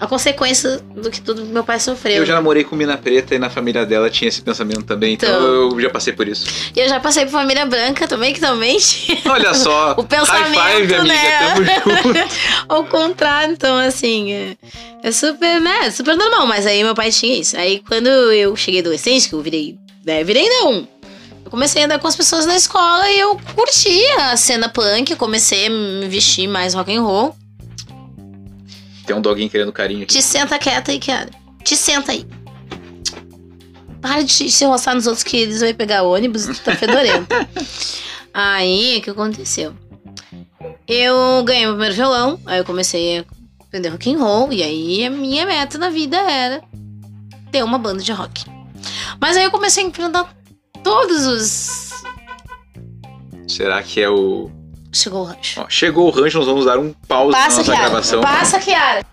a 0.00 0.06
consequência 0.06 0.80
do 0.94 1.10
que 1.10 1.20
tudo 1.20 1.44
meu 1.44 1.64
pai 1.64 1.80
sofreu. 1.80 2.16
Eu 2.18 2.26
já 2.26 2.34
namorei 2.34 2.62
com 2.62 2.76
mina 2.76 2.96
preta 2.96 3.34
e 3.34 3.38
na 3.38 3.50
família 3.50 3.84
dela 3.84 4.08
tinha 4.08 4.28
esse 4.28 4.40
pensamento 4.40 4.84
também, 4.84 5.14
então, 5.14 5.28
Então. 5.28 5.42
eu 5.72 5.80
já 5.80 5.90
passei 5.90 6.12
por 6.12 6.28
isso. 6.28 6.46
E 6.74 6.78
eu 6.78 6.88
já 6.88 7.00
passei 7.00 7.24
por 7.24 7.32
família 7.32 7.66
branca 7.66 8.06
também, 8.06 8.32
que 8.32 8.38
também 8.40 8.78
tinha 8.80 9.18
Olha 9.26 9.52
só, 9.54 9.94
o 9.98 10.04
pensamento, 10.04 10.56
high 10.56 10.80
five, 10.80 10.94
amiga, 10.94 11.14
né? 11.14 11.80
tamo 11.80 12.02
junto. 12.02 12.18
Ao 12.68 12.84
contrário, 12.84 13.52
então, 13.52 13.76
assim, 13.76 14.32
é, 14.32 14.56
é 15.02 15.10
super, 15.10 15.60
né, 15.60 15.90
super 15.90 16.16
normal. 16.16 16.46
Mas 16.46 16.64
aí 16.66 16.84
meu 16.84 16.94
pai 16.94 17.10
tinha 17.10 17.34
isso. 17.40 17.56
Aí 17.56 17.80
quando 17.86 18.06
eu 18.06 18.54
cheguei 18.54 18.80
adolescente, 18.80 19.28
que 19.28 19.34
eu 19.34 19.40
virei, 19.40 19.76
né, 20.06 20.22
virei 20.22 20.48
não. 20.48 20.86
Eu 21.44 21.50
comecei 21.50 21.82
a 21.82 21.86
andar 21.86 21.98
com 21.98 22.06
as 22.06 22.14
pessoas 22.14 22.44
na 22.46 22.54
escola 22.54 23.08
e 23.10 23.18
eu 23.18 23.36
curtia 23.54 24.30
a 24.30 24.36
cena 24.36 24.68
punk, 24.68 25.16
comecei 25.16 25.66
a 25.66 25.70
me 25.70 26.06
vestir 26.06 26.46
mais 26.46 26.74
rock 26.74 26.94
and 26.94 27.02
roll. 27.02 27.34
Tem 29.08 29.16
um 29.16 29.22
doguinho 29.22 29.48
querendo 29.48 29.72
carinho 29.72 30.02
aqui. 30.02 30.12
Te 30.12 30.20
senta 30.20 30.58
quieta 30.58 30.92
aí, 30.92 31.00
cara. 31.00 31.30
Te 31.64 31.74
senta 31.74 32.12
aí. 32.12 32.26
Para 34.02 34.22
de 34.22 34.50
se 34.50 34.64
roçar 34.66 34.94
nos 34.94 35.06
outros 35.06 35.24
que 35.24 35.34
eles 35.34 35.62
vão 35.62 35.72
pegar 35.72 36.02
ônibus 36.02 36.46
e 36.46 36.52
tu 36.52 36.60
tá 36.60 36.76
fedorento. 36.76 37.34
aí, 38.34 38.98
o 38.98 39.00
que 39.00 39.08
aconteceu? 39.08 39.74
Eu 40.86 41.42
ganhei 41.42 41.62
meu 41.64 41.72
primeiro 41.72 41.94
violão, 41.94 42.38
aí 42.44 42.58
eu 42.58 42.66
comecei 42.66 43.20
a 43.20 43.24
aprender 43.64 43.88
rock 43.88 44.12
and 44.12 44.18
roll, 44.18 44.52
e 44.52 44.62
aí 44.62 45.06
a 45.06 45.10
minha 45.10 45.46
meta 45.46 45.78
na 45.78 45.88
vida 45.88 46.18
era 46.18 46.62
ter 47.50 47.64
uma 47.64 47.78
banda 47.78 48.02
de 48.02 48.12
rock. 48.12 48.44
Mas 49.18 49.38
aí 49.38 49.44
eu 49.44 49.50
comecei 49.50 49.84
a 49.84 49.86
enfrentar 49.86 50.36
todos 50.84 51.26
os... 51.26 52.04
Será 53.46 53.82
que 53.82 54.02
é 54.02 54.10
o. 54.10 54.50
Chegou 54.92 55.22
o 55.22 55.24
rancho. 55.24 55.60
Ó, 55.60 55.66
chegou 55.68 56.06
o 56.06 56.10
rancho, 56.10 56.38
nós 56.38 56.46
vamos 56.46 56.64
dar 56.64 56.78
um 56.78 56.92
pause 57.06 57.32
na 57.32 57.38
Passa, 57.38 57.58
nossa 57.58 57.72
Kiara. 57.72 57.88
gravação. 57.88 58.20
Passa, 58.20 58.58
Kiara. 58.60 59.06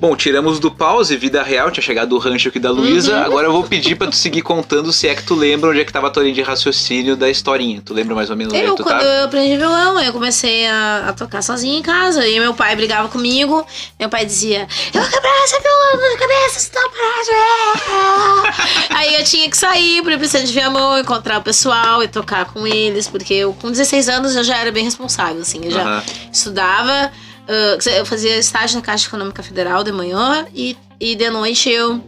Bom, 0.00 0.14
tiramos 0.14 0.60
do 0.60 0.70
pause, 0.70 1.16
vida 1.16 1.42
real, 1.42 1.70
tinha 1.72 1.82
chegado 1.82 2.12
o 2.14 2.18
rancho 2.18 2.48
aqui 2.50 2.60
da 2.60 2.70
Luísa. 2.70 3.16
Uhum. 3.16 3.24
Agora 3.24 3.46
eu 3.48 3.52
vou 3.52 3.64
pedir 3.64 3.96
pra 3.96 4.06
tu 4.06 4.14
seguir 4.14 4.42
contando 4.42 4.92
se 4.92 5.08
é 5.08 5.14
que 5.14 5.24
tu 5.24 5.34
lembra 5.34 5.70
onde 5.70 5.80
é 5.80 5.84
que 5.84 5.92
tava 5.92 6.06
a 6.06 6.10
tua 6.10 6.22
linha 6.22 6.34
de 6.36 6.42
raciocínio 6.42 7.16
da 7.16 7.28
historinha. 7.28 7.82
Tu 7.84 7.92
lembra 7.92 8.14
mais 8.14 8.30
ou 8.30 8.36
menos 8.36 8.52
onde 8.54 8.62
é 8.62 8.66
Eu, 8.68 8.76
que 8.76 8.76
tu 8.76 8.84
quando 8.84 8.98
tava? 9.00 9.04
eu 9.04 9.24
aprendi 9.24 9.56
violão, 9.56 10.00
eu 10.00 10.12
comecei 10.12 10.68
a, 10.68 11.06
a 11.08 11.12
tocar 11.12 11.42
sozinha 11.42 11.76
em 11.78 11.82
casa. 11.82 12.26
E 12.28 12.38
meu 12.38 12.54
pai 12.54 12.76
brigava 12.76 13.08
comigo. 13.08 13.66
Meu 13.98 14.08
pai 14.08 14.24
dizia: 14.24 14.68
Eu 14.94 15.00
vou 15.00 15.10
quebrar 15.10 15.44
essa 15.44 15.60
violão 15.60 16.10
na 16.12 16.16
cabeça, 16.16 16.60
se 16.60 16.70
não 16.74 16.90
parar. 16.90 18.54
Aí 18.98 19.14
eu 19.16 19.24
tinha 19.24 19.50
que 19.50 19.56
sair 19.56 20.02
pro 20.02 20.28
centro 20.28 20.46
de 20.46 20.52
Viamão, 20.52 20.96
encontrar 20.98 21.38
o 21.38 21.42
pessoal 21.42 22.02
e 22.04 22.08
tocar 22.08 22.44
com 22.46 22.66
eles. 22.66 23.08
Porque 23.08 23.34
eu, 23.34 23.52
com 23.60 23.68
16 23.70 24.08
anos, 24.08 24.36
eu 24.36 24.44
já 24.44 24.58
era 24.58 24.70
bem 24.70 24.84
responsável, 24.84 25.40
assim. 25.42 25.60
Eu 25.64 25.70
já 25.72 25.82
Aham. 25.82 26.02
estudava. 26.32 27.10
Ah, 27.48 27.90
eu 27.96 28.04
fazia 28.04 28.36
estágio 28.36 28.76
na 28.76 28.82
Caixa 28.82 29.08
Econômica 29.08 29.42
Federal 29.42 29.82
de 29.82 29.90
manhã 29.90 30.46
e, 30.54 30.76
e 31.00 31.14
de 31.14 31.30
noite 31.30 31.70
eu 31.70 31.98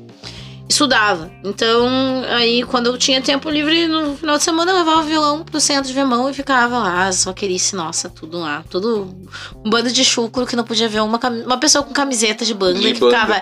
estudava. 0.68 1.30
Então, 1.42 1.88
aí 2.28 2.62
quando 2.62 2.86
eu 2.86 2.98
tinha 2.98 3.20
tempo 3.20 3.50
livre 3.50 3.88
no 3.88 4.16
final 4.16 4.36
de 4.36 4.44
semana, 4.44 4.70
eu 4.70 4.78
levava 4.78 5.00
o 5.00 5.04
violão 5.04 5.42
pro 5.42 5.58
centro 5.60 5.88
de 5.88 5.92
Viamão 5.92 6.30
e 6.30 6.34
ficava 6.34 6.78
lá, 6.78 7.10
só 7.10 7.32
querice, 7.32 7.74
nossa, 7.74 8.08
tudo 8.08 8.38
lá. 8.38 8.62
Tudo 8.70 9.08
um 9.64 9.70
bando 9.70 9.90
de 9.90 10.04
chucro 10.04 10.46
que 10.46 10.54
não 10.54 10.62
podia 10.64 10.88
ver 10.88 11.00
uma, 11.00 11.18
uma 11.44 11.58
pessoa 11.58 11.82
com 11.82 11.92
camiseta 11.92 12.44
de 12.44 12.54
banda 12.54 12.78
De 12.78 12.92
que 12.92 13.00
banda. 13.00 13.18
ficava. 13.18 13.40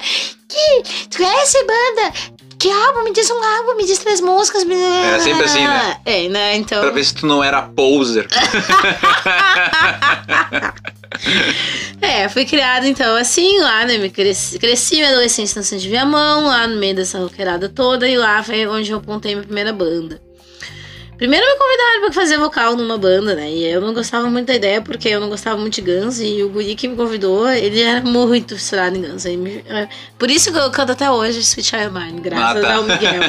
Que? 0.49 0.83
Tu 1.11 1.19
conhece 1.19 1.59
banda? 1.65 2.13
Que 2.59 2.71
álbum? 2.71 3.05
Me 3.05 3.13
diz 3.13 3.31
um 3.31 3.45
álbum, 3.45 3.77
me 3.77 3.87
diz 3.87 3.99
três 3.99 4.21
músicas. 4.21 4.65
Era 4.65 5.21
sempre 5.21 5.45
assim, 5.45 5.65
né? 5.65 6.01
É, 6.05 6.29
né? 6.29 6.57
Então. 6.57 6.81
Pra 6.81 6.91
ver 6.91 7.05
se 7.05 7.15
tu 7.15 7.27
não 7.27 7.45
era 7.45 7.63
poser. 7.63 8.27
É, 12.01 12.29
fui 12.29 12.45
criada 12.45 12.87
então 12.87 13.17
assim, 13.17 13.59
lá, 13.61 13.85
né? 13.85 13.99
Me 13.99 14.11
cresci, 14.11 14.59
cresci 14.59 14.97
minha 14.97 15.09
adolescência 15.09 15.63
centro 15.63 15.83
de 15.83 15.89
Viamão, 15.89 16.45
lá 16.47 16.67
no 16.67 16.77
meio 16.77 16.95
dessa 16.95 17.19
roqueirada 17.19 17.69
toda, 17.69 18.09
e 18.09 18.17
lá 18.17 18.43
foi 18.43 18.67
onde 18.67 18.91
eu 18.91 18.99
apontei 18.99 19.35
minha 19.35 19.45
primeira 19.45 19.73
banda. 19.73 20.21
Primeiro 21.17 21.45
me 21.45 21.59
convidaram 21.59 22.01
pra 22.03 22.13
fazer 22.13 22.39
vocal 22.39 22.77
numa 22.77 22.97
banda, 22.97 23.35
né? 23.35 23.51
E 23.51 23.65
eu 23.67 23.81
não 23.81 23.93
gostava 23.93 24.31
muito 24.31 24.47
da 24.47 24.55
ideia, 24.55 24.81
porque 24.81 25.09
eu 25.09 25.19
não 25.19 25.29
gostava 25.29 25.59
muito 25.61 25.75
de 25.75 25.81
Guns, 25.81 26.21
e 26.21 26.45
o 26.45 26.49
guri 26.49 26.77
que 26.77 26.87
me 26.87 26.95
convidou, 26.95 27.49
ele 27.49 27.81
era 27.81 28.01
muito 28.03 28.55
fissurado 28.55 28.97
em 28.97 29.03
Guns. 29.03 29.25
Me- 29.25 29.65
é, 29.69 29.89
Por 30.17 30.31
isso 30.31 30.53
que 30.53 30.59
eu 30.59 30.71
canto 30.71 30.93
até 30.93 31.11
hoje 31.11 31.41
Sweet 31.41 31.71
Child 31.71 31.91
Mine, 31.93 32.21
graças 32.21 32.63
tá. 32.63 32.75
ao 32.77 32.85
Miguel. 32.85 33.21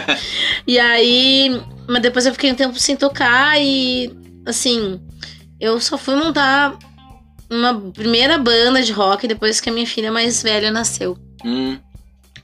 e 0.67 0.77
aí, 0.77 1.59
mas 1.88 2.01
depois 2.03 2.27
eu 2.27 2.34
fiquei 2.34 2.51
um 2.51 2.55
tempo 2.55 2.77
sem 2.77 2.95
tocar, 2.95 3.59
e 3.59 4.13
assim, 4.45 5.01
eu 5.59 5.80
só 5.82 5.97
fui 5.97 6.13
montar 6.13 6.77
uma 7.49 7.73
primeira 7.91 8.37
banda 8.37 8.81
de 8.81 8.91
rock 8.91 9.27
depois 9.27 9.59
que 9.59 9.69
a 9.69 9.73
minha 9.73 9.87
filha 9.87 10.11
mais 10.11 10.41
velha 10.43 10.71
nasceu, 10.71 11.17
hum, 11.43 11.77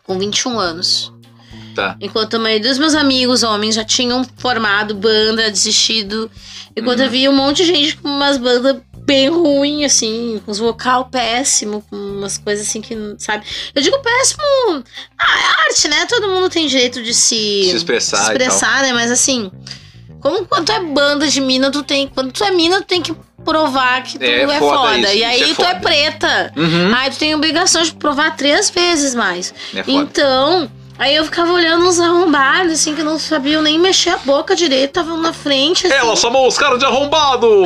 com 0.04 0.18
21 0.18 0.60
anos. 0.60 1.12
tá. 1.76 1.98
Enquanto 2.00 2.36
a 2.36 2.40
maioria 2.40 2.70
dos 2.70 2.78
meus 2.80 2.96
amigos 2.96 3.44
homens 3.44 3.76
já 3.76 3.84
tinham 3.84 4.26
formado 4.38 4.96
banda, 4.96 5.52
desistido. 5.52 6.32
Enquanto 6.76 7.00
Uhum. 7.00 7.06
eu 7.06 7.12
via 7.12 7.30
um 7.32 7.36
monte 7.36 7.58
de 7.58 7.66
gente 7.66 7.98
com 7.98 8.08
umas 8.08 8.38
bandas 8.38 8.78
bem 9.00 9.30
ruins, 9.30 9.86
assim, 9.94 10.42
com 10.46 10.52
os 10.52 10.58
vocal 10.58 11.06
péssimo, 11.10 11.84
com 11.90 11.96
umas 11.96 12.38
coisas 12.38 12.66
assim 12.68 12.82
que, 12.82 12.96
sabe? 13.20 13.46
Eu 13.76 13.82
digo 13.82 14.00
péssimo. 14.02 14.42
Ah, 15.18 15.40
é 15.40 15.68
arte, 15.70 15.88
né? 15.90 16.06
Todo 16.08 16.30
mundo 16.30 16.50
tem 16.50 16.66
direito 16.68 17.04
de 17.04 17.14
se, 17.14 17.36
Se 17.70 17.76
expressar 17.76 18.18
se 18.18 18.32
expressar, 18.32 18.82
né? 18.82 18.94
Mas 18.94 19.12
assim, 19.12 19.52
como 20.22 20.46
quando 20.46 20.70
é 20.72 20.80
banda 20.80 21.28
de 21.28 21.40
mina, 21.42 21.70
tu 21.72 21.84
tem. 21.84 22.08
Quando 22.08 22.32
tu 22.32 22.44
é 22.44 22.52
mina, 22.52 22.78
tu 22.82 22.88
tem 22.88 23.02
que 23.02 23.14
provar 23.46 24.02
que 24.04 24.18
tu 24.18 24.24
É 24.26 24.42
é, 24.42 24.48
foda 24.60 24.78
foda. 24.90 24.98
isso, 25.00 25.16
e 25.18 25.24
aí 25.24 25.52
é 25.52 25.54
tu 25.54 25.62
é 25.64 25.76
preta. 25.76 26.52
Uhum. 26.56 26.94
Aí 26.96 27.10
tu 27.12 27.18
tem 27.18 27.34
obrigação 27.36 27.82
de 27.84 27.94
provar 27.94 28.36
três 28.36 28.70
vezes 28.70 29.14
mais. 29.16 29.54
É. 29.74 29.84
Então, 29.88 30.70
aí 30.98 31.16
eu 31.16 31.24
ficava 31.24 31.54
olhando 31.54 31.86
uns 31.88 32.00
arrombados, 32.00 32.74
assim, 32.74 32.96
que 32.96 33.04
não 33.04 33.18
sabiam 33.20 33.62
nem 33.62 33.78
mexer 33.80 34.10
a 34.10 34.18
boca 34.18 34.56
direito, 34.56 34.90
estavam 35.00 35.18
na 35.22 35.32
frente, 35.32 35.86
assim. 35.88 35.96
Ela 35.96 36.16
chamou 36.16 36.48
os 36.48 36.58
caras 36.58 36.80
de 36.80 36.86
arrombado! 36.86 37.64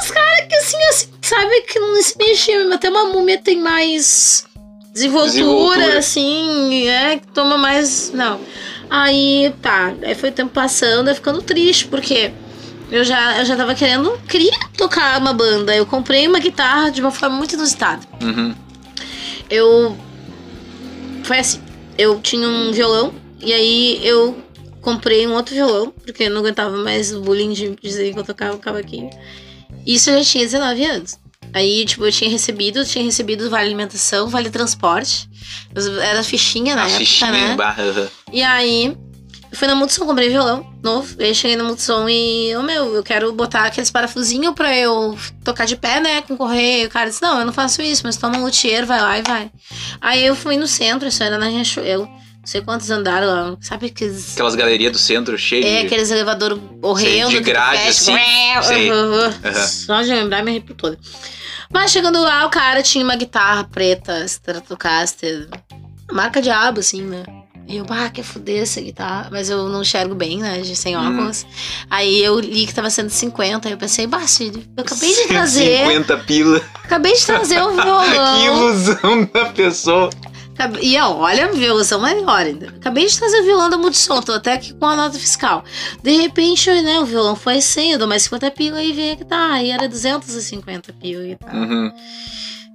Uns 0.00 0.10
caras 0.10 0.46
que, 0.48 0.54
assim, 0.56 0.82
assim, 0.88 1.08
sabe, 1.20 1.60
que 1.62 1.78
não 1.78 2.02
se 2.02 2.16
mexiam. 2.18 2.72
Até 2.72 2.88
uma 2.88 3.04
múmia 3.06 3.38
tem 3.38 3.58
mais 3.60 4.44
desenvoltura, 4.92 5.30
Desenvoltura. 5.30 5.98
assim, 5.98 6.88
é, 6.88 7.18
que 7.18 7.26
toma 7.28 7.56
mais. 7.58 8.10
Não. 8.12 8.40
Aí, 8.90 9.52
tá. 9.62 9.92
Aí 10.04 10.14
foi 10.14 10.28
o 10.28 10.32
tempo 10.32 10.52
passando, 10.52 11.08
eu 11.08 11.14
ficando 11.14 11.40
triste, 11.42 11.86
porque 11.86 12.30
eu 12.92 13.04
já, 13.04 13.38
eu 13.38 13.44
já 13.44 13.56
tava 13.56 13.74
querendo. 13.74 14.12
Queria 14.28 14.52
tocar 14.76 15.18
uma 15.18 15.32
banda. 15.32 15.74
Eu 15.74 15.86
comprei 15.86 16.28
uma 16.28 16.38
guitarra 16.38 16.90
de 16.90 17.00
uma 17.00 17.10
forma 17.10 17.36
muito 17.36 17.54
inusitada. 17.54 18.06
Uhum. 18.22 18.54
eu. 19.50 19.96
Foi 21.24 21.38
assim. 21.38 21.60
Eu 21.96 22.20
tinha 22.20 22.48
um 22.48 22.72
violão 22.72 23.14
e 23.40 23.52
aí 23.52 24.00
eu 24.06 24.36
comprei 24.80 25.26
um 25.26 25.32
outro 25.32 25.54
violão, 25.54 25.92
porque 26.04 26.24
eu 26.24 26.30
não 26.30 26.40
aguentava 26.40 26.76
mais 26.76 27.12
o 27.14 27.20
bullying 27.20 27.52
de 27.52 27.76
dizer 27.82 28.12
que 28.12 28.18
eu 28.18 28.24
tocava 28.24 28.58
cavaquinho. 28.58 29.10
Isso 29.86 30.10
eu 30.10 30.18
já 30.18 30.24
tinha 30.24 30.44
19 30.44 30.84
anos. 30.84 31.18
Aí, 31.54 31.84
tipo, 31.84 32.04
eu 32.04 32.10
tinha 32.10 32.30
recebido, 32.30 32.84
tinha 32.84 33.04
recebido 33.04 33.50
vale 33.50 33.66
alimentação, 33.66 34.28
vale 34.28 34.48
transporte. 34.48 35.28
Era 36.02 36.22
fichinha 36.24 36.74
na 36.74 36.82
A 36.82 36.86
época, 36.86 36.98
fichinha 36.98 37.30
né? 37.30 37.54
barra. 37.54 38.10
E 38.32 38.42
aí, 38.42 38.96
fui 39.54 39.68
na 39.68 39.74
Multissom, 39.74 40.06
comprei 40.06 40.28
violão 40.28 40.66
novo. 40.82 41.14
E 41.20 41.24
aí 41.24 41.34
cheguei 41.34 41.56
na 41.56 41.64
Multissom 41.64 42.08
e, 42.08 42.54
ô 42.56 42.62
meu, 42.62 42.94
eu 42.94 43.02
quero 43.02 43.32
botar 43.32 43.64
aqueles 43.64 43.90
parafusinhos 43.90 44.54
pra 44.54 44.76
eu 44.76 45.16
tocar 45.44 45.64
de 45.66 45.76
pé, 45.76 46.00
né? 46.00 46.22
Com 46.22 46.36
correio. 46.36 46.86
O 46.86 46.90
cara 46.90 47.08
disse, 47.10 47.22
não, 47.22 47.38
eu 47.40 47.46
não 47.46 47.52
faço 47.52 47.82
isso, 47.82 48.02
mas 48.04 48.16
toma 48.16 48.38
um 48.38 48.44
luthier, 48.44 48.84
vai 48.86 49.00
lá 49.00 49.18
e 49.18 49.22
vai. 49.22 49.50
Aí 50.00 50.24
eu 50.24 50.34
fui 50.34 50.56
no 50.56 50.66
centro, 50.66 51.08
isso 51.08 51.22
era 51.22 51.38
na 51.38 51.46
Riachuelo. 51.48 52.04
Não 52.06 52.46
sei 52.48 52.60
quantos 52.60 52.90
andaram 52.90 53.26
lá. 53.28 53.56
Sabe 53.60 53.86
aqueles. 53.86 54.32
Aquelas 54.32 54.56
galerias 54.56 54.90
do 54.90 54.98
centro 54.98 55.38
cheias 55.38 55.64
É, 55.64 55.80
de. 55.80 55.86
aqueles 55.86 56.10
elevadores 56.10 56.58
horrendos. 56.82 57.30
de 57.30 57.36
que 57.36 57.42
grade, 57.44 57.88
assim. 57.88 58.16
Sei. 58.62 58.90
Uhum. 58.90 59.14
Aham. 59.44 59.66
Só 59.68 60.02
de 60.02 60.08
lembrar 60.12 60.42
me 60.42 60.50
arrepio 60.50 60.74
toda. 60.74 60.98
Mas 61.72 61.92
chegando 61.92 62.20
lá, 62.20 62.44
o 62.44 62.50
cara 62.50 62.82
tinha 62.82 63.04
uma 63.04 63.14
guitarra 63.14 63.62
preta, 63.64 64.24
Stratocaster. 64.24 65.48
marca 66.10 66.42
diabo, 66.42 66.80
assim, 66.80 67.02
né? 67.02 67.22
E 67.72 67.78
eu, 67.78 67.86
ah, 67.88 68.10
que 68.10 68.22
fuder 68.22 68.62
essa 68.62 68.80
guitarra. 68.82 69.28
Mas 69.32 69.48
eu 69.48 69.66
não 69.70 69.80
enxergo 69.80 70.14
bem, 70.14 70.38
né? 70.38 70.62
Sem 70.62 70.94
Hum. 70.96 71.08
óculos. 71.18 71.46
Aí 71.88 72.22
eu 72.22 72.38
li 72.38 72.66
que 72.66 72.74
tava 72.74 72.90
sendo 72.90 73.08
50. 73.08 73.66
Aí 73.66 73.72
eu 73.72 73.78
pensei, 73.78 74.06
Cid, 74.26 74.68
eu 74.76 74.84
acabei 74.84 75.14
de 75.14 75.22
trazer. 75.28 75.78
50 75.86 76.16
pila. 76.18 76.60
Acabei 76.84 77.14
de 77.14 77.24
trazer 77.24 77.62
o 77.62 77.70
que 77.74 77.82
violão. 77.82 78.44
ilusão 78.44 79.24
da 79.32 79.46
pessoa. 79.46 80.10
E 80.82 80.96
olha 81.00 81.46
a 81.46 81.48
violação 81.48 81.98
maior 81.98 82.28
ainda. 82.40 82.68
Acabei 82.76 83.06
de 83.06 83.18
trazer 83.18 83.40
o 83.40 83.44
violão 83.44 83.70
da 83.70 83.78
Multissom, 83.78 84.20
tô 84.20 84.32
até 84.32 84.52
aqui 84.52 84.74
com 84.74 84.84
a 84.86 84.94
nota 84.94 85.18
fiscal. 85.18 85.64
De 86.02 86.12
repente, 86.20 86.70
né, 86.82 87.00
o 87.00 87.06
violão 87.06 87.34
foi 87.34 87.60
100, 87.60 87.92
eu 87.92 87.98
dou 87.98 88.06
mais 88.06 88.22
50 88.24 88.50
pila 88.50 88.82
e 88.82 88.92
veio 88.92 89.12
a 89.12 89.16
guitarra. 89.16 89.54
Aí 89.54 89.70
era 89.70 89.88
250 89.88 90.92
pila 90.92 91.22
a 91.24 91.26
guitarra. 91.26 91.58
Uhum. 91.58 91.92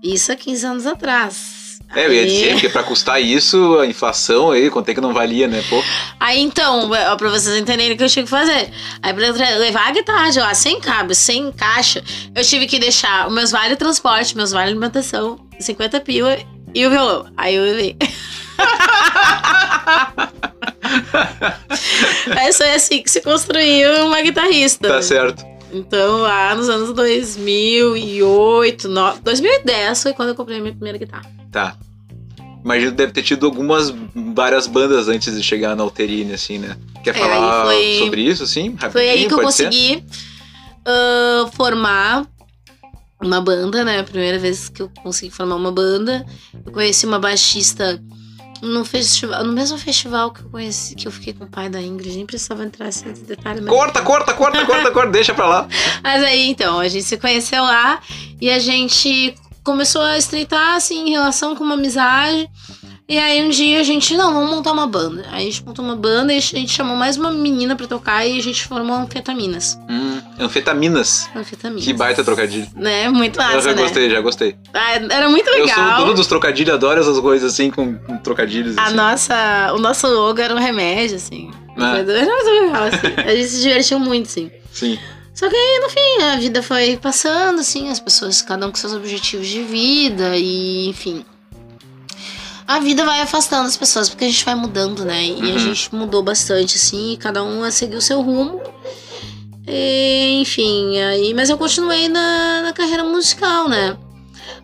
Isso 0.03 0.31
há 0.31 0.35
15 0.35 0.65
anos 0.65 0.85
atrás. 0.87 1.56
É, 1.95 2.05
eu 2.05 2.13
ia 2.13 2.25
dizer, 2.25 2.51
porque 2.53 2.69
pra 2.69 2.83
custar 2.83 3.21
isso, 3.21 3.79
a 3.79 3.85
inflação 3.85 4.51
aí, 4.51 4.69
quanto 4.69 4.89
é 4.89 4.93
que 4.93 5.01
não 5.01 5.13
valia, 5.13 5.47
né? 5.47 5.63
Pô, 5.69 5.81
Aí 6.19 6.39
então, 6.41 6.89
ó, 6.91 7.15
pra 7.15 7.29
vocês 7.29 7.55
entenderem 7.57 7.93
o 7.93 7.97
que 7.97 8.03
eu 8.03 8.09
tinha 8.09 8.23
que 8.23 8.29
fazer. 8.29 8.69
Aí 9.01 9.13
pra 9.13 9.31
levar 9.57 9.87
a 9.87 9.91
guitarra 9.91 10.29
de 10.29 10.39
lá, 10.39 10.53
sem 10.53 10.79
cabo, 10.81 11.15
sem 11.15 11.51
caixa, 11.51 12.03
eu 12.35 12.43
tive 12.43 12.67
que 12.67 12.77
deixar 12.77 13.27
os 13.27 13.33
meus 13.33 13.51
vale 13.51 13.75
transporte, 13.75 14.35
meus 14.35 14.51
vale 14.51 14.71
alimentação, 14.71 15.39
50 15.59 16.01
pila 16.01 16.37
e 16.73 16.85
o 16.85 16.89
violão. 16.89 17.25
Aí 17.37 17.55
eu 17.55 17.63
levei. 17.63 17.95
Essa 22.37 22.65
é 22.65 22.75
assim 22.75 23.01
que 23.01 23.09
se 23.09 23.21
construiu 23.21 24.05
uma 24.05 24.21
guitarrista. 24.21 24.87
tá 24.87 25.01
certo. 25.01 25.45
Então, 25.71 26.19
lá 26.21 26.55
nos 26.55 26.69
anos 26.69 26.93
2008, 26.93 28.87
no... 28.87 29.17
2010 29.17 30.03
foi 30.03 30.13
quando 30.13 30.29
eu 30.29 30.35
comprei 30.35 30.59
a 30.59 30.61
minha 30.61 30.73
primeira 30.73 30.97
guitarra. 30.97 31.29
Tá. 31.57 31.75
Imagino 32.63 32.91
que 32.91 32.97
deve 32.97 33.11
ter 33.13 33.23
tido 33.23 33.45
algumas, 33.45 33.93
várias 34.13 34.67
bandas 34.67 35.07
antes 35.07 35.35
de 35.35 35.41
chegar 35.41 35.75
na 35.75 35.83
Alterine, 35.83 36.33
assim, 36.33 36.57
né? 36.59 36.75
Quer 37.03 37.15
É, 37.15 37.19
falar 37.19 37.65
foi- 37.65 37.99
sobre 37.99 38.21
isso, 38.21 38.43
assim? 38.43 38.75
Foi 38.91 39.01
aí 39.01 39.07
rapidinho, 39.07 39.27
que 39.29 39.33
eu 39.35 39.41
consegui 39.41 40.03
ah, 40.85 41.49
formar 41.53 42.25
uma 43.21 43.41
banda, 43.41 43.83
né? 43.83 43.99
A 43.99 44.03
primeira 44.03 44.37
vez 44.37 44.69
que 44.69 44.81
eu 44.81 44.91
consegui 45.01 45.31
formar 45.31 45.55
uma 45.55 45.71
banda. 45.71 46.25
Eu 46.65 46.71
conheci 46.71 47.05
uma 47.05 47.19
baixista 47.19 48.01
no 48.61 48.83
festival, 48.83 49.43
no 49.43 49.53
mesmo 49.53 49.77
festival 49.77 50.31
que 50.31 50.41
eu 50.41 50.49
conheci, 50.49 50.95
que 50.95 51.07
eu 51.07 51.11
fiquei 51.11 51.31
com 51.33 51.45
o 51.45 51.47
pai 51.47 51.69
da 51.69 51.81
Ingrid, 51.81 52.15
nem 52.15 52.25
precisava 52.25 52.63
entrar 52.65 52.85
nesse 52.85 53.03
detalhe. 53.03 53.61
mas- 53.61 53.69
Corta, 53.73 54.01
corta, 54.01 54.33
corta, 54.33 54.65
corta, 54.65 54.91
corta, 54.91 55.11
deixa 55.11 55.33
pra 55.33 55.47
lá. 55.47 55.67
Mas 56.03 56.23
aí, 56.23 56.49
então, 56.49 56.79
a 56.79 56.87
gente 56.87 57.03
se 57.05 57.17
conheceu 57.17 57.61
lá 57.63 58.01
e 58.41 58.49
a 58.49 58.57
gente 58.59 59.35
começou 59.67 60.01
a 60.01 60.17
estreitar, 60.17 60.75
assim, 60.75 61.09
em 61.09 61.09
relação 61.09 61.53
com 61.53 61.61
uma 61.61 61.73
amizade. 61.73 62.49
E 63.09 63.17
aí 63.17 63.45
um 63.45 63.49
dia 63.49 63.81
a 63.81 63.83
gente, 63.83 64.15
não, 64.15 64.33
vamos 64.33 64.49
montar 64.49 64.71
uma 64.71 64.87
banda. 64.87 65.25
Aí 65.31 65.43
a 65.43 65.51
gente 65.51 65.65
montou 65.65 65.83
uma 65.83 65.95
banda 65.95 66.33
e 66.33 66.37
a 66.37 66.41
gente 66.41 66.69
chamou 66.71 66.95
mais 66.95 67.17
uma 67.17 67.31
menina 67.31 67.75
pra 67.75 67.85
tocar 67.85 68.25
e 68.25 68.37
a 68.37 68.41
gente 68.41 68.65
formou 68.65 68.95
Anfetaminas. 68.97 69.77
Hum, 69.89 70.21
anfetaminas. 70.39 71.29
Anfetaminas. 71.35 71.83
Que 71.83 71.93
baita 71.93 72.23
trocadilho. 72.23 72.67
Né? 72.75 73.09
Muito 73.09 73.39
eu 73.39 73.43
massa, 73.45 73.61
já 73.61 73.75
né? 73.75 73.81
gostei, 73.81 74.09
já 74.09 74.21
gostei. 74.21 74.55
Ah, 74.73 74.93
Era 75.09 75.29
muito 75.29 75.47
Eu 75.49 75.67
sou 75.67 75.83
legal. 75.83 75.99
dono 76.01 76.13
dos 76.13 76.27
trocadilhos, 76.27 76.73
adoro 76.73 76.99
essas 76.99 77.19
coisas 77.19 77.53
assim, 77.53 77.69
com, 77.69 77.97
com 77.97 78.17
trocadilhos. 78.17 78.77
A 78.77 78.83
assim. 78.83 78.95
nossa, 78.95 79.73
o 79.73 79.79
nosso 79.79 80.07
logo 80.07 80.41
era 80.41 80.53
um 80.53 80.59
remédio, 80.59 81.17
assim. 81.17 81.51
Ah. 81.77 81.97
Era 81.97 82.25
muito 82.25 82.49
legal, 82.61 82.83
assim. 82.85 83.07
A 83.25 83.35
gente 83.35 83.47
se 83.47 83.61
divertiu 83.61 83.99
muito, 83.99 84.27
assim. 84.27 84.51
Sim. 84.71 84.97
Só 85.37 85.47
que 85.47 85.55
aí, 85.55 85.79
no 85.83 85.89
fim, 85.89 86.23
a 86.23 86.35
vida 86.37 86.63
foi 86.63 86.97
passando, 86.97 87.59
assim, 87.59 87.89
as 87.89 87.99
pessoas, 87.99 88.41
cada 88.41 88.65
um 88.65 88.71
com 88.71 88.75
seus 88.77 88.93
objetivos 88.93 89.47
de 89.47 89.61
vida, 89.61 90.35
e 90.35 90.87
enfim. 90.87 91.23
A 92.67 92.79
vida 92.79 93.05
vai 93.05 93.21
afastando 93.21 93.67
as 93.67 93.77
pessoas, 93.77 94.09
porque 94.09 94.25
a 94.25 94.27
gente 94.27 94.43
vai 94.43 94.55
mudando, 94.55 95.05
né? 95.05 95.23
E 95.23 95.51
a 95.51 95.53
Uhum. 95.53 95.59
gente 95.59 95.93
mudou 95.93 96.23
bastante, 96.23 96.75
assim, 96.75 97.13
e 97.13 97.17
cada 97.17 97.43
um 97.43 97.61
a 97.63 97.69
seguir 97.69 97.95
o 97.97 98.01
seu 98.01 98.19
rumo. 98.19 98.59
E, 99.67 100.39
enfim, 100.41 100.97
aí, 101.01 101.35
mas 101.35 101.51
eu 101.51 101.57
continuei 101.57 102.07
na, 102.07 102.63
na 102.63 102.73
carreira 102.73 103.03
musical, 103.03 103.69
né? 103.69 103.95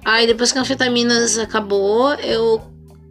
Aí 0.04 0.26
depois 0.26 0.52
que 0.52 0.58
a 0.58 0.62
Anfetaminas 0.62 1.38
acabou, 1.38 2.14
eu, 2.16 2.60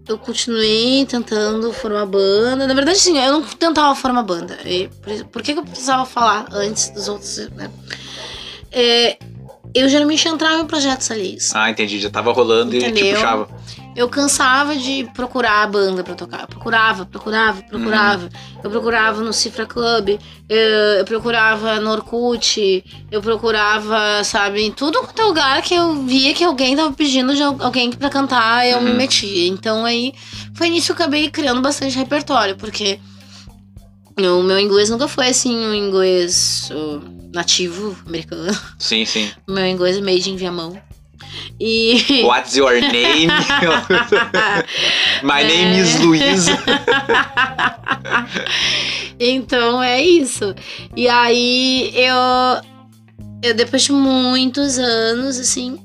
eu 0.08 0.18
continuei 0.18 1.06
tentando 1.06 1.72
formar 1.72 2.06
banda. 2.06 2.66
Na 2.66 2.74
verdade, 2.74 2.98
sim, 2.98 3.18
eu 3.18 3.32
não 3.32 3.42
tentava 3.42 3.94
formar 3.94 4.22
banda. 4.22 4.58
E 4.64 4.88
por, 4.88 5.24
por 5.26 5.42
que, 5.42 5.52
que 5.52 5.58
eu 5.60 5.64
precisava 5.64 6.04
falar 6.04 6.46
antes 6.52 6.90
dos 6.90 7.08
outros, 7.08 7.48
né? 7.50 7.70
É, 8.70 9.18
eu 9.74 9.88
geralmente 9.88 10.26
entrava 10.28 10.60
em 10.60 10.66
projetos 10.66 11.10
alheios. 11.10 11.54
Ah, 11.54 11.70
entendi. 11.70 11.98
Já 12.00 12.10
tava 12.10 12.32
rolando 12.32 12.74
e 12.74 12.78
te 12.78 12.86
Entendeu? 12.86 13.14
puxava. 13.14 13.48
Eu 13.94 14.08
cansava 14.08 14.74
de 14.74 15.04
procurar 15.12 15.62
a 15.62 15.66
banda 15.66 16.02
pra 16.02 16.14
tocar. 16.14 16.40
Eu 16.42 16.46
procurava, 16.48 17.04
procurava, 17.04 17.62
procurava. 17.62 18.28
Eu 18.64 18.70
procurava 18.70 19.20
no 19.22 19.32
Cifra 19.34 19.66
Club, 19.66 20.18
eu, 20.48 20.58
eu 20.98 21.04
procurava 21.04 21.78
no 21.78 21.90
Orkut, 21.90 22.82
eu 23.10 23.20
procurava, 23.20 24.24
sabe, 24.24 24.62
em 24.62 24.72
tudo 24.72 24.98
quanto 25.00 25.20
é 25.20 25.24
lugar 25.24 25.62
que 25.62 25.74
eu 25.74 26.04
via 26.04 26.32
que 26.32 26.42
alguém 26.42 26.74
tava 26.74 26.92
pedindo 26.92 27.34
de 27.34 27.42
al- 27.42 27.56
alguém 27.60 27.90
pra 27.92 28.08
cantar, 28.08 28.66
eu 28.66 28.80
me 28.80 28.90
Uhum. 28.92 28.96
metia. 28.96 29.46
Então 29.48 29.84
aí 29.84 30.14
foi 30.54 30.70
nisso 30.70 30.86
que 30.94 31.02
eu 31.02 31.04
acabei 31.04 31.28
criando 31.30 31.60
bastante 31.60 31.96
repertório, 31.98 32.56
porque 32.56 32.98
o 34.18 34.42
meu 34.42 34.58
inglês 34.58 34.88
nunca 34.90 35.08
foi 35.08 35.28
assim 35.28 35.54
um 35.56 35.74
inglês 35.74 36.70
ó, 36.72 37.00
nativo 37.34 37.96
americano. 38.06 38.56
Sim, 38.78 39.04
sim. 39.04 39.30
O 39.46 39.52
meu 39.52 39.66
inglês 39.66 39.96
é 39.98 40.00
made 40.00 40.30
in 40.30 40.36
Viamão. 40.36 40.80
E. 41.60 42.22
What's 42.24 42.56
your 42.56 42.80
name? 42.80 43.30
My 45.22 45.42
name 45.42 45.80
is 45.80 46.00
Luísa. 46.00 46.58
então 49.18 49.82
é 49.82 50.02
isso. 50.02 50.54
E 50.96 51.08
aí 51.08 51.92
eu, 51.94 52.62
eu 53.42 53.54
depois 53.54 53.82
de 53.82 53.92
muitos 53.92 54.78
anos, 54.78 55.38
assim, 55.38 55.78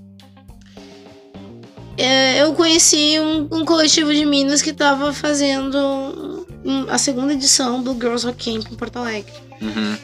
é, 1.97 2.41
eu 2.41 2.53
conheci 2.53 3.19
um, 3.19 3.47
um 3.51 3.65
coletivo 3.65 4.13
de 4.13 4.25
minas 4.25 4.61
que 4.61 4.73
tava 4.73 5.13
fazendo 5.13 6.45
a 6.89 6.97
segunda 6.97 7.33
edição 7.33 7.81
do 7.81 7.93
Girls 7.93 8.25
Rock 8.25 8.45
Camp 8.45 8.71
em 8.71 8.75
Porto 8.75 8.97
Alegre. 8.97 9.33
Uhum. 9.61 9.97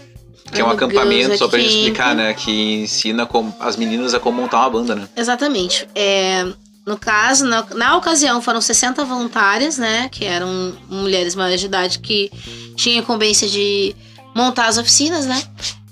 Que 0.54 0.62
é 0.62 0.66
um 0.66 0.70
acampamento, 0.70 1.24
Girls 1.24 1.38
só 1.38 1.48
pra 1.48 1.60
gente 1.60 1.76
explicar, 1.76 2.16
né? 2.16 2.34
Que 2.34 2.84
ensina 2.84 3.26
como, 3.26 3.56
as 3.60 3.76
meninas 3.76 4.14
a 4.14 4.20
como 4.20 4.42
montar 4.42 4.60
uma 4.60 4.70
banda, 4.70 4.96
né? 4.96 5.10
Exatamente. 5.16 5.88
É, 5.96 6.46
no 6.86 6.98
caso, 6.98 7.46
na, 7.46 7.66
na 7.76 7.98
ocasião, 7.98 8.42
foram 8.42 8.60
60 8.60 9.06
voluntárias, 9.06 9.78
né? 9.78 10.10
Que 10.10 10.26
eram 10.26 10.74
mulheres 10.90 11.34
maiores 11.34 11.62
de 11.62 11.68
idade 11.68 12.00
que 12.00 12.30
tinham 12.76 13.00
a 13.00 13.02
incumbência 13.02 13.48
de 13.48 13.96
montar 14.36 14.68
as 14.68 14.78
oficinas, 14.78 15.26
né? 15.26 15.42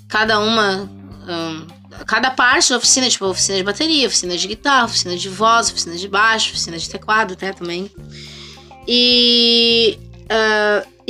Cada 0.08 0.38
uma. 0.38 0.90
hum, 1.28 1.66
cada 2.06 2.30
parte 2.30 2.70
da 2.70 2.76
oficina, 2.76 3.08
tipo, 3.08 3.24
oficina 3.26 3.58
de 3.58 3.64
bateria, 3.64 4.06
oficina 4.06 4.36
de 4.36 4.46
guitarra, 4.46 4.84
oficina 4.84 5.16
de 5.16 5.28
voz, 5.28 5.70
oficina 5.70 5.96
de 5.96 6.08
baixo, 6.08 6.50
oficina 6.50 6.76
de 6.76 6.88
teclado 6.88 7.32
até 7.32 7.52
também. 7.52 7.90
E. 8.86 9.98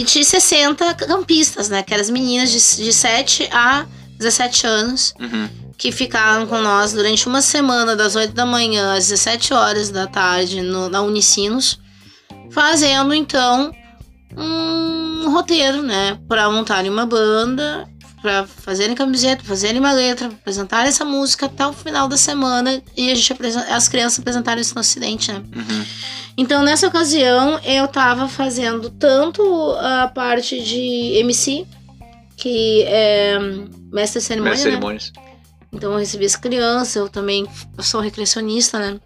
e 0.02 0.04
tinha 0.04 0.24
60 0.24 0.94
campistas, 0.94 1.68
né? 1.68 1.82
Que 1.82 1.94
eram 1.94 2.02
as 2.02 2.10
meninas 2.10 2.50
de, 2.50 2.84
de 2.84 2.92
7 2.92 3.48
a 3.52 3.86
17 4.18 4.66
anos 4.66 5.14
Uhum. 5.20 5.48
que 5.78 5.90
ficaram 5.90 6.46
com 6.46 6.60
nós 6.60 6.92
durante 6.92 7.26
uma 7.26 7.40
semana, 7.42 7.96
das 7.96 8.14
8 8.14 8.32
da 8.34 8.44
manhã 8.46 8.94
às 8.96 9.08
17 9.08 9.52
horas 9.54 9.90
da 9.90 10.06
tarde, 10.06 10.60
no- 10.62 10.88
na 10.88 11.00
Unicinos, 11.02 11.78
fazendo 12.50 13.12
então 13.14 13.72
um 14.36 15.30
roteiro, 15.32 15.82
né, 15.82 16.18
para 16.28 16.48
montarem 16.50 16.90
uma 16.90 17.04
banda, 17.06 17.86
para 18.22 18.46
fazerem 18.46 18.94
camiseta, 18.94 19.42
fazerem 19.42 19.80
uma 19.80 19.92
letra, 19.92 20.28
apresentarem 20.28 20.88
essa 20.88 21.04
música 21.04 21.46
até 21.46 21.66
o 21.66 21.72
final 21.72 22.08
da 22.08 22.16
semana 22.16 22.80
e 22.96 23.10
a 23.10 23.14
gente 23.14 23.34
as 23.68 23.88
crianças 23.88 24.20
apresentaram 24.20 24.60
isso 24.60 24.74
no 24.74 24.80
Ocidente, 24.80 25.32
né? 25.32 25.38
Uhum. 25.38 25.84
Então, 26.36 26.62
nessa 26.62 26.86
ocasião, 26.86 27.58
eu 27.64 27.88
tava 27.88 28.28
fazendo 28.28 28.88
tanto 28.88 29.42
a 29.80 30.08
parte 30.08 30.62
de 30.62 31.18
MC, 31.18 31.66
que 32.36 32.84
é 32.84 33.38
mestre 33.92 34.20
de 34.20 34.26
cerimônia, 34.26 34.52
Mestre 34.52 34.70
né? 34.70 34.76
cerimônias. 34.76 35.12
Então 35.72 35.92
eu 35.92 35.98
recebi 35.98 36.26
as 36.26 36.36
crianças, 36.36 36.96
eu 36.96 37.08
também 37.08 37.46
eu 37.76 37.82
sou 37.82 38.00
recreacionista, 38.00 38.78
né? 38.78 39.00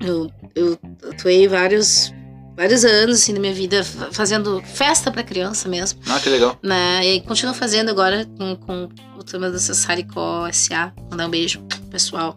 Eu, 0.00 0.30
eu 0.54 0.78
atuei 1.10 1.48
vários, 1.48 2.12
vários 2.56 2.84
anos 2.84 3.16
assim, 3.20 3.32
na 3.32 3.40
minha 3.40 3.54
vida 3.54 3.82
fa- 3.84 4.08
fazendo 4.12 4.62
festa 4.74 5.10
pra 5.10 5.22
criança 5.22 5.68
mesmo, 5.68 6.00
Ah, 6.08 6.18
que 6.20 6.28
legal. 6.28 6.58
né? 6.62 7.04
E 7.06 7.20
continuo 7.22 7.54
fazendo 7.54 7.90
agora 7.90 8.26
com, 8.38 8.56
com 8.56 8.88
o 9.18 9.22
turma 9.24 9.50
do 9.50 9.58
Sassaricó 9.58 10.48
SA. 10.52 10.92
Mandar 11.10 11.26
um 11.26 11.30
beijo 11.30 11.60
pessoal. 11.90 12.36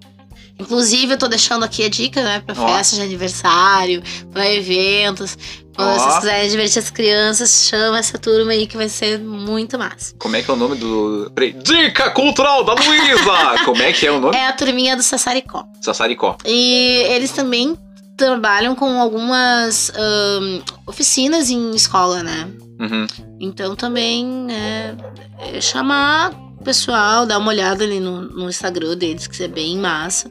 Inclusive, 0.57 1.13
eu 1.13 1.17
tô 1.17 1.27
deixando 1.27 1.65
aqui 1.65 1.83
a 1.83 1.89
dica, 1.89 2.23
né? 2.23 2.39
Pra 2.39 2.55
Ó. 2.57 2.67
festa 2.77 2.95
de 2.95 3.01
aniversário, 3.01 4.01
pra 4.31 4.49
eventos. 4.49 5.37
Quando 5.75 5.89
Ó. 5.89 5.99
vocês 5.99 6.15
quiserem 6.19 6.49
divertir 6.49 6.79
as 6.79 6.89
crianças, 6.89 7.67
chama 7.69 7.99
essa 7.99 8.17
turma 8.17 8.53
aí 8.53 8.65
que 8.65 8.77
vai 8.77 8.87
ser 8.87 9.19
muito 9.19 9.77
massa. 9.77 10.15
Como 10.17 10.33
é 10.37 10.41
que 10.41 10.49
é 10.49 10.53
o 10.53 10.55
nome 10.55 10.77
do. 10.77 11.29
Peraí. 11.35 11.51
Dica 11.51 12.09
Cultural 12.11 12.63
da 12.63 12.73
Luísa! 12.73 13.65
Como 13.65 13.81
é 13.81 13.91
que 13.91 14.07
é 14.07 14.11
o 14.11 14.21
nome? 14.21 14.37
É 14.37 14.47
a 14.47 14.53
turminha 14.53 14.95
do 14.95 15.03
Sassaricó. 15.03 15.65
Sassaricó. 15.81 16.37
E 16.45 17.03
eles 17.09 17.31
também 17.31 17.75
trabalham 18.17 18.75
com 18.75 18.99
algumas 18.99 19.91
ahn, 19.95 20.61
oficinas 20.87 21.49
em 21.49 21.71
escola, 21.75 22.23
né? 22.23 22.49
Uhum. 22.79 23.07
Então 23.39 23.75
também 23.75 24.47
é, 24.49 24.95
é 25.39 25.61
chamar 25.61 26.31
o 26.59 26.63
pessoal, 26.63 27.25
dar 27.25 27.37
uma 27.37 27.49
olhada 27.49 27.83
ali 27.83 27.99
no, 27.99 28.21
no 28.21 28.49
Instagram 28.49 28.95
deles, 28.97 29.27
que 29.27 29.43
é 29.43 29.47
bem 29.47 29.77
massa. 29.77 30.29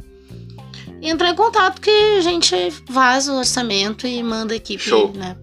E 1.01 1.09
entrar 1.11 1.31
em 1.31 1.35
contato 1.35 1.81
que 1.81 1.91
a 2.19 2.21
gente 2.23 2.55
faz 2.91 3.29
o 3.29 3.35
orçamento 3.35 4.07
e 4.07 4.23
manda 4.23 4.55
a 4.55 4.57
equipe, 4.57 4.83
Show. 4.83 5.13
né? 5.15 5.37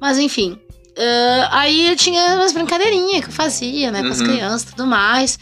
Mas 0.00 0.18
enfim. 0.18 0.58
ah, 0.98 1.48
aí 1.60 1.90
eu 1.90 1.96
tinha 1.96 2.36
umas 2.36 2.52
brincadeirinhas 2.52 3.22
que 3.24 3.30
eu 3.30 3.34
fazia, 3.34 3.90
né? 3.90 4.02
Com 4.02 4.08
as 4.08 4.20
Uhum. 4.20 4.26
crianças 4.26 4.62
e 4.62 4.66
tudo 4.74 4.86
mais. 4.86 5.38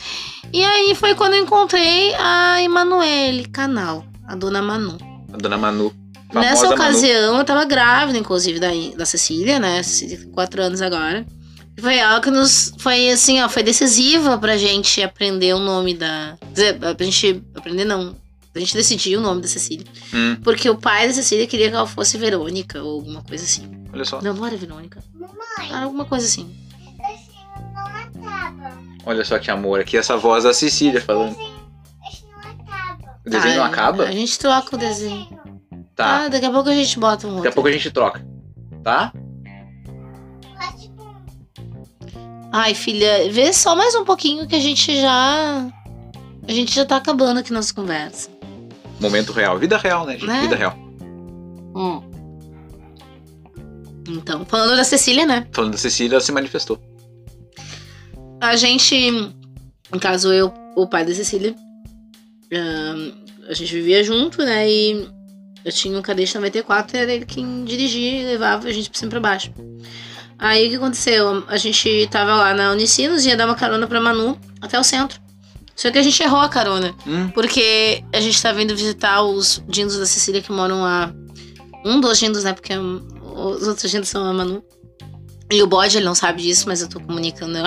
E 0.52 0.64
aí 0.64 0.94
foi 0.96 1.14
quando 1.14 1.34
eu 1.34 1.42
encontrei 1.44 2.12
a 2.16 2.60
Emanuele 2.62 3.46
Canal, 3.46 4.04
a 4.26 4.34
dona 4.34 4.60
Manu. 4.62 4.98
A 5.32 5.36
dona 5.36 5.56
Manu. 5.58 5.92
Famosa 6.32 6.50
Nessa 6.50 6.62
Manu. 6.64 6.74
ocasião, 6.74 7.38
eu 7.38 7.44
tava 7.44 7.64
grávida, 7.64 8.18
inclusive, 8.18 8.58
da, 8.58 8.68
da 8.96 9.06
Cecília, 9.06 9.58
né? 9.58 9.82
Cecília 9.82 10.26
quatro 10.32 10.60
anos 10.62 10.82
agora. 10.82 11.24
E 11.76 11.80
Foi 11.80 11.96
ela 11.96 12.20
que 12.20 12.30
nos. 12.30 12.72
Foi 12.78 13.10
assim, 13.10 13.40
ó, 13.42 13.48
foi 13.48 13.62
decisiva 13.62 14.36
pra 14.38 14.56
gente 14.56 15.02
aprender 15.02 15.54
o 15.54 15.58
nome 15.58 15.94
da. 15.94 16.36
Quer 16.40 16.52
dizer, 16.52 16.78
pra 16.78 16.94
gente 17.06 17.42
aprender, 17.54 17.84
não. 17.84 18.16
Pra 18.52 18.60
gente 18.60 18.74
decidir 18.74 19.16
o 19.16 19.20
nome 19.20 19.42
da 19.42 19.48
Cecília. 19.48 19.84
Hum, 20.14 20.36
Porque 20.42 20.68
o 20.70 20.76
pai 20.76 21.06
da 21.06 21.12
Cecília 21.12 21.46
queria 21.46 21.68
que 21.68 21.76
ela 21.76 21.86
fosse 21.86 22.16
Verônica 22.16 22.82
ou 22.82 22.94
alguma 22.94 23.22
coisa 23.22 23.44
assim. 23.44 23.70
olha 23.92 24.04
só. 24.04 24.20
Não, 24.22 24.32
não 24.32 24.46
era 24.46 24.56
Verônica. 24.56 25.02
Mamãe, 25.14 25.68
Era 25.70 25.84
alguma 25.84 26.06
coisa 26.06 26.24
assim. 26.26 26.50
esse 27.12 27.36
não 27.74 27.86
acaba. 28.30 28.78
Olha 29.04 29.22
só 29.24 29.38
que 29.38 29.50
amor. 29.50 29.78
Aqui 29.80 29.98
essa 29.98 30.16
voz 30.16 30.44
da 30.44 30.54
Cecília 30.54 31.02
falando. 31.02 31.36
Esse 32.10 32.24
não 32.24 32.38
acaba. 32.64 33.20
O 33.26 33.30
desenho 33.30 33.56
não 33.56 33.64
Ah, 33.64 33.66
acaba? 33.66 34.04
A 34.04 34.10
gente 34.12 34.38
troca 34.38 34.74
o 34.74 34.78
desenho. 34.78 35.28
Tá. 35.96 36.24
Ah, 36.24 36.28
daqui 36.28 36.44
a 36.44 36.50
pouco 36.50 36.68
a 36.68 36.74
gente 36.74 36.98
bota 36.98 37.26
um 37.26 37.30
Daqui 37.30 37.36
outro. 37.38 37.50
a 37.50 37.54
pouco 37.54 37.68
a 37.68 37.72
gente 37.72 37.90
troca. 37.90 38.24
Tá? 38.84 39.12
Ai, 42.52 42.74
filha, 42.74 43.30
vê 43.32 43.52
só 43.52 43.74
mais 43.74 43.94
um 43.94 44.04
pouquinho 44.04 44.46
que 44.46 44.54
a 44.54 44.60
gente 44.60 45.00
já. 45.00 45.66
A 46.46 46.52
gente 46.52 46.74
já 46.74 46.84
tá 46.84 46.96
acabando 46.96 47.40
aqui 47.40 47.52
nossa 47.52 47.74
conversa. 47.74 48.30
Momento 49.00 49.32
real. 49.32 49.58
Vida 49.58 49.76
real, 49.76 50.06
né, 50.06 50.12
gente? 50.12 50.26
Né? 50.26 50.40
Vida 50.42 50.56
real. 50.56 50.74
Hum. 51.74 52.02
Então, 54.08 54.44
falando 54.44 54.76
da 54.76 54.84
Cecília, 54.84 55.26
né? 55.26 55.46
Falando 55.50 55.72
da 55.72 55.78
Cecília, 55.78 56.14
ela 56.14 56.20
se 56.20 56.30
manifestou. 56.30 56.80
A 58.40 58.54
gente, 58.54 59.10
no 59.90 59.98
caso 59.98 60.32
eu, 60.32 60.52
o 60.76 60.86
pai 60.86 61.04
da 61.04 61.12
Cecília, 61.14 61.54
a 63.48 63.52
gente 63.54 63.74
vivia 63.74 64.04
junto, 64.04 64.38
né? 64.44 64.70
E 64.70 65.15
eu 65.66 65.72
tinha 65.72 65.98
um 65.98 66.02
Cadete 66.02 66.32
94 66.36 66.96
e 66.96 67.00
era 67.00 67.12
ele 67.12 67.26
quem 67.26 67.64
dirigia 67.64 68.22
e 68.22 68.24
levava 68.24 68.68
a 68.68 68.72
gente 68.72 68.88
pra 68.88 68.98
cima 69.00 69.08
e 69.08 69.10
pra 69.10 69.20
baixo. 69.20 69.50
Aí 70.38 70.66
o 70.66 70.70
que 70.70 70.76
aconteceu? 70.76 71.42
A 71.48 71.56
gente 71.56 72.08
tava 72.08 72.36
lá 72.36 72.54
na 72.54 72.70
Unicinos, 72.70 73.26
ia 73.26 73.36
dar 73.36 73.46
uma 73.46 73.56
carona 73.56 73.86
pra 73.88 74.00
Manu 74.00 74.38
até 74.60 74.78
o 74.78 74.84
centro. 74.84 75.20
Só 75.74 75.90
que 75.90 75.98
a 75.98 76.02
gente 76.02 76.22
errou 76.22 76.38
a 76.38 76.48
carona. 76.48 76.94
Hum, 77.04 77.28
Porque 77.30 78.04
a 78.12 78.20
gente 78.20 78.40
tá 78.40 78.52
vindo 78.52 78.76
visitar 78.76 79.22
os 79.22 79.60
dindos 79.68 79.98
da 79.98 80.06
Cecília 80.06 80.40
que 80.40 80.52
moram 80.52 80.82
lá. 80.82 81.12
Um 81.84 82.00
dos 82.00 82.18
dindos, 82.18 82.44
né? 82.44 82.52
Porque 82.52 82.72
os 82.76 83.66
outros 83.66 83.90
dindos 83.90 84.08
são 84.08 84.24
a 84.24 84.32
Manu. 84.32 84.62
E 85.50 85.62
o 85.62 85.66
bode, 85.66 85.96
ele 85.96 86.04
não 86.04 86.14
sabe 86.14 86.42
disso, 86.42 86.64
mas 86.66 86.82
eu 86.82 86.88
tô 86.88 86.98
comunicando. 86.98 87.58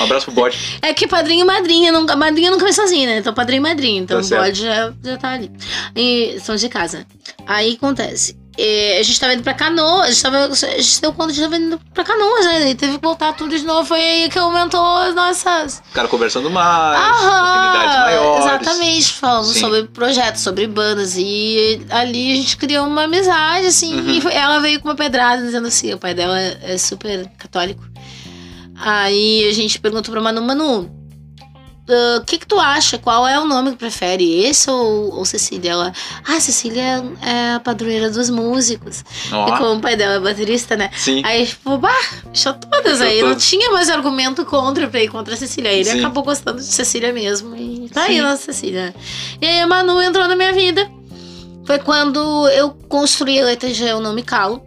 um 0.00 0.02
abraço 0.02 0.26
pro 0.26 0.34
bode. 0.34 0.58
é 0.82 0.92
que 0.92 1.06
padrinho 1.06 1.42
e 1.42 1.44
madrinha, 1.44 1.92
nunca, 1.92 2.16
madrinha 2.16 2.50
nunca 2.50 2.64
vem 2.64 2.72
sozinha, 2.72 3.06
né? 3.06 3.18
Então 3.18 3.32
padrinho 3.32 3.60
e 3.60 3.62
madrinha. 3.62 4.00
Então 4.00 4.20
Tá 4.20 4.26
o 4.26 4.38
bode 4.40 4.60
já, 4.62 4.92
já 5.02 5.16
tá 5.16 5.30
ali. 5.30 5.50
E 5.94 6.38
são 6.40 6.56
de 6.56 6.68
casa. 6.68 7.06
Aí 7.46 7.74
acontece. 7.74 8.41
Eh, 8.58 8.98
a 8.98 9.02
gente 9.02 9.18
tava 9.18 9.34
indo 9.34 9.42
pra 9.42 9.54
canoa, 9.54 10.02
a 10.04 10.10
gente, 10.10 10.22
tava, 10.22 10.36
a 10.46 10.54
gente 10.54 11.00
deu 11.00 11.12
conta 11.12 11.32
de 11.32 11.40
tava 11.40 11.56
indo 11.56 11.80
pra 11.94 12.04
canoas, 12.04 12.44
né? 12.44 12.70
E 12.70 12.74
teve 12.74 12.98
que 12.98 13.02
voltar 13.02 13.32
tudo 13.34 13.56
de 13.56 13.64
novo. 13.64 13.86
Foi 13.86 14.00
aí 14.00 14.28
que 14.28 14.38
aumentou 14.38 14.84
as 14.98 15.14
nossas 15.14 15.82
O 15.90 15.92
cara 15.94 16.08
conversando 16.08 16.50
mais, 16.50 17.00
Aham, 17.00 17.42
afinidades 17.42 17.96
maiores. 18.00 18.44
Exatamente, 18.44 19.12
falando 19.12 19.46
Sim. 19.52 19.60
sobre 19.60 19.82
projetos, 19.84 20.42
sobre 20.42 20.66
bandas. 20.66 21.14
E 21.16 21.80
ali 21.90 22.32
a 22.32 22.36
gente 22.36 22.56
criou 22.56 22.86
uma 22.86 23.04
amizade, 23.04 23.66
assim. 23.66 23.94
Uhum. 23.94 24.10
E 24.10 24.20
foi- 24.20 24.34
ela 24.34 24.58
veio 24.60 24.80
com 24.80 24.88
uma 24.88 24.94
pedrada 24.96 25.42
dizendo 25.42 25.68
assim: 25.68 25.92
o 25.94 25.98
pai 25.98 26.14
dela 26.14 26.38
é 26.38 26.76
super 26.78 27.28
católico. 27.38 27.82
Aí 28.76 29.48
a 29.48 29.52
gente 29.52 29.78
perguntou 29.80 30.12
pra 30.12 30.20
Manu: 30.20 30.42
Manu, 30.42 30.90
ah, 31.94 32.18
o 32.20 32.24
que 32.24 32.38
que 32.38 32.46
tu 32.46 32.58
acha? 32.58 32.98
Qual 32.98 33.26
é 33.26 33.38
o 33.38 33.46
nome 33.46 33.72
que 33.72 33.76
prefere? 33.76 34.44
Esse 34.44 34.70
ou, 34.70 35.14
ou 35.14 35.24
Cecília? 35.24 35.72
Ela, 35.72 35.92
ah, 36.26 36.40
Cecília 36.40 37.04
é 37.22 37.54
a 37.54 37.60
padroeira 37.60 38.10
dos 38.10 38.30
músicos. 38.30 39.04
E 39.30 39.34
Ó, 39.34 39.56
como 39.58 39.74
o 39.74 39.80
pai 39.80 39.96
dela 39.96 40.14
é 40.14 40.20
baterista, 40.20 40.76
né? 40.76 40.90
sim. 40.96 41.22
Aí, 41.24 41.46
tipo, 41.46 41.78
bah, 41.78 41.90
fechou 42.32 42.54
todas. 42.54 43.00
Aí 43.00 43.22
não 43.22 43.36
tinha 43.36 43.70
mais 43.70 43.90
argumento 43.90 44.44
contra 44.44 44.88
pra 44.88 45.02
ir 45.02 45.08
contra 45.08 45.34
a 45.34 45.36
Cecília. 45.36 45.70
Aí 45.70 45.80
ele 45.80 45.90
Sim. 45.90 45.98
acabou 46.00 46.22
gostando 46.22 46.58
de 46.58 46.64
Cecília 46.66 47.12
mesmo. 47.12 47.54
E 47.56 47.88
tá 47.90 48.06
Sim. 48.06 48.12
aí 48.12 48.20
a 48.20 48.36
Cecília. 48.36 48.94
E 49.40 49.46
aí 49.46 49.60
a 49.60 49.66
Manu 49.66 50.00
entrou 50.00 50.26
na 50.28 50.36
minha 50.36 50.52
vida. 50.52 50.90
Foi 51.64 51.78
quando 51.78 52.48
eu 52.48 52.70
construí 52.88 53.40
a 53.40 53.44
letra 53.44 53.70
de 53.70 53.84
Eu 53.84 54.00
Não 54.00 54.12
Me 54.12 54.22
Calo. 54.22 54.62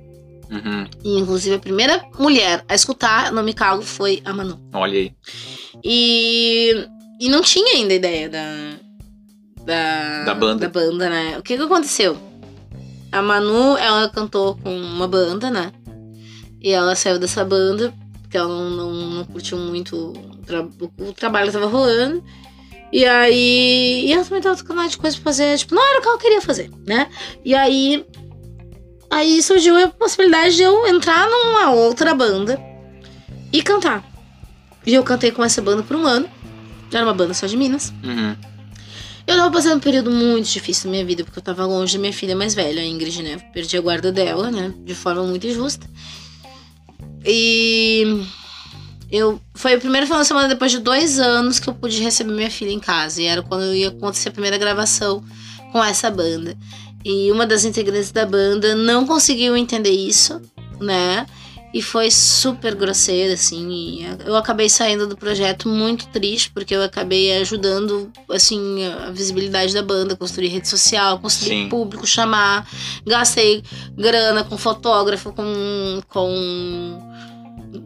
Uhum. 0.50 0.88
E, 1.04 1.20
inclusive, 1.20 1.56
a 1.56 1.60
primeira 1.60 2.06
mulher 2.20 2.64
a 2.70 2.76
escutar 2.76 3.28
Eu 3.28 3.34
Não 3.34 3.44
Me 3.44 3.54
Calo 3.54 3.82
foi 3.82 4.22
a 4.24 4.32
Manu. 4.34 4.60
Olha 4.74 4.98
aí. 4.98 5.12
E, 5.84 6.88
e 7.20 7.30
não 7.30 7.42
tinha 7.42 7.76
ainda 7.78 7.94
ideia 7.94 8.30
da, 8.30 8.46
da, 9.64 10.24
Da 10.26 10.34
banda. 10.36 10.68
da 10.68 10.70
banda, 10.72 11.10
né? 11.10 11.38
O 11.38 11.42
que 11.44 11.56
que 11.58 11.64
aconteceu? 11.64 12.18
A 13.12 13.22
Manu, 13.22 13.78
ela 13.78 14.10
cantou 14.10 14.56
com 14.58 14.76
uma 14.76 15.08
banda, 15.08 15.50
né? 15.50 15.72
E 16.62 16.72
ela 16.72 16.96
saiu 16.96 17.20
dessa 17.20 17.46
banda 17.46 17.94
porque 18.22 18.36
ela 18.38 18.48
não, 18.48 18.70
não, 18.72 18.92
não 18.92 19.24
curtiu 19.26 19.58
muito 19.58 19.96
o, 19.96 20.38
tra- 20.46 20.68
o 21.00 21.14
trabalho 21.14 21.48
que 21.48 21.54
tava 21.54 21.68
rolando. 21.68 22.24
E 22.92 23.06
aí. 23.06 24.06
E 24.08 24.14
ela 24.14 24.24
também 24.24 24.42
tava 24.42 24.56
tocando 24.56 24.88
de 24.88 24.98
coisa 24.98 25.16
pra 25.16 25.24
fazer, 25.26 25.58
tipo, 25.58 25.76
não 25.76 25.82
era 25.88 26.00
o 26.00 26.02
que 26.02 26.08
ela 26.08 26.18
queria 26.18 26.42
fazer, 26.42 26.70
né? 26.86 27.08
E 27.44 27.54
aí. 27.56 28.06
Aí 29.10 29.42
surgiu 29.42 29.78
a 29.78 29.88
possibilidade 29.88 30.56
de 30.56 30.64
eu 30.64 30.88
entrar 30.88 31.30
numa 31.30 31.72
outra 31.72 32.14
banda 32.16 32.60
e 33.54 33.62
cantar. 33.62 34.04
E 34.86 34.94
eu 34.94 35.04
cantei 35.04 35.32
com 35.32 35.44
essa 35.44 35.62
banda 35.62 35.84
por 35.84 35.96
um 35.96 36.06
ano. 36.06 36.28
Era 36.96 37.06
uma 37.06 37.14
banda 37.14 37.34
só 37.34 37.46
de 37.46 37.58
Minas. 37.58 37.94
Uhum. 38.04 38.36
Eu 39.28 39.36
tava 39.36 39.52
passando 39.52 39.78
um 39.78 39.80
período 39.80 40.12
muito 40.12 40.48
difícil 40.48 40.86
na 40.86 40.92
minha 40.92 41.06
vida, 41.06 41.24
porque 41.24 41.40
eu 41.40 41.44
tava 41.44 41.66
longe 41.66 41.98
da 41.98 42.00
minha 42.00 42.14
filha 42.14 42.36
mais 42.36 42.54
velha, 42.54 42.82
a 42.82 42.86
Ingrid, 42.86 43.24
né? 43.24 43.38
Perdi 43.54 43.76
a 43.76 43.82
guarda 43.82 44.12
dela, 44.12 44.52
né? 44.52 44.74
De 44.86 44.94
forma 44.94 45.24
muito 45.24 45.46
injusta. 45.48 45.90
E 47.26 48.24
eu 49.12 49.42
foi 49.54 49.76
o 49.76 49.80
primeiro 49.80 50.06
final 50.06 50.22
de 50.22 50.28
semana 50.28 50.48
depois 50.48 50.72
de 50.72 50.80
dois 50.80 51.20
anos 51.20 51.60
que 51.60 51.68
eu 51.68 51.74
pude 51.74 52.02
receber 52.02 52.32
minha 52.32 52.52
filha 52.52 52.72
em 52.72 52.80
casa. 52.80 53.22
E 53.22 53.26
era 53.26 53.42
quando 53.42 53.74
ia 53.74 53.90
acontecer 53.90 54.30
a 54.30 54.32
primeira 54.32 54.58
gravação 54.58 55.24
com 55.72 55.84
essa 55.84 56.10
banda. 56.12 56.56
E 57.04 57.32
uma 57.32 57.46
das 57.46 57.66
integrantes 57.66 58.12
da 58.12 58.26
banda 58.26 58.76
não 58.76 59.06
conseguiu 59.06 59.58
entender 59.58 59.92
isso, 59.92 60.40
né? 60.80 61.26
E 61.76 61.82
foi 61.82 62.10
super 62.10 62.74
grosseira, 62.74 63.34
assim. 63.34 64.06
eu 64.26 64.38
acabei 64.38 64.70
saindo 64.70 65.06
do 65.06 65.18
projeto 65.18 65.68
muito 65.68 66.08
triste, 66.08 66.50
porque 66.52 66.74
eu 66.74 66.82
acabei 66.82 67.36
ajudando, 67.42 68.10
assim, 68.32 68.86
a 68.86 69.12
visibilidade 69.12 69.74
da 69.74 69.84
banda, 69.84 70.16
construir 70.16 70.48
rede 70.48 70.70
social, 70.70 71.20
construir 71.20 71.64
Sim. 71.64 71.68
público, 71.70 72.08
chamar. 72.08 72.66
Gastei 73.06 73.62
grana 73.94 74.42
com 74.46 74.58
fotógrafo, 74.58 75.34
com. 75.34 76.02
com 76.08 76.98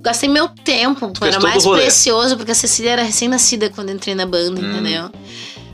gastei 0.04 0.30
meu 0.30 0.48
tempo, 0.50 1.12
fez 1.18 1.34
era 1.34 1.44
mais 1.44 1.66
precioso, 1.66 2.38
porque 2.38 2.52
a 2.52 2.56
Cecília 2.56 2.92
era 2.92 3.02
recém-nascida 3.02 3.72
quando 3.72 3.90
entrei 3.90 4.14
na 4.14 4.28
banda, 4.28 4.62
Hum. 4.62 4.70
entendeu? 4.72 5.10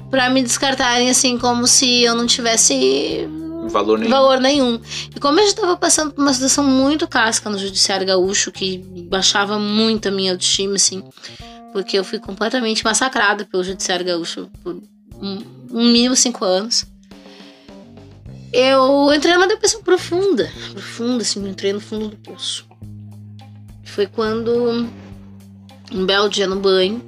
Pra 0.09 0.29
me 0.29 0.41
descartarem 0.41 1.09
assim, 1.09 1.37
como 1.37 1.67
se 1.67 2.03
eu 2.03 2.15
não 2.15 2.25
tivesse 2.25 3.27
Valor 3.75 3.99
nenhum. 3.99 4.09
valor 4.09 4.39
nenhum. 4.39 4.79
E 5.13 5.19
como 5.19 5.37
eu 5.37 5.47
já 5.49 5.53
tava 5.53 5.75
passando 5.75 6.13
por 6.13 6.21
uma 6.21 6.33
situação 6.33 6.63
muito 6.63 7.05
casca 7.09 7.49
no 7.49 7.57
judiciário 7.57 8.07
gaúcho, 8.07 8.49
que 8.49 8.77
baixava 9.09 9.59
muito 9.59 10.07
a 10.07 10.11
minha 10.11 10.31
autoestima, 10.31 10.75
assim, 10.75 11.03
porque 11.73 11.99
eu 11.99 12.03
fui 12.05 12.17
completamente 12.17 12.85
massacrada 12.85 13.43
pelo 13.43 13.65
judiciário 13.65 14.05
gaúcho 14.05 14.49
por 14.63 14.81
um, 15.21 15.43
um 15.69 15.91
mínimo 15.91 16.15
cinco 16.15 16.45
anos. 16.45 16.85
Eu 18.53 19.13
entrei 19.13 19.33
numa 19.33 19.47
depressão 19.47 19.83
profunda, 19.83 20.49
profunda, 20.71 21.23
assim, 21.23 21.45
entrei 21.45 21.73
no 21.73 21.81
fundo 21.81 22.07
do 22.07 22.15
poço. 22.15 22.65
Foi 23.83 24.07
quando, 24.07 24.87
um 25.91 26.05
belo 26.05 26.29
dia 26.29 26.47
no 26.47 26.61
banho, 26.61 27.03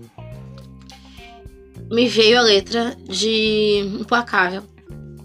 me 1.90 2.10
veio 2.10 2.38
a 2.38 2.42
letra 2.42 2.94
de 3.08 3.98
Implacável. 4.02 4.64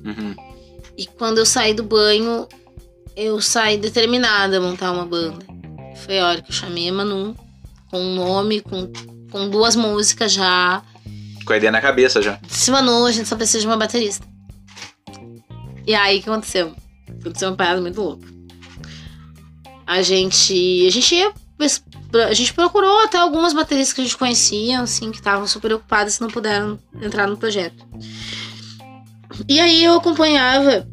Uhum. 0.05 0.51
E 0.97 1.07
quando 1.07 1.38
eu 1.38 1.47
saí 1.47 1.74
do 1.74 1.82
banho, 1.82 2.47
eu 3.16 3.40
saí 3.40 3.76
determinada 3.76 4.59
a 4.59 4.61
montar 4.61 4.93
uma 4.93 5.07
banda. 5.07 5.45
Foi 6.05 6.18
a 6.18 6.28
hora 6.28 6.43
que 6.43 6.51
eu 6.51 6.55
chamei 6.55 6.88
a 6.88 6.93
Manu, 6.93 7.36
com 7.90 8.01
um 8.01 8.14
nome, 8.14 8.61
com, 8.61 8.90
com 9.30 9.49
duas 9.49 9.76
músicas 9.76 10.32
já. 10.32 10.82
Com 11.45 11.53
a 11.53 11.57
ideia 11.57 11.72
na 11.72 11.80
cabeça 11.80 12.22
já. 12.22 12.38
Disse, 12.43 12.70
Manu, 12.70 13.05
a 13.05 13.12
gente 13.12 13.28
só 13.28 13.36
precisa 13.36 13.61
de 13.61 13.66
uma 13.66 13.76
baterista. 13.76 14.26
E 15.86 15.95
aí, 15.95 16.18
o 16.18 16.22
que 16.22 16.30
aconteceu? 16.30 16.74
Aconteceu 17.20 17.49
uma 17.49 17.57
parada 17.57 17.80
muito 17.80 18.01
louca. 18.01 18.26
A 19.86 20.01
gente. 20.03 20.86
A 20.86 20.90
gente 20.90 21.14
ia. 21.14 21.32
A 22.28 22.34
gente 22.34 22.53
procurou 22.53 23.01
até 23.05 23.18
algumas 23.18 23.53
bateristas 23.53 23.95
que 23.95 24.01
a 24.01 24.05
gente 24.05 24.16
conhecia, 24.16 24.80
assim, 24.80 25.11
que 25.11 25.18
estavam 25.18 25.47
super 25.47 25.72
ocupadas 25.72 26.16
e 26.16 26.20
não 26.20 26.28
puderam 26.28 26.78
entrar 27.01 27.26
no 27.26 27.36
projeto. 27.36 27.86
E 29.48 29.60
aí 29.60 29.84
eu 29.84 29.94
acompanhava 29.94 30.86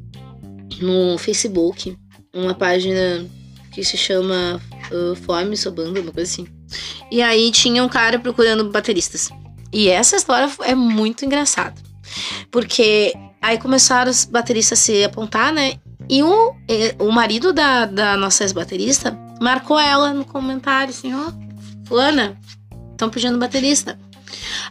no 0.81 1.17
Facebook 1.17 1.97
uma 2.33 2.53
página 2.53 3.25
que 3.71 3.83
se 3.83 3.97
chama 3.97 4.61
uh, 4.91 5.15
Fome 5.15 5.57
Sua 5.57 5.71
Banda, 5.71 6.01
uma 6.01 6.11
coisa 6.11 6.31
assim. 6.31 6.47
E 7.11 7.21
aí 7.21 7.51
tinha 7.51 7.83
um 7.83 7.89
cara 7.89 8.19
procurando 8.19 8.69
bateristas. 8.69 9.29
E 9.71 9.89
essa 9.89 10.15
história 10.15 10.49
é 10.61 10.75
muito 10.75 11.25
engraçada. 11.25 11.75
Porque 12.51 13.13
aí 13.41 13.57
começaram 13.57 14.09
os 14.09 14.25
bateristas 14.25 14.79
a 14.79 14.81
se 14.81 15.03
apontar, 15.03 15.53
né? 15.53 15.75
E 16.09 16.23
o, 16.23 16.55
o 16.99 17.11
marido 17.11 17.53
da, 17.53 17.85
da 17.85 18.17
nossa 18.17 18.43
ex-baterista 18.43 19.17
marcou 19.39 19.79
ela 19.79 20.11
no 20.13 20.25
comentário, 20.25 20.89
assim, 20.89 21.13
ó, 21.13 21.31
fulana, 21.85 22.37
estão 22.91 23.09
pedindo 23.09 23.37
baterista. 23.37 23.99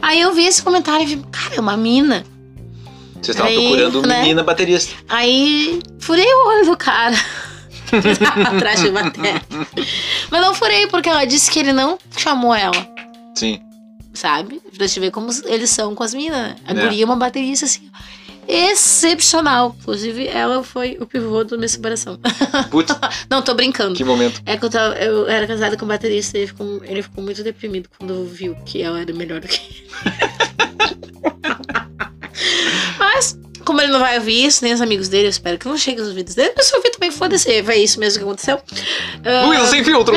Aí 0.00 0.20
eu 0.20 0.34
vi 0.34 0.46
esse 0.46 0.62
comentário 0.62 1.04
e 1.04 1.16
vi, 1.16 1.22
cara, 1.30 1.56
é 1.56 1.60
uma 1.60 1.76
mina. 1.76 2.24
Vocês 3.22 3.36
estavam 3.36 3.52
procurando 3.54 4.02
né? 4.06 4.20
menina 4.22 4.42
baterista. 4.42 4.94
Aí 5.08 5.80
furei 5.98 6.24
o 6.26 6.48
olho 6.48 6.66
do 6.66 6.76
cara. 6.76 7.16
Atrás 8.54 8.80
de 8.80 8.90
bateria. 8.90 9.40
Mas 10.30 10.40
não 10.40 10.54
furei, 10.54 10.86
porque 10.86 11.08
ela 11.08 11.24
disse 11.24 11.50
que 11.50 11.58
ele 11.58 11.72
não 11.72 11.98
chamou 12.16 12.54
ela, 12.54 12.86
Sim. 13.34 13.60
sabe? 14.12 14.60
Pra 14.76 14.86
te 14.86 15.00
ver 15.00 15.10
como 15.10 15.30
eles 15.46 15.70
são 15.70 15.94
com 15.94 16.02
as 16.02 16.12
minas. 16.14 16.54
A 16.66 16.72
É. 16.72 16.74
guria 16.74 17.02
é 17.02 17.04
uma 17.06 17.16
baterista 17.16 17.64
assim. 17.64 17.88
Excepcional. 18.46 19.76
Inclusive, 19.80 20.26
ela 20.26 20.62
foi 20.62 20.96
o 21.00 21.06
pivô 21.06 21.44
da 21.44 21.56
minha 21.56 21.68
separação. 21.68 22.18
Putz, 22.70 22.94
Não, 23.30 23.42
tô 23.42 23.54
brincando. 23.54 23.94
que 23.94 24.04
momento. 24.04 24.40
É 24.46 24.56
que 24.56 24.64
eu, 24.64 24.70
tava, 24.70 24.94
eu 24.96 25.28
era 25.28 25.46
casada 25.46 25.76
com 25.76 25.84
um 25.84 25.88
baterista 25.88 26.36
e 26.38 26.40
ele 26.42 26.46
ficou, 26.46 26.80
ele 26.84 27.02
ficou 27.02 27.22
muito 27.22 27.42
deprimido 27.42 27.88
quando 27.98 28.24
viu 28.24 28.54
que 28.64 28.80
ela 28.82 29.00
era 29.00 29.12
melhor 29.12 29.40
do 29.40 29.48
que 29.48 29.60
ele. 29.60 29.88
como 33.68 33.82
ele 33.82 33.92
não 33.92 34.00
vai 34.00 34.16
ouvir 34.16 34.46
isso, 34.46 34.64
nem 34.64 34.72
os 34.72 34.80
amigos 34.80 35.08
dele, 35.08 35.26
eu 35.26 35.30
espero 35.30 35.58
que 35.58 35.68
não 35.68 35.76
chegue 35.76 36.00
aos 36.00 36.08
ouvidos 36.08 36.34
dele. 36.34 36.54
Mas 36.56 36.64
se 36.64 36.72
eu 36.72 36.78
ouvir 36.78 36.90
também, 36.90 37.10
foda-se, 37.10 37.62
foi 37.62 37.76
isso 37.76 38.00
mesmo 38.00 38.18
que 38.18 38.24
aconteceu. 38.24 38.58
Ah, 39.22 39.46
Will 39.46 39.66
sem 39.66 39.84
filtro! 39.84 40.16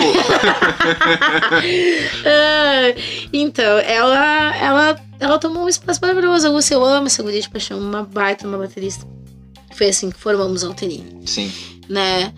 ah, 2.25 2.95
então, 3.33 3.77
ela, 3.79 4.55
ela, 4.55 5.01
ela 5.19 5.37
tomou 5.37 5.65
um 5.65 5.67
espaço 5.67 5.99
maravilhoso. 6.01 6.47
A 6.47 6.49
Lúcia, 6.49 6.75
eu 6.75 6.85
amo 6.85 7.07
essa 7.07 7.21
guria 7.21 7.41
de 7.41 7.49
paixão, 7.49 7.77
uma 7.77 8.03
baita, 8.03 8.47
uma 8.47 8.57
baterista. 8.57 9.05
Foi 9.75 9.89
assim 9.89 10.09
que 10.09 10.17
formamos 10.17 10.63
a 10.63 10.67
Alterine, 10.67 11.19
Sim. 11.25 11.51
né? 11.89 12.31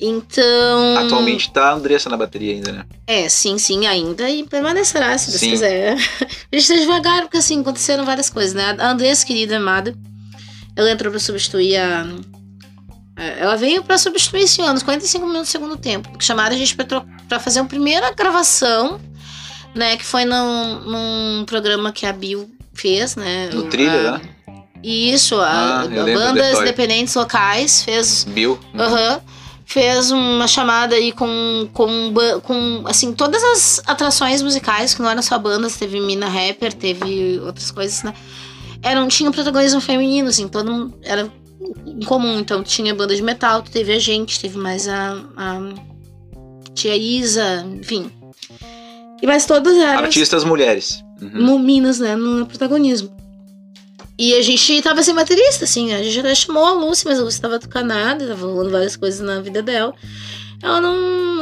Então. 0.00 0.96
Atualmente 0.96 1.52
tá 1.52 1.70
a 1.70 1.74
Andressa 1.74 2.10
na 2.10 2.16
bateria 2.16 2.54
ainda, 2.54 2.72
né? 2.72 2.84
É, 3.06 3.28
sim, 3.28 3.58
sim, 3.58 3.86
ainda 3.86 4.28
e 4.28 4.42
permanecerá, 4.42 5.16
se 5.18 5.30
Deus 5.30 5.40
Sim. 5.40 5.50
quiser. 5.50 5.96
A 6.50 6.56
gente 6.56 6.66
tá 6.68 6.74
devagar, 6.74 7.22
porque 7.22 7.36
assim, 7.36 7.60
aconteceram 7.60 8.04
várias 8.04 8.28
coisas, 8.28 8.54
né? 8.54 8.74
A 8.76 8.90
Andressa, 8.90 9.24
querida, 9.24 9.56
amada, 9.56 9.94
ela 10.78 10.90
entrou 10.90 11.10
pra 11.10 11.20
substituir 11.20 11.76
a. 11.76 12.06
a- 13.16 13.22
Ela 13.22 13.56
veio 13.56 13.82
pra 13.82 13.98
substituir 13.98 14.42
esse 14.42 14.60
ano, 14.62 14.74
os 14.74 14.82
45 14.82 15.26
minutos 15.26 15.48
do 15.48 15.52
segundo 15.52 15.76
tempo. 15.76 16.08
Chamaram 16.20 16.54
a 16.54 16.58
gente 16.58 16.74
pra 17.28 17.40
fazer 17.40 17.60
uma 17.60 17.68
primeira 17.68 18.12
gravação, 18.12 19.00
né? 19.74 19.96
Que 19.96 20.04
foi 20.04 20.24
num, 20.24 20.80
num 20.80 21.44
programa 21.44 21.92
que 21.92 22.06
a 22.06 22.12
Bill 22.12 22.48
fez, 22.74 23.16
né? 23.16 23.50
No 23.52 23.64
thriller, 23.64 24.06
a, 24.14 24.18
né? 24.18 24.20
Isso, 24.82 25.34
a, 25.40 25.46
Ah, 25.48 25.80
a 25.82 25.86
bandas 25.88 26.60
independentes 26.60 27.14
locais 27.16 27.82
fez 27.82 28.24
Bill. 28.24 28.58
Aham. 28.78 29.20
Fez 29.66 30.10
uma 30.10 30.48
chamada 30.48 30.94
aí 30.94 31.12
com, 31.12 31.68
com, 31.74 32.14
com, 32.42 32.84
assim, 32.86 33.12
todas 33.12 33.42
as 33.44 33.82
atrações 33.86 34.40
musicais, 34.40 34.94
que 34.94 35.02
não 35.02 35.10
eram 35.10 35.20
só 35.20 35.38
bandas, 35.38 35.76
teve 35.76 36.00
Mina 36.00 36.26
Rapper, 36.26 36.72
teve 36.72 37.38
outras 37.44 37.70
coisas, 37.70 38.02
né? 38.02 38.14
Eram, 38.82 39.08
tinham 39.08 39.32
protagonismo 39.32 39.80
feminino, 39.80 40.28
assim, 40.28 40.46
todo 40.48 40.70
mundo, 40.70 40.98
era 41.02 41.30
em 41.86 42.04
comum. 42.04 42.38
Então, 42.38 42.62
tinha 42.62 42.94
banda 42.94 43.14
de 43.14 43.22
metal, 43.22 43.62
teve 43.62 43.92
a 43.92 43.98
gente, 43.98 44.40
teve 44.40 44.56
mais 44.56 44.88
a, 44.88 45.20
a 45.36 45.60
tia 46.74 46.96
Isa, 46.96 47.66
enfim. 47.80 48.10
E 49.20 49.26
mais 49.26 49.46
todas 49.46 49.76
eram 49.76 50.04
Artistas 50.04 50.44
mulheres. 50.44 51.02
Uhum. 51.20 51.30
no 51.34 51.58
Minas, 51.58 51.98
né, 51.98 52.14
no 52.14 52.46
protagonismo. 52.46 53.16
E 54.18 54.34
a 54.34 54.42
gente 54.42 54.82
tava 54.82 55.02
sem 55.02 55.14
baterista, 55.14 55.64
assim, 55.64 55.92
a 55.92 56.02
gente 56.02 56.18
até 56.18 56.34
chamou 56.34 56.64
a 56.64 56.72
Lucy, 56.72 57.04
mas 57.06 57.20
a 57.20 57.22
Lucy 57.22 57.40
tava 57.40 57.58
tucanada, 57.58 58.26
tava 58.26 58.46
rolando 58.46 58.70
várias 58.70 58.96
coisas 58.96 59.20
na 59.20 59.40
vida 59.40 59.62
dela. 59.62 59.94
Ela 60.60 60.80
não, 60.80 60.96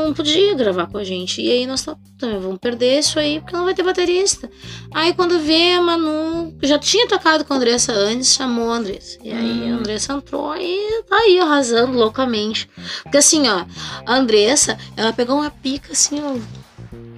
não 0.07 0.13
podia 0.15 0.55
gravar 0.55 0.87
com 0.89 0.99
a 0.99 1.05
gente. 1.05 1.41
E 1.41 1.51
aí 1.51 1.67
nós 1.67 1.83
tá, 1.83 1.97
também 2.19 2.39
vamos 2.39 2.59
perder 2.59 2.99
isso 2.99 3.19
aí, 3.19 3.41
porque 3.41 3.57
não 3.57 3.65
vai 3.65 3.75
ter 3.75 3.83
baterista. 3.83 4.51
Aí 4.95 5.15
quando 5.15 5.39
vê 5.41 5.73
a 5.73 5.81
Manu, 5.81 6.55
que 6.61 6.67
já 6.67 6.79
tinha 6.79 7.09
tocado 7.09 7.45
com 7.45 7.55
a 7.55 7.57
Andressa 7.57 7.93
antes, 7.93 8.35
chamou 8.35 8.71
a 8.71 8.77
Andressa. 8.77 9.19
E 9.25 9.33
aí 9.33 9.63
a 9.71 9.75
Hum. 9.75 9.79
Andressa 9.79 10.13
entrou 10.13 10.55
e 10.57 11.03
tá 11.09 11.17
aí 11.17 11.39
arrasando 11.39 11.97
loucamente. 11.97 12.69
Porque 13.03 13.17
assim, 13.17 13.49
ó, 13.49 13.65
a 14.05 14.15
Andressa, 14.17 14.77
ela 14.97 15.13
pegou 15.15 15.37
uma 15.37 15.51
pica 15.51 15.93
assim, 15.93 16.21
ó, 16.23 16.37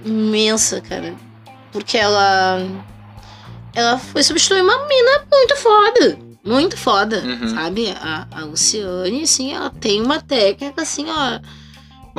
imensa, 0.05 0.81
cara. 0.81 1.15
Porque 1.71 1.97
ela. 1.97 2.59
Ela 3.75 3.97
foi 3.99 4.23
substituir 4.23 4.61
uma 4.61 4.87
mina 4.87 5.25
muito 5.31 5.55
foda. 5.57 6.17
Muito 6.43 6.77
foda, 6.77 7.19
Uhum. 7.23 7.49
sabe? 7.49 7.93
A, 8.01 8.25
a 8.31 8.45
Luciane, 8.45 9.23
assim, 9.23 9.53
ela 9.53 9.69
tem 9.69 10.01
uma 10.01 10.19
técnica, 10.21 10.81
assim, 10.81 11.05
ó. 11.09 11.39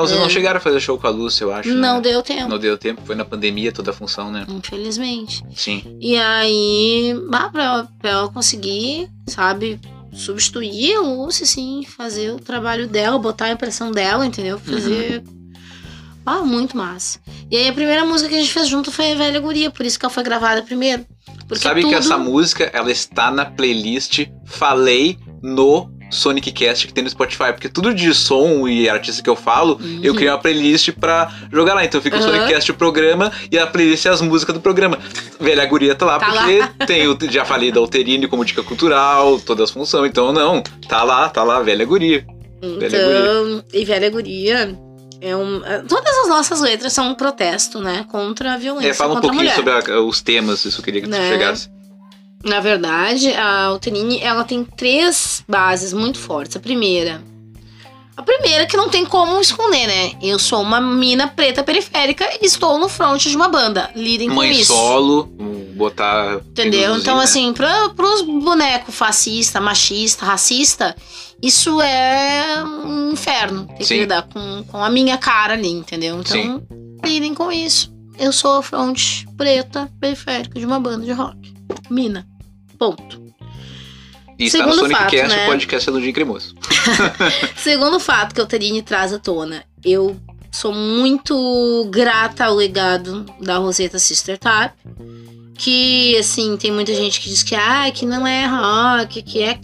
Mas 0.01 0.11
vocês 0.11 0.21
É. 0.21 0.23
não 0.23 0.31
chegaram 0.31 0.57
a 0.59 0.61
fazer 0.61 0.81
show 0.81 0.99
com 0.99 1.07
a 1.07 1.11
Lúcia, 1.11 1.45
eu 1.45 1.53
acho. 1.53 1.69
não 1.75 1.97
né? 1.97 2.01
deu 2.01 2.23
tempo, 2.23 2.49
Não 2.49 2.59
deu 2.59 2.77
tempo, 2.79 3.03
foi 3.05 3.15
na 3.15 3.25
pandemia 3.25 3.71
toda 3.73 3.91
a 3.91 3.95
função, 3.95 4.31
né? 4.31 4.47
infelizmente. 4.49 5.43
Sim. 5.55 5.97
E 6.01 6.17
aí, 6.17 7.15
bah, 7.29 7.49
pra, 7.51 7.65
ela, 7.65 7.89
pra 7.99 8.29
conseguir, 8.33 9.09
sabe, 9.27 9.81
substituir 10.13 10.95
a 10.97 11.01
Lúcia, 11.01 11.45
assim, 11.45 11.85
fazer 11.87 12.33
o 12.33 12.39
trabalho 12.39 12.87
dela, 12.89 13.19
botar 13.19 13.47
a 13.47 13.53
impressão 13.53 13.91
dela, 13.93 14.27
entendeu? 14.27 14.59
Fazer. 14.59 15.23
Ah, 16.27 16.43
muito 16.45 16.77
massa. 16.77 17.19
E 17.51 17.57
aí 17.57 17.69
a 17.69 17.73
primeira 17.73 18.05
música 18.05 18.29
que 18.29 18.37
a 18.37 18.41
gente 18.41 18.53
fez 18.53 18.69
junto 18.69 18.93
foi 18.93 19.13
a 19.13 19.15
Velha 19.17 19.41
Guria, 19.41 19.71
por 19.71 19.85
isso 19.87 19.99
que 19.99 20.05
ela 20.05 20.13
foi 20.13 20.23
gravada 20.23 20.63
primeiro. 20.63 21.05
Porque 21.49 21.63
Sabe 21.65 21.81
tudo... 21.81 21.91
que 21.91 21.97
essa 21.97 22.17
música, 22.19 22.65
ela 22.73 22.91
está 22.93 23.31
na 23.31 23.45
playlist 23.45 24.27
Falei 24.45 25.19
no 25.43 25.91
Sonic 26.11 26.51
Cast 26.53 26.87
que 26.87 26.93
tem 26.93 27.05
no 27.05 27.11
Spotify, 27.11 27.53
porque 27.53 27.69
tudo 27.69 27.95
de 27.95 28.13
som 28.15 28.67
e 28.69 28.89
artista 28.89 29.23
que 29.23 29.31
eu 29.31 29.37
falo, 29.37 29.81
eu 30.03 30.11
Uhum. 30.13 30.17
criei 30.17 30.31
uma 30.33 30.39
playlist 30.39 30.91
pra 30.93 31.33
jogar 31.53 31.75
lá. 31.75 31.85
Então 31.85 32.01
fica 32.01 32.17
o 32.17 32.21
Aham. 32.21 32.29
Sonic 32.33 32.53
Cast 32.53 32.71
o 32.71 32.75
programa 32.75 33.31
e 33.51 33.59
a 33.59 33.67
playlist 33.67 34.05
é 34.07 34.09
as 34.11 34.21
músicas 34.21 34.55
do 34.55 34.61
programa. 34.61 34.99
Velha 35.39 35.65
Guria 35.67 35.95
tá 35.95 36.05
lá 36.07 36.19
Tá 36.19 36.27
porque 36.33 36.63
tem 36.87 37.07
o 37.09 37.17
já 37.31 37.45
falei 37.45 37.71
da 37.73 37.81
Alterine 37.81 38.27
como 38.29 38.45
dica 38.45 38.63
cultural, 38.63 39.39
todas 39.41 39.65
as 39.65 39.71
funções. 39.71 40.11
Então 40.11 40.33
não, 40.33 40.63
tá 40.89 41.03
lá, 41.03 41.29
tá 41.29 41.43
lá 41.43 41.61
Velha 41.61 41.85
Guria. 41.85 42.25
Velha 42.79 42.97
Então, 42.97 43.65
e 43.73 43.85
Velha 43.85 44.11
Guria 44.11 44.77
é 45.21 45.35
um. 45.37 45.65
é- 45.65 45.79
Todas 45.89 46.15
as 46.19 46.29
nossas 46.29 46.61
letras 46.61 46.93
são 46.93 47.11
um 47.11 47.15
protesto, 47.15 47.79
né? 47.81 48.05
Contra 48.11 48.55
a 48.55 48.57
violência 48.57 48.91
É, 48.91 48.95
fala 48.95 49.15
um 49.19 49.21
pouquinho 49.21 49.51
sobre 49.55 49.73
a- 49.73 50.01
os 50.01 50.21
temas, 50.21 50.65
isso 50.65 50.81
eu 50.81 50.85
queria 50.85 51.01
que 51.01 51.07
tu 51.09 51.11
Né? 51.11 51.31
chegasse. 51.31 51.69
Na 52.43 52.61
verdade, 52.61 53.33
a 53.33 53.65
Alterine, 53.67 54.21
ela 54.21 54.45
tem 54.45 54.65
três 54.65 55.45
bases 55.47 55.93
muito 55.93 56.19
fortes. 56.19 56.57
A 56.57 56.61
primeira. 56.61 57.23
A 58.17 58.23
primeira 58.23 58.67
que 58.67 58.77
não 58.77 58.89
tem 58.89 59.05
como 59.05 59.41
esconder, 59.41 59.87
né? 59.87 60.13
Eu 60.23 60.39
sou 60.39 60.61
uma 60.61 60.81
mina 60.81 61.29
preta 61.29 61.63
periférica 61.63 62.27
e 62.41 62.45
estou 62.45 62.79
no 62.79 62.89
front 62.89 63.23
de 63.23 63.35
uma 63.35 63.49
banda. 63.49 63.91
Lidem 63.95 64.29
com 64.29 64.35
Mãe 64.35 64.51
isso. 64.51 64.75
solo, 64.75 65.25
botar. 65.75 66.37
Entendeu? 66.51 66.97
Então, 66.97 67.17
né? 67.19 67.25
assim, 67.25 67.53
pra, 67.53 67.91
pros 67.91 68.23
bonecos 68.23 68.95
fascista, 68.95 69.61
machista, 69.61 70.27
racista, 70.27 70.95
isso 71.43 71.81
é 71.81 72.63
um 72.65 73.13
inferno. 73.13 73.67
Tem 73.67 73.87
Sim. 73.87 73.95
que 73.95 74.01
lidar 74.01 74.29
com, 74.31 74.65
com 74.65 74.85
a 74.85 74.91
minha 74.91 75.17
cara 75.17 75.55
ali, 75.55 75.71
entendeu? 75.71 76.21
Então, 76.21 76.33
Sim. 76.33 76.63
lidem 77.03 77.35
com 77.35 77.51
isso. 77.51 77.91
Eu 78.19 78.33
sou 78.33 78.59
a 78.59 78.63
fronte 78.63 79.27
preta 79.37 79.91
periférica 79.99 80.59
de 80.59 80.67
uma 80.67 80.79
banda 80.79 81.07
de 81.07 81.13
rock. 81.13 81.60
Mina. 81.91 82.27
Ponto. 82.79 83.21
E 84.39 84.47
está 84.47 84.59
no 84.59 84.73
segundo 84.73 84.81
Sonic 84.81 84.99
fato, 85.01 85.11
Cast, 85.11 85.37
né? 85.37 85.45
o 85.45 85.51
podcast 85.51 85.91
do 85.91 86.01
Dia 86.01 86.13
Cremoso. 86.15 86.55
Segundo 87.57 88.01
fato 88.01 88.35
que 88.35 88.41
o 88.41 88.47
Terine 88.47 88.81
traz 88.81 89.13
à 89.13 89.19
tona, 89.19 89.63
eu 89.85 90.17
sou 90.51 90.73
muito 90.73 91.87
grata 91.91 92.47
ao 92.47 92.55
legado 92.55 93.27
da 93.39 93.59
Rosetta 93.59 93.99
Sister 93.99 94.39
Tap. 94.39 94.73
Que, 95.59 96.17
assim, 96.17 96.57
tem 96.57 96.73
muita 96.73 96.95
gente 96.95 97.21
que 97.21 97.29
diz 97.29 97.43
que, 97.43 97.55
ah, 97.55 97.91
que 97.93 98.07
não 98.07 98.27
é 98.27 98.47
rock, 98.47 99.21
que 99.21 99.43
é 99.43 99.59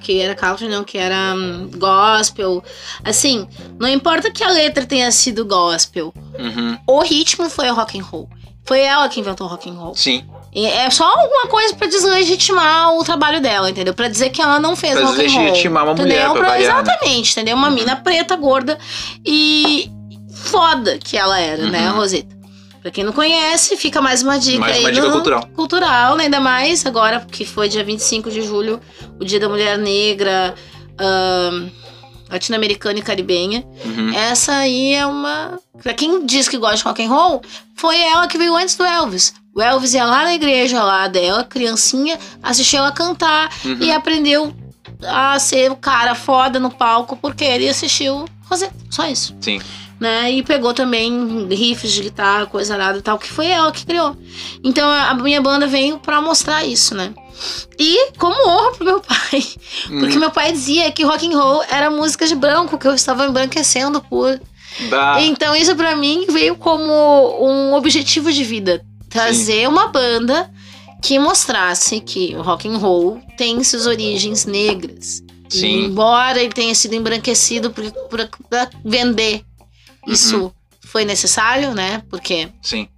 que 0.00 0.20
era 0.20 0.32
country, 0.32 0.68
não, 0.68 0.84
que 0.84 0.96
era 0.96 1.34
hum, 1.34 1.68
gospel. 1.76 2.62
Assim, 3.02 3.48
não 3.76 3.88
importa 3.88 4.30
que 4.30 4.44
a 4.44 4.50
letra 4.50 4.86
tenha 4.86 5.10
sido 5.10 5.44
gospel, 5.44 6.14
Uhum. 6.38 6.78
o 6.86 7.00
ritmo 7.00 7.50
foi 7.50 7.68
o 7.68 7.74
rock 7.74 7.98
and 7.98 8.04
roll. 8.04 8.30
Foi 8.64 8.78
ela 8.80 9.08
que 9.08 9.18
inventou 9.18 9.48
o 9.48 9.50
rock 9.50 9.68
and 9.68 9.72
roll. 9.74 9.96
Sim. 9.96 10.24
É 10.56 10.88
só 10.90 11.04
alguma 11.04 11.46
coisa 11.48 11.74
pra 11.74 11.86
deslegitimar 11.88 12.94
o 12.94 13.02
trabalho 13.02 13.40
dela, 13.40 13.68
entendeu? 13.70 13.92
Pra 13.92 14.06
dizer 14.08 14.30
que 14.30 14.40
ela 14.40 14.60
não 14.60 14.76
fez 14.76 14.92
Pra 14.92 15.02
rock 15.06 15.14
and 15.14 15.18
roll. 15.18 15.26
deslegitimar 15.26 15.84
uma 15.84 15.94
mulher, 15.94 16.14
entendeu? 16.26 16.32
pra 16.34 16.48
variar, 16.50 16.76
né? 16.76 16.82
Exatamente, 16.82 17.32
entendeu? 17.32 17.56
Uma 17.56 17.70
mina 17.70 17.96
preta, 17.96 18.36
gorda 18.36 18.78
e 19.26 19.90
foda 20.44 20.98
que 20.98 21.16
ela 21.16 21.38
era, 21.40 21.66
né, 21.66 21.90
Uhum. 21.90 21.96
Rosetta. 21.96 22.34
Pra 22.82 22.90
quem 22.90 23.02
não 23.02 23.12
conhece, 23.12 23.76
fica 23.78 24.00
mais 24.00 24.22
uma 24.22 24.38
dica 24.38 24.58
Mais 24.60 24.76
aí 24.76 24.82
uma 24.82 24.92
dica 24.92 25.06
no- 25.06 25.12
cultural. 25.12 25.48
cultural, 25.56 26.16
né? 26.16 26.24
ainda 26.24 26.38
mais 26.38 26.84
agora, 26.84 27.18
porque 27.20 27.44
foi 27.44 27.66
dia 27.68 27.82
25 27.82 28.30
de 28.30 28.42
julho, 28.42 28.78
o 29.18 29.24
dia 29.24 29.40
da 29.40 29.48
mulher 29.48 29.78
negra, 29.78 30.54
ahn, 31.00 31.68
latino-americana 32.30 32.98
e 32.98 33.02
caribenha. 33.02 33.64
Uhum. 33.84 34.12
Essa 34.14 34.52
aí 34.56 34.92
é 34.94 35.06
uma. 35.06 35.58
Pra 35.82 35.94
quem 35.94 36.24
diz 36.26 36.46
que 36.48 36.58
gosta 36.58 36.76
de 36.76 36.82
rock 36.84 37.02
and 37.02 37.08
roll, 37.08 37.42
foi 37.74 37.98
ela 38.00 38.26
que 38.28 38.36
veio 38.38 38.54
antes 38.54 38.76
do 38.76 38.84
Elvis. 38.84 39.32
O 39.54 39.62
Elvis 39.62 39.94
ia 39.94 40.04
lá 40.04 40.24
na 40.24 40.34
igreja 40.34 40.82
lá 40.82 41.06
dela, 41.08 41.44
criancinha, 41.44 42.18
assistiu 42.42 42.80
ela 42.80 42.90
cantar 42.92 43.50
Uhum. 43.64 43.78
e 43.80 43.92
aprendeu 43.92 44.52
a 45.06 45.38
ser 45.38 45.70
o 45.70 45.76
cara 45.76 46.14
foda 46.14 46.58
no 46.58 46.70
palco 46.70 47.16
porque 47.16 47.44
ele 47.44 47.68
assistiu 47.68 48.24
Rosetta. 48.50 48.74
Só 48.90 49.06
isso. 49.06 49.34
Sim. 49.40 49.60
Né? 50.00 50.32
E 50.32 50.42
pegou 50.42 50.74
também 50.74 51.46
riffs 51.48 51.92
de 51.92 52.02
guitarra, 52.02 52.46
coisa 52.46 52.76
nada 52.76 52.98
e 52.98 53.02
tal, 53.02 53.16
que 53.18 53.28
foi 53.28 53.46
ela 53.46 53.70
que 53.70 53.86
criou. 53.86 54.16
Então 54.62 54.88
a 54.90 55.14
minha 55.14 55.40
banda 55.40 55.66
veio 55.68 55.98
pra 55.98 56.20
mostrar 56.20 56.64
isso, 56.64 56.94
né? 56.94 57.14
E 57.78 58.10
como 58.18 58.48
honra 58.48 58.72
pro 58.72 58.84
meu 58.84 59.00
pai. 59.06 59.44
Porque 59.88 60.14
Uhum. 60.14 60.20
meu 60.20 60.30
pai 60.30 60.52
dizia 60.52 60.90
que 60.90 61.04
rock 61.04 61.32
and 61.32 61.38
roll 61.38 61.62
era 61.70 61.90
música 61.90 62.26
de 62.26 62.34
branco, 62.34 62.76
que 62.76 62.86
eu 62.88 62.94
estava 62.94 63.24
embranquecendo 63.26 64.00
por. 64.00 64.40
Dá. 64.90 65.20
Então 65.20 65.54
isso 65.54 65.76
pra 65.76 65.94
mim 65.94 66.26
veio 66.28 66.56
como 66.56 66.92
um 67.40 67.74
objetivo 67.74 68.32
de 68.32 68.42
vida. 68.42 68.84
Trazer 69.14 69.68
uma 69.68 69.88
banda 69.88 70.50
que 71.02 71.18
mostrasse 71.18 72.00
que 72.00 72.34
o 72.36 72.42
rock 72.42 72.68
and 72.68 72.78
roll 72.78 73.20
tem 73.36 73.62
suas 73.64 73.86
origens 73.86 74.44
negras. 74.44 75.22
E 75.52 75.58
Sim. 75.58 75.84
embora 75.84 76.42
ele 76.42 76.52
tenha 76.52 76.74
sido 76.74 76.94
embranquecido 76.94 77.72
pra 78.50 78.68
vender, 78.84 79.44
isso 80.06 80.36
Uhum. 80.44 80.50
foi 80.86 81.04
necessário, 81.04 81.74
né? 81.74 82.02
Porque 82.10 82.48
Sim. 82.62 82.88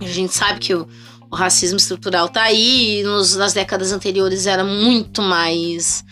a 0.00 0.04
gente 0.06 0.32
sabe 0.34 0.60
que 0.60 0.72
o, 0.74 0.88
o 1.30 1.34
racismo 1.36 1.76
estrutural 1.76 2.28
tá 2.28 2.42
aí, 2.44 3.00
e 3.00 3.02
nos- 3.02 3.36
nas 3.36 3.52
décadas 3.52 3.92
anteriores 3.92 4.46
era 4.46 4.64
muito 4.64 5.20
mais 5.20 6.04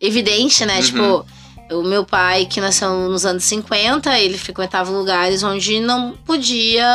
evidente, 0.00 0.64
né? 0.64 0.76
Uhum. 0.78 0.82
Tipo, 0.82 1.26
o 1.70 1.82
meu 1.82 2.04
pai, 2.04 2.46
que 2.46 2.60
nasceu 2.60 2.90
nos 3.08 3.24
anos 3.24 3.44
50, 3.44 4.18
ele 4.18 4.36
frequentava 4.36 4.90
lugares 4.90 5.42
onde 5.42 5.80
não 5.80 6.12
podia. 6.12 6.86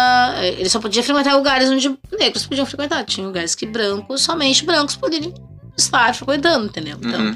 Ele 0.58 0.70
só 0.70 0.80
podia 0.80 1.04
frequentar 1.04 1.36
lugares 1.36 1.70
onde 1.70 1.98
negros 2.20 2.46
podiam 2.46 2.66
frequentar. 2.66 3.04
Tinha 3.06 3.26
lugares 3.26 3.56
que 3.56 3.66
brancos, 3.66 4.22
somente 4.22 4.64
brancos 4.66 4.96
poderiam 4.96 5.34
estar 5.78 6.14
frequentando, 6.14 6.66
entendeu? 6.66 6.98
Então, 7.02 7.20
Uhum. 7.22 7.36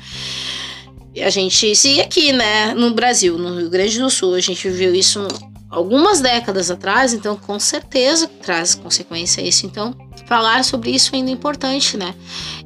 e 1.15 1.21
a 1.23 1.29
gente, 1.29 1.75
se 1.75 1.99
aqui, 2.01 2.31
né, 2.31 2.73
no 2.73 2.93
Brasil, 2.93 3.37
no 3.37 3.57
Rio 3.57 3.69
Grande 3.69 3.99
do 3.99 4.09
Sul, 4.09 4.35
a 4.35 4.39
gente 4.39 4.69
viu 4.69 4.93
isso 4.93 5.27
algumas 5.69 6.21
décadas 6.21 6.69
atrás, 6.69 7.13
então 7.13 7.35
com 7.35 7.59
certeza 7.59 8.27
traz 8.27 8.75
consequência 8.75 9.41
isso. 9.41 9.65
Então, 9.65 9.95
falar 10.27 10.63
sobre 10.63 10.91
isso 10.91 11.15
ainda 11.15 11.31
é 11.31 11.33
importante, 11.33 11.97
né? 11.97 12.13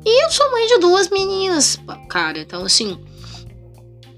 E 0.05 0.25
eu 0.25 0.29
sou 0.29 0.49
mãe 0.51 0.67
de 0.67 0.77
duas 0.79 1.09
meninas, 1.09 1.79
cara. 2.09 2.39
Então, 2.39 2.63
assim, 2.65 2.97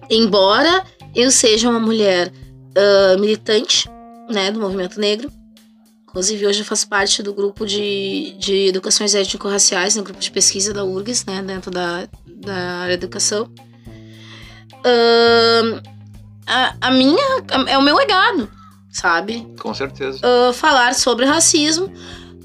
embora 0.10 0.84
eu 1.16 1.32
seja 1.32 1.70
uma 1.70 1.80
mulher 1.80 2.32
ah, 2.76 3.18
militante, 3.20 3.89
né, 4.30 4.51
do 4.51 4.60
movimento 4.60 4.99
negro, 4.99 5.32
inclusive 6.03 6.45
hoje 6.45 6.62
eu 6.62 6.66
faço 6.66 6.88
parte 6.88 7.22
do 7.22 7.34
grupo 7.34 7.66
de, 7.66 8.36
de 8.38 8.68
educações 8.68 9.14
étnico-raciais, 9.14 9.95
no 9.95 10.03
grupo 10.03 10.20
de 10.20 10.32
pesquisa 10.32 10.74
da 10.74 10.84
URGS, 10.84 11.26
né, 11.26 11.41
dentro 11.41 11.72
da, 11.72 12.07
da 12.26 12.55
área 12.55 12.97
da 12.97 13.05
educação. 13.05 13.51
Ahn, 14.86 15.82
a, 16.47 16.76
a 16.82 16.91
minha 16.91 17.43
é 17.68 17.78
o 17.78 17.82
meu 17.82 17.95
legado, 17.95 18.49
sabe? 18.91 19.45
Com 19.60 19.74
certeza. 19.74 20.20
Ah, 20.24 20.53
falar 20.53 20.95
sobre 20.95 21.26
racismo. 21.26 21.91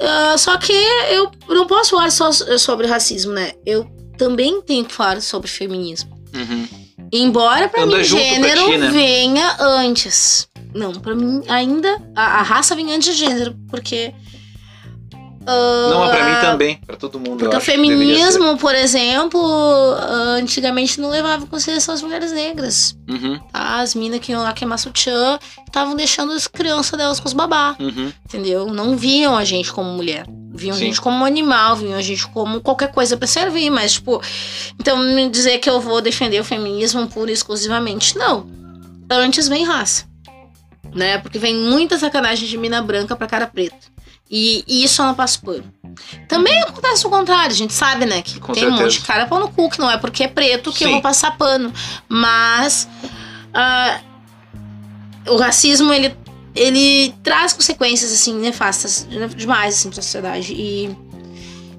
Ah, 0.00 0.36
só 0.36 0.56
que 0.56 0.72
eu 1.10 1.30
não 1.48 1.66
posso 1.66 1.90
falar 1.90 2.10
só 2.10 2.32
sobre 2.32 2.86
racismo, 2.86 3.32
né? 3.32 3.52
Eu 3.64 3.84
também 4.18 4.60
tenho 4.62 4.84
que 4.84 4.94
falar 4.94 5.20
sobre 5.22 5.48
feminismo. 5.48 6.12
Uhum. 6.34 6.83
Embora 7.16 7.68
pra 7.68 7.84
Anda 7.84 7.98
mim 7.98 8.04
gênero 8.04 8.64
ti, 8.64 8.76
né? 8.78 8.88
venha 8.90 9.56
antes. 9.60 10.48
Não, 10.74 10.92
pra 10.92 11.14
mim 11.14 11.42
ainda 11.48 12.02
a, 12.16 12.40
a 12.40 12.42
raça 12.42 12.74
vem 12.74 12.92
antes 12.92 13.14
de 13.14 13.24
gênero, 13.24 13.54
porque 13.70 14.12
ah, 15.46 15.88
Não, 15.90 16.08
pra 16.08 16.24
mim 16.24 16.40
também. 16.40 16.76
Pra 16.86 16.96
todo 16.96 17.18
mundo. 17.18 17.38
porque 17.38 17.56
o 17.56 17.60
feminismo, 17.60 18.56
por 18.58 18.74
exemplo, 18.74 19.40
ah, 19.40 20.36
antigamente 20.40 21.00
não 21.00 21.10
levava 21.10 21.44
em 21.44 21.46
consideração 21.46 21.94
as 21.94 22.02
mulheres 22.02 22.32
negras. 22.32 22.96
Uhum. 23.08 23.38
Tá? 23.52 23.80
As 23.80 23.94
minas 23.94 24.20
que 24.20 24.32
iam 24.32 24.42
lá 24.42 24.52
queimar 24.52 24.78
sutiã 24.78 25.38
estavam 25.66 25.94
deixando 25.94 26.32
as 26.32 26.46
crianças 26.46 26.98
delas 26.98 27.20
com 27.20 27.26
os 27.28 27.34
babá. 27.34 27.76
Uhum. 27.78 28.12
Entendeu? 28.24 28.66
Não 28.66 28.96
viam 28.96 29.36
a 29.36 29.44
gente 29.44 29.72
como 29.72 29.90
mulher. 29.90 30.24
Viam 30.56 30.76
Sim. 30.76 30.82
a 30.82 30.86
gente 30.86 31.00
como 31.00 31.16
um 31.18 31.24
animal, 31.24 31.74
viam 31.74 31.98
a 31.98 32.02
gente 32.02 32.28
como 32.28 32.60
qualquer 32.60 32.92
coisa 32.92 33.16
pra 33.16 33.26
servir, 33.26 33.70
mas, 33.70 33.94
tipo. 33.94 34.22
Então, 34.78 34.96
me 34.98 35.28
dizer 35.28 35.58
que 35.58 35.68
eu 35.68 35.80
vou 35.80 36.00
defender 36.00 36.40
o 36.40 36.44
feminismo 36.44 37.06
pura 37.08 37.30
e 37.30 37.34
exclusivamente, 37.34 38.16
não. 38.16 38.46
Antes 39.10 39.48
vem 39.48 39.64
raça. 39.64 40.04
Né? 40.94 41.18
Porque 41.18 41.40
vem 41.40 41.56
muita 41.56 41.98
sacanagem 41.98 42.48
de 42.48 42.56
mina 42.56 42.80
branca 42.80 43.16
pra 43.16 43.26
cara 43.26 43.48
preta. 43.48 43.76
E, 44.36 44.64
e 44.66 44.82
isso 44.82 45.00
eu 45.00 45.06
não 45.06 45.14
passo 45.14 45.40
pano. 45.42 45.72
Também 46.26 46.60
acontece 46.62 47.06
o 47.06 47.10
contrário, 47.10 47.52
a 47.52 47.56
gente 47.56 47.72
sabe, 47.72 48.04
né? 48.04 48.20
Que 48.20 48.40
Com 48.40 48.52
tem 48.52 48.66
um 48.66 48.70
monte 48.70 48.78
certeza. 48.78 48.98
de 48.98 49.06
cara 49.06 49.26
pau 49.26 49.38
no 49.38 49.48
cu, 49.48 49.70
que 49.70 49.78
não 49.78 49.88
é 49.88 49.96
porque 49.96 50.24
é 50.24 50.28
preto 50.28 50.72
que 50.72 50.82
eu 50.82 50.88
Sim. 50.88 50.94
vou 50.94 51.02
passar 51.02 51.38
pano. 51.38 51.72
Mas. 52.08 52.88
ah, 53.54 54.00
o 55.28 55.36
racismo, 55.36 55.92
ele 55.92 56.16
ele 56.52 57.14
traz 57.22 57.52
consequências 57.52 58.12
assim 58.12 58.34
nefastas 58.34 59.06
demais 59.36 59.74
assim 59.76 59.90
para 59.90 60.00
a 60.00 60.02
sociedade 60.02 60.52
e, 60.52 60.96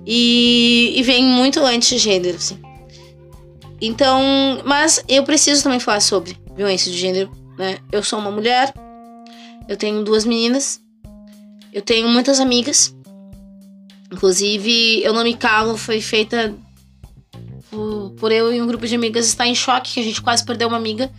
e 0.05 0.93
e 0.97 1.03
vem 1.03 1.23
muito 1.25 1.59
antes 1.59 1.89
de 1.89 1.97
gênero 1.97 2.37
assim. 2.37 2.57
Então, 3.81 4.61
mas 4.63 5.03
eu 5.09 5.23
preciso 5.23 5.61
também 5.61 5.79
falar 5.81 5.99
sobre 5.99 6.37
violência 6.55 6.89
de 6.89 6.97
gênero, 6.97 7.29
né? 7.57 7.79
Eu 7.91 8.01
sou 8.01 8.17
uma 8.17 8.31
mulher, 8.31 8.73
eu 9.67 9.75
tenho 9.75 10.03
duas 10.05 10.23
meninas, 10.23 10.79
eu 11.75 11.81
tenho 11.81 12.07
muitas 12.07 12.39
amigas. 12.39 12.95
Inclusive, 14.11 15.03
eu 15.03 15.13
não 15.13 15.23
me 15.23 15.35
calo, 15.35 15.77
foi 15.77 15.99
feita 15.99 16.55
por, 17.69 18.11
por 18.17 18.31
eu 18.31 18.53
e 18.53 18.61
um 18.61 18.67
grupo 18.67 18.87
de 18.87 18.95
amigas 18.95 19.27
estar 19.27 19.45
em 19.45 19.55
choque, 19.55 19.93
que 19.95 19.99
a 19.99 20.03
gente 20.03 20.21
quase 20.21 20.45
perdeu 20.45 20.67
uma 20.67 20.77
amiga 20.77 21.11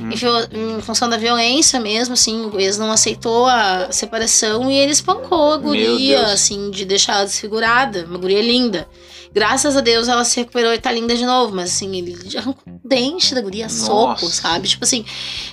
em, 0.00 0.10
viol- 0.14 0.46
em 0.52 0.80
função 0.80 1.08
da 1.10 1.16
violência 1.16 1.78
mesmo, 1.80 2.14
assim, 2.14 2.46
o 2.46 2.58
ex 2.58 2.78
não 2.78 2.90
aceitou 2.92 3.46
a 3.46 3.90
separação 3.90 4.70
e 4.70 4.76
ele 4.76 4.92
espancou 4.92 5.52
a 5.52 5.56
guria, 5.58 6.26
assim, 6.26 6.70
de 6.70 6.84
deixar 6.84 7.14
ela 7.16 7.24
desfigurada. 7.24 8.06
Uma 8.06 8.18
guria 8.18 8.40
linda. 8.40 8.88
Graças 9.34 9.76
a 9.76 9.80
Deus 9.80 10.08
ela 10.08 10.24
se 10.24 10.36
recuperou 10.40 10.72
e 10.72 10.78
tá 10.78 10.90
linda 10.90 11.14
de 11.14 11.26
novo, 11.26 11.54
mas 11.54 11.70
assim, 11.70 11.94
ele 11.98 12.16
arrancou 12.38 12.62
o 12.72 12.88
dente 12.88 13.34
da 13.34 13.42
guria, 13.42 13.68
soco, 13.68 14.22
Nossa. 14.24 14.42
sabe? 14.42 14.68
Tipo 14.68 14.84
assim, 14.84 15.04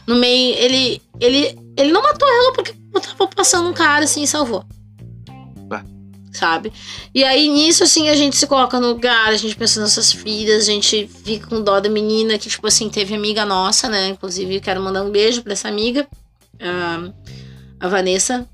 no 0.08 0.16
meio, 0.16 0.56
ele, 0.58 1.02
ele, 1.20 1.60
ele 1.76 1.92
não 1.92 2.02
matou 2.02 2.28
ela 2.30 2.54
porque 2.54 2.74
tava 3.02 3.28
passando 3.28 3.70
um 3.70 3.74
cara 3.74 4.06
assim 4.06 4.24
e 4.24 4.28
salvou. 4.28 4.66
Bah. 5.68 5.84
Sabe? 6.32 6.72
E 7.14 7.24
aí 7.24 7.48
nisso, 7.48 7.84
assim, 7.84 8.10
a 8.10 8.16
gente 8.16 8.36
se 8.36 8.46
coloca 8.46 8.80
no 8.80 8.90
lugar, 8.90 9.30
a 9.30 9.38
gente 9.38 9.56
pensa 9.56 9.80
nas 9.80 9.96
nossas 9.96 10.12
filhas, 10.12 10.64
a 10.64 10.66
gente 10.66 11.10
fica 11.24 11.48
com 11.48 11.62
dó 11.62 11.80
da 11.80 11.90
menina 11.90 12.38
que, 12.38 12.50
tipo 12.50 12.68
assim, 12.68 12.90
teve 12.90 13.16
amiga 13.16 13.46
nossa, 13.46 13.88
né? 13.88 14.10
Inclusive, 14.10 14.60
quero 14.60 14.82
mandar 14.82 15.04
um 15.04 15.12
beijo 15.12 15.42
pra 15.42 15.54
essa 15.54 15.68
amiga, 15.68 16.08
a, 17.80 17.88
Vanessa. 17.88 18.48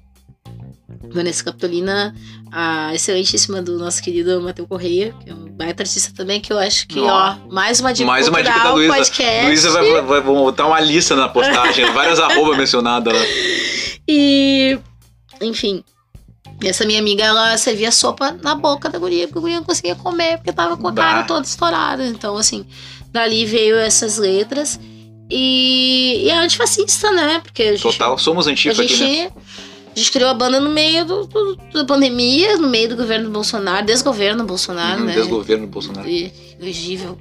Vanessa 1.09 1.43
Capitolina, 1.43 2.13
a 2.51 2.93
excelentíssima 2.93 3.61
do 3.61 3.77
nosso 3.77 4.01
querido 4.01 4.39
Matheus 4.41 4.67
Correia, 4.67 5.13
que 5.23 5.29
é 5.29 5.33
um 5.33 5.47
baita 5.47 5.83
artista 5.83 6.13
também, 6.15 6.39
que 6.39 6.53
eu 6.53 6.59
acho 6.59 6.87
que, 6.87 6.99
ó, 6.99 7.35
mais 7.49 7.79
uma 7.79 7.93
dica 7.93 8.07
Mais 8.07 8.27
uma 8.27 8.41
dica 8.41 8.59
da 8.59 8.73
Luísa. 8.73 8.93
podcast. 8.95 9.45
Luísa 9.45 9.71
vai, 9.71 9.91
vai, 9.91 10.01
vai 10.01 10.21
botar 10.21 10.67
uma 10.67 10.79
lista 10.79 11.15
na 11.15 11.27
postagem, 11.27 11.85
várias 11.91 12.19
arroba 12.19 12.55
mencionadas 12.55 13.13
lá. 13.13 13.21
E, 14.07 14.77
enfim, 15.41 15.83
essa 16.63 16.85
minha 16.85 16.99
amiga, 16.99 17.23
ela 17.23 17.57
servia 17.57 17.91
sopa 17.91 18.31
na 18.43 18.55
boca 18.55 18.89
da 18.89 18.99
guria, 18.99 19.27
porque 19.27 19.39
a 19.39 19.41
guria 19.41 19.57
não 19.57 19.63
conseguia 19.63 19.95
comer, 19.95 20.37
porque 20.37 20.51
tava 20.51 20.77
com 20.77 20.87
a 20.87 20.91
Bah. 20.91 21.01
cara 21.01 21.23
toda 21.23 21.45
estourada. 21.45 22.05
Então, 22.05 22.35
assim, 22.37 22.65
dali 23.11 23.45
veio 23.45 23.77
essas 23.77 24.17
letras. 24.17 24.79
E, 25.29 26.23
e 26.25 26.29
é 26.29 26.37
antifascista, 26.37 27.09
né? 27.11 27.39
Porque 27.39 27.63
a 27.63 27.71
gente, 27.71 27.81
Total, 27.83 28.17
somos 28.17 28.47
a 28.47 28.51
antifa 28.51 28.81
aqui, 28.81 28.93
gente, 28.93 29.29
né? 29.29 29.31
a 29.95 29.97
gente 29.97 30.11
criou 30.11 30.29
a 30.29 30.33
banda 30.33 30.59
no 30.59 30.69
meio 30.69 31.05
do, 31.05 31.25
do- 31.25 31.55
da 31.73 31.85
pandemia, 31.85 32.57
no 32.57 32.67
meio 32.67 32.89
do 32.89 32.97
governo 32.97 33.29
Bolsonaro, 33.29 33.85
desgoverno 33.85 34.43
Bolsonaro, 34.43 34.99
Uhum, 34.99 35.05
né? 35.07 35.13
Desgoverno 35.13 35.67
Bolsonaro. 35.67 36.07
E 36.09 36.33
elegível. 36.59 37.17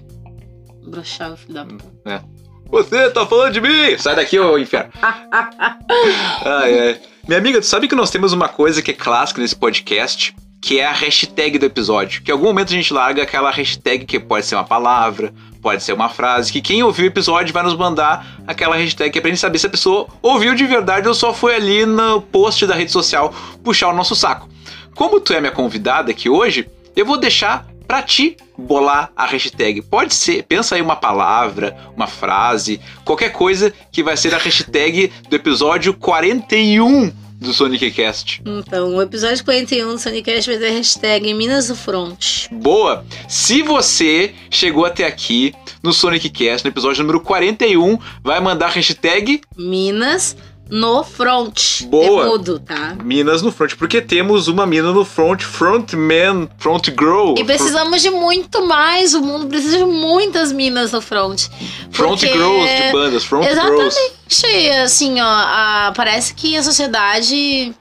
Broxava, 0.84 1.36
filho 1.36 1.54
da 1.54 1.64
puta. 1.64 2.24
Você 2.70 3.10
tá 3.10 3.26
falando 3.26 3.52
de 3.52 3.60
mim! 3.60 3.98
Sai 3.98 4.14
daqui, 4.14 4.38
ô 4.38 4.56
inferno. 4.58 4.92
ai, 5.02 6.78
ai. 6.78 7.00
Minha 7.26 7.38
amiga, 7.38 7.60
tu 7.60 7.66
sabe 7.66 7.88
que 7.88 7.94
nós 7.94 8.10
temos 8.10 8.32
uma 8.32 8.48
coisa 8.48 8.80
que 8.80 8.92
é 8.92 8.94
clássica 8.94 9.40
nesse 9.40 9.56
podcast? 9.56 10.34
que 10.60 10.78
é 10.78 10.84
a 10.84 10.92
hashtag 10.92 11.58
do 11.58 11.64
episódio. 11.64 12.22
Que 12.22 12.30
em 12.30 12.34
algum 12.34 12.46
momento 12.46 12.68
a 12.68 12.76
gente 12.76 12.92
larga 12.92 13.22
aquela 13.22 13.50
hashtag 13.50 14.04
que 14.04 14.20
pode 14.20 14.44
ser 14.44 14.56
uma 14.56 14.64
palavra, 14.64 15.32
pode 15.62 15.82
ser 15.82 15.92
uma 15.92 16.08
frase, 16.08 16.52
que 16.52 16.60
quem 16.60 16.82
ouviu 16.82 17.06
o 17.06 17.08
episódio 17.08 17.52
vai 17.52 17.62
nos 17.62 17.74
mandar 17.74 18.26
aquela 18.46 18.76
hashtag 18.76 19.10
que 19.10 19.18
é 19.18 19.22
pra 19.22 19.30
gente 19.30 19.40
saber 19.40 19.58
se 19.58 19.66
a 19.66 19.70
pessoa 19.70 20.06
ouviu 20.20 20.54
de 20.54 20.66
verdade 20.66 21.08
ou 21.08 21.14
só 21.14 21.32
foi 21.32 21.54
ali 21.54 21.86
no 21.86 22.20
post 22.20 22.66
da 22.66 22.74
rede 22.74 22.92
social 22.92 23.32
puxar 23.64 23.88
o 23.88 23.94
nosso 23.94 24.14
saco. 24.14 24.48
Como 24.94 25.18
tu 25.18 25.32
é 25.32 25.40
minha 25.40 25.52
convidada 25.52 26.10
aqui 26.10 26.28
hoje, 26.28 26.68
eu 26.94 27.06
vou 27.06 27.16
deixar 27.16 27.66
pra 27.90 28.02
ti 28.02 28.36
bolar 28.56 29.10
a 29.16 29.26
hashtag. 29.26 29.82
Pode 29.82 30.14
ser, 30.14 30.44
pensa 30.44 30.76
aí 30.76 30.80
uma 30.80 30.94
palavra, 30.94 31.76
uma 31.96 32.06
frase, 32.06 32.80
qualquer 33.04 33.32
coisa 33.32 33.74
que 33.90 34.00
vai 34.00 34.16
ser 34.16 34.32
a 34.32 34.38
hashtag 34.38 35.10
do 35.28 35.34
episódio 35.34 35.92
41 35.94 37.12
do 37.40 37.52
Sonic 37.52 37.90
Cast. 37.90 38.42
Então, 38.46 38.94
o 38.94 39.02
episódio 39.02 39.44
41 39.44 39.88
do 39.88 39.98
Sonicast 39.98 40.48
vai 40.48 40.58
ter 40.60 40.68
a 40.68 40.72
hashtag 40.72 41.34
Minas 41.34 41.66
do 41.66 41.74
Front. 41.74 42.46
Boa! 42.52 43.04
Se 43.28 43.60
você 43.60 44.34
chegou 44.48 44.84
até 44.84 45.04
aqui 45.04 45.52
no 45.82 45.92
Sonic 45.92 46.30
Cast, 46.30 46.64
no 46.64 46.70
episódio 46.70 47.02
número 47.02 47.20
41, 47.20 47.98
vai 48.22 48.38
mandar 48.40 48.66
a 48.66 48.70
hashtag 48.70 49.40
Minas 49.56 50.36
no 50.70 51.02
Front. 51.04 51.82
Boa. 51.86 52.24
É 52.24 52.28
mudo, 52.28 52.58
tá? 52.60 52.96
Minas 53.02 53.42
no 53.42 53.50
front, 53.50 53.74
porque 53.76 54.00
temos 54.00 54.48
uma 54.48 54.66
mina 54.66 54.92
no 54.92 55.04
front, 55.04 55.42
frontman, 55.42 56.48
front 56.58 56.86
girl. 56.90 57.34
E 57.36 57.44
precisamos 57.44 58.00
de 58.02 58.10
muito 58.10 58.66
mais. 58.66 59.14
O 59.14 59.20
mundo 59.20 59.46
precisa 59.46 59.78
de 59.78 59.84
muitas 59.84 60.52
minas 60.52 60.92
no 60.92 61.00
front. 61.00 61.48
Front 61.90 62.20
porque- 62.20 62.32
girls 62.32 62.82
de 62.86 62.92
bandas, 62.92 63.24
front 63.24 63.42
girls. 63.44 63.60
Exatamente. 63.60 64.70
Assim, 64.84 65.20
ó, 65.20 65.24
a- 65.26 65.92
parece 65.96 66.32
que 66.34 66.56
a 66.56 66.62
sociedade 66.62 67.74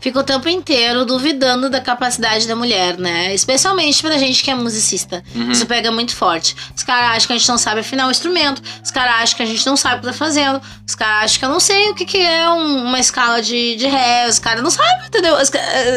fica 0.00 0.20
o 0.20 0.22
tempo 0.24 0.48
inteiro 0.48 1.04
duvidando 1.04 1.68
da 1.70 1.80
capacidade 1.80 2.46
da 2.46 2.54
mulher, 2.54 2.98
né? 2.98 3.34
Especialmente 3.34 4.02
pra 4.02 4.16
gente 4.18 4.42
que 4.42 4.50
é 4.50 4.54
musicista. 4.54 5.22
Uhum. 5.34 5.50
Isso 5.50 5.66
pega 5.66 5.90
muito 5.90 6.14
forte. 6.14 6.54
Os 6.76 6.82
caras 6.82 7.16
acham 7.16 7.26
que 7.28 7.32
a 7.32 7.38
gente 7.38 7.48
não 7.48 7.58
sabe 7.58 7.80
afinar 7.80 8.06
o 8.08 8.10
instrumento. 8.10 8.62
Os 8.82 8.90
caras 8.90 9.14
acham 9.22 9.36
que 9.36 9.42
a 9.42 9.46
gente 9.46 9.66
não 9.66 9.76
sabe 9.76 9.96
o 9.96 10.00
que 10.00 10.06
tá 10.06 10.12
fazendo. 10.12 10.60
Os 10.86 10.94
caras 10.94 11.24
acham 11.24 11.38
que 11.40 11.44
eu 11.44 11.50
não 11.50 11.60
sei 11.60 11.90
o 11.90 11.94
que, 11.94 12.04
que 12.04 12.18
é 12.18 12.48
um- 12.50 12.84
uma 12.84 13.00
escala 13.00 13.40
de, 13.42 13.76
de 13.76 13.86
ré. 13.86 14.26
Os 14.28 14.38
caras 14.38 14.62
não 14.62 14.70
sabem, 14.70 15.06
entendeu? 15.06 15.36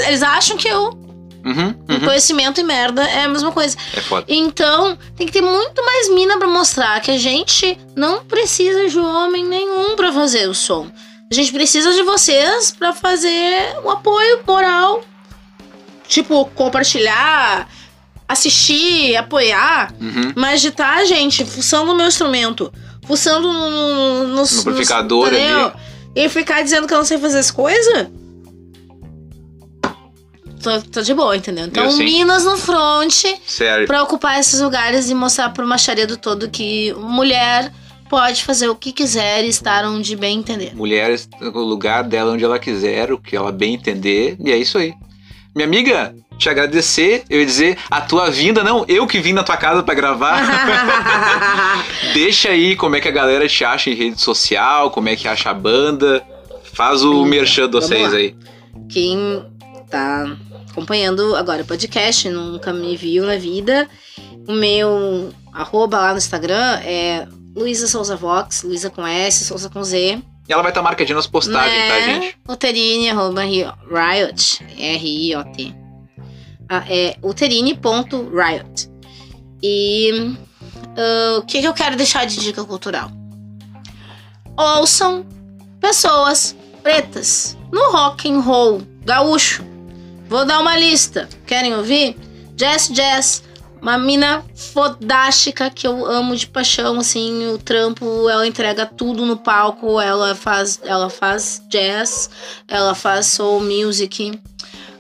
Eles 0.08 0.24
acham 0.24 0.58
que 0.58 0.68
eu, 0.68 0.98
Uhum, 1.46 1.74
uhum. 1.90 2.00
conhecimento 2.02 2.60
e 2.60 2.64
merda 2.64 3.02
é 3.02 3.24
a 3.24 3.30
mesma 3.30 3.50
coisa. 3.52 3.78
É 3.94 4.02
foda. 4.02 4.26
Então, 4.28 4.98
tem 5.16 5.26
que 5.26 5.32
ter 5.32 5.42
muito 5.42 5.84
mais 5.86 6.10
mina 6.14 6.38
pra 6.38 6.48
mostrar 6.50 7.00
que 7.00 7.12
a 7.12 7.18
gente 7.18 7.78
não 7.96 8.26
precisa 8.26 8.90
de 8.90 9.00
homem 9.00 9.46
nenhum 9.46 9.96
pra 9.96 10.12
fazer 10.12 10.50
o 10.50 10.54
som. 10.54 10.92
A 11.32 11.36
gente 11.36 11.52
precisa 11.52 11.94
de 11.94 12.02
vocês 12.02 12.72
pra 12.72 12.92
fazer 12.92 13.78
o 13.84 13.90
apoio 13.92 14.40
moral. 14.48 15.04
Tipo, 16.08 16.46
compartilhar, 16.56 17.70
assistir, 18.28 19.16
apoiar. 19.16 19.94
Uhum. 20.02 20.34
Mas 20.36 20.60
de 20.60 20.72
tá, 20.72 21.06
gente, 21.06 21.46
fuçando 21.46 21.92
o 21.92 21.96
meu 21.96 22.08
instrumento, 22.08 22.74
fuçando 23.06 23.54
no, 23.54 23.70
no, 23.70 24.28
No 24.36 24.42
amplificador 24.42 25.28
entendeu? 25.28 25.68
ali. 25.68 25.74
E 26.16 26.28
ficar 26.30 26.64
dizendo 26.64 26.88
que 26.88 26.94
eu 26.94 26.98
não 26.98 27.06
sei 27.06 27.20
fazer 27.20 27.38
as 27.38 27.52
coisas. 27.52 28.08
Tô, 30.64 30.82
tô 30.82 31.02
de 31.02 31.14
boa, 31.14 31.38
entendeu? 31.38 31.68
Então. 31.68 31.96
Minas 31.98 32.44
no 32.44 32.58
front 32.58 33.24
Sério. 33.46 33.86
pra 33.86 34.02
ocupar 34.02 34.40
esses 34.40 34.60
lugares 34.60 35.10
e 35.10 35.14
mostrar 35.14 35.50
pro 35.50 35.66
macharedo 35.66 36.18
todo 36.18 36.50
que 36.50 36.92
mulher 36.98 37.72
pode 38.10 38.44
fazer 38.44 38.68
o 38.68 38.76
que 38.76 38.92
quiser 38.92 39.46
e 39.46 39.48
estar 39.48 39.86
onde 39.86 40.16
bem 40.16 40.40
entender. 40.40 40.76
Mulheres, 40.76 41.30
o 41.40 41.60
lugar 41.60 42.04
dela 42.04 42.34
onde 42.34 42.44
ela 42.44 42.58
quiser, 42.58 43.14
o 43.14 43.20
que 43.20 43.36
ela 43.36 43.52
bem 43.52 43.76
entender, 43.76 44.36
e 44.44 44.52
é 44.52 44.58
isso 44.58 44.78
aí. 44.78 44.94
Minha 45.56 45.68
amiga, 45.68 46.16
te 46.38 46.50
agradecer, 46.50 47.24
eu 47.30 47.40
ia 47.40 47.46
dizer, 47.46 47.78
a 47.90 48.02
tua 48.02 48.30
vinda, 48.30 48.64
não, 48.64 48.86
eu 48.88 49.06
que 49.06 49.20
vim 49.20 49.34
na 49.34 49.44
tua 49.44 49.58
casa 49.58 49.84
pra 49.84 49.94
gravar. 49.94 50.42
Deixa 52.14 52.50
aí 52.50 52.76
como 52.76 52.96
é 52.96 53.02
que 53.02 53.08
a 53.08 53.12
galera 53.12 53.48
te 53.48 53.64
acha 53.64 53.90
em 53.90 53.94
rede 53.94 54.20
social, 54.20 54.90
como 54.90 55.10
é 55.10 55.16
que 55.16 55.28
acha 55.28 55.50
a 55.50 55.54
banda. 55.54 56.24
Faz 56.74 57.04
o 57.04 57.24
Sim, 57.24 57.30
merchan 57.30 57.66
de 57.66 57.74
vocês 57.74 58.14
aí. 58.14 58.36
Quem 58.90 59.46
tá 59.90 60.38
acompanhando 60.72 61.36
agora 61.36 61.64
o 61.64 61.66
podcast, 61.66 62.30
nunca 62.30 62.72
me 62.72 62.96
viu 62.96 63.26
na 63.26 63.36
vida, 63.36 63.88
o 64.48 64.54
meu 64.54 65.34
arroba 65.52 66.00
lá 66.00 66.12
no 66.12 66.18
Instagram 66.18 66.80
é 66.84 67.28
Luísa 67.60 67.88
Souza 67.88 68.16
Vox, 68.16 68.64
Luísa 68.64 68.90
com 68.90 69.06
S, 69.06 69.44
Souza 69.44 69.70
com 69.70 69.84
Z. 69.84 70.22
E 70.48 70.54
ela 70.54 70.62
vai 70.64 70.72
estar 70.72 70.82
marcadinha 70.82 71.16
nas 71.16 71.28
postagens, 71.28 71.88
tá, 71.90 72.00
gente? 72.02 72.38
Uterine, 72.48 73.10
arroba 73.10 73.44
ri- 73.44 73.66
Riot, 73.92 74.66
R-I-O-T. 74.78 75.76
Ah, 76.70 76.84
é 76.90 77.18
uterine.riot. 77.22 78.90
E 79.62 80.36
ah, 80.98 81.38
o 81.40 81.42
que, 81.44 81.60
que 81.62 81.68
eu 81.68 81.74
quero 81.74 81.96
deixar 81.98 82.26
de 82.26 82.38
dica 82.40 82.64
cultural? 82.64 83.12
Ouçam 84.58 85.26
pessoas 85.80 86.56
pretas 86.82 87.58
no 87.72 87.92
rock 87.92 88.30
and 88.32 88.40
roll 88.40 88.82
gaúcho. 89.06 89.64
Vou 90.28 90.46
dar 90.46 90.60
uma 90.60 90.78
lista. 90.78 91.28
Querem 91.46 91.76
ouvir? 91.76 92.16
Jazz 92.56 92.90
Jazz, 92.90 93.44
uma 93.82 93.98
mina 93.98 94.44
fodástica 94.56 95.70
que 95.70 95.88
eu 95.88 96.06
amo 96.06 96.36
de 96.36 96.48
paixão, 96.48 97.00
assim, 97.00 97.48
o 97.48 97.58
trampo, 97.58 98.30
ela 98.30 98.46
entrega 98.46 98.86
tudo 98.86 99.26
no 99.26 99.38
palco, 99.38 100.00
ela 100.00 100.36
faz, 100.36 100.80
ela 100.84 101.10
faz 101.10 101.62
jazz, 101.70 102.30
ela 102.68 102.94
faz 102.94 103.28
soul 103.28 103.62
music. 103.62 104.40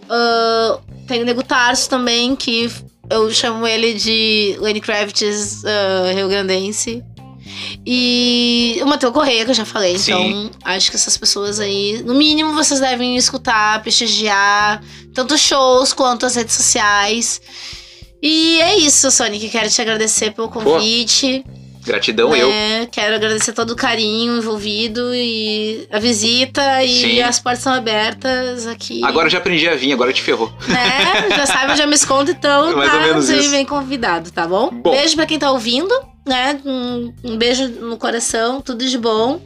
Ah, 0.10 0.80
tem 1.08 1.22
o 1.22 1.26
Nego 1.26 1.44
Tarso 1.44 1.90
também, 1.90 2.36
que 2.36 2.72
eu 3.10 3.32
chamo 3.32 3.66
ele 3.68 3.94
de 3.94 4.58
Lenny 4.60 4.82
Kravitz 4.82 5.64
ah, 5.66 6.14
Rio 6.14 6.28
Grandense. 6.28 7.04
E 7.86 8.80
o 8.82 8.86
Matheus 8.86 9.14
Correia, 9.14 9.44
que 9.44 9.52
eu 9.52 9.56
já 9.56 9.66
falei. 9.66 9.98
Sim. 9.98 10.12
Então, 10.12 10.52
acho 10.64 10.90
que 10.90 10.96
essas 10.96 11.18
pessoas 11.18 11.60
aí, 11.60 12.02
no 12.04 12.14
mínimo, 12.14 12.54
vocês 12.54 12.80
devem 12.80 13.18
escutar, 13.18 13.82
prestigiar, 13.82 14.84
tanto 15.14 15.38
shows 15.38 15.94
quanto 15.94 16.26
as 16.26 16.36
redes 16.36 16.56
sociais. 16.56 17.42
E 18.22 18.62
é 18.62 18.78
isso, 18.78 19.10
Sonic. 19.12 19.50
Quero 19.50 19.70
te 19.70 19.82
agradecer 19.82 20.32
pelo 20.32 20.50
convite. 20.50 21.44
Gratidão 21.86 22.36
eu. 22.36 22.52
É, 22.52 22.86
Quero 22.92 23.16
agradecer 23.16 23.54
todo 23.54 23.72
o 23.72 23.76
carinho 23.76 24.38
envolvido 24.38 25.16
e 25.16 25.88
a 25.90 25.98
visita 25.98 26.84
e 26.84 26.90
Sim. 27.02 27.22
as 27.22 27.40
portas 27.40 27.60
estão 27.60 27.74
abertas 27.74 28.68
aqui. 28.68 29.04
Agora 29.04 29.28
eu 29.28 29.32
já 29.32 29.38
aprendi 29.38 29.68
a 29.68 29.76
vir, 29.76 29.94
agora 29.94 30.12
te 30.12 30.22
ferrou. 30.22 30.52
Né? 30.68 31.30
Já 31.36 31.46
sabe, 31.46 31.72
eu 31.72 31.78
já 31.78 31.88
me 31.88 31.96
escondo, 31.96 32.32
então 32.32 32.76
Mais 32.78 32.92
tá, 32.92 32.98
ou 32.98 33.04
menos 33.04 33.26
você 33.26 33.38
isso. 33.38 33.50
vem 33.50 33.66
convidado, 33.66 34.30
tá 34.30 34.46
bom? 34.46 34.70
Bom. 34.70 34.92
Beijo 34.92 35.16
pra 35.16 35.26
quem 35.26 35.40
tá 35.40 35.50
ouvindo, 35.52 35.94
né? 36.28 36.60
Um, 36.66 37.14
um 37.24 37.38
beijo 37.38 37.68
no 37.68 37.98
coração, 37.98 38.62
tudo 38.62 38.86
de 38.86 38.98
bom. 38.98 39.42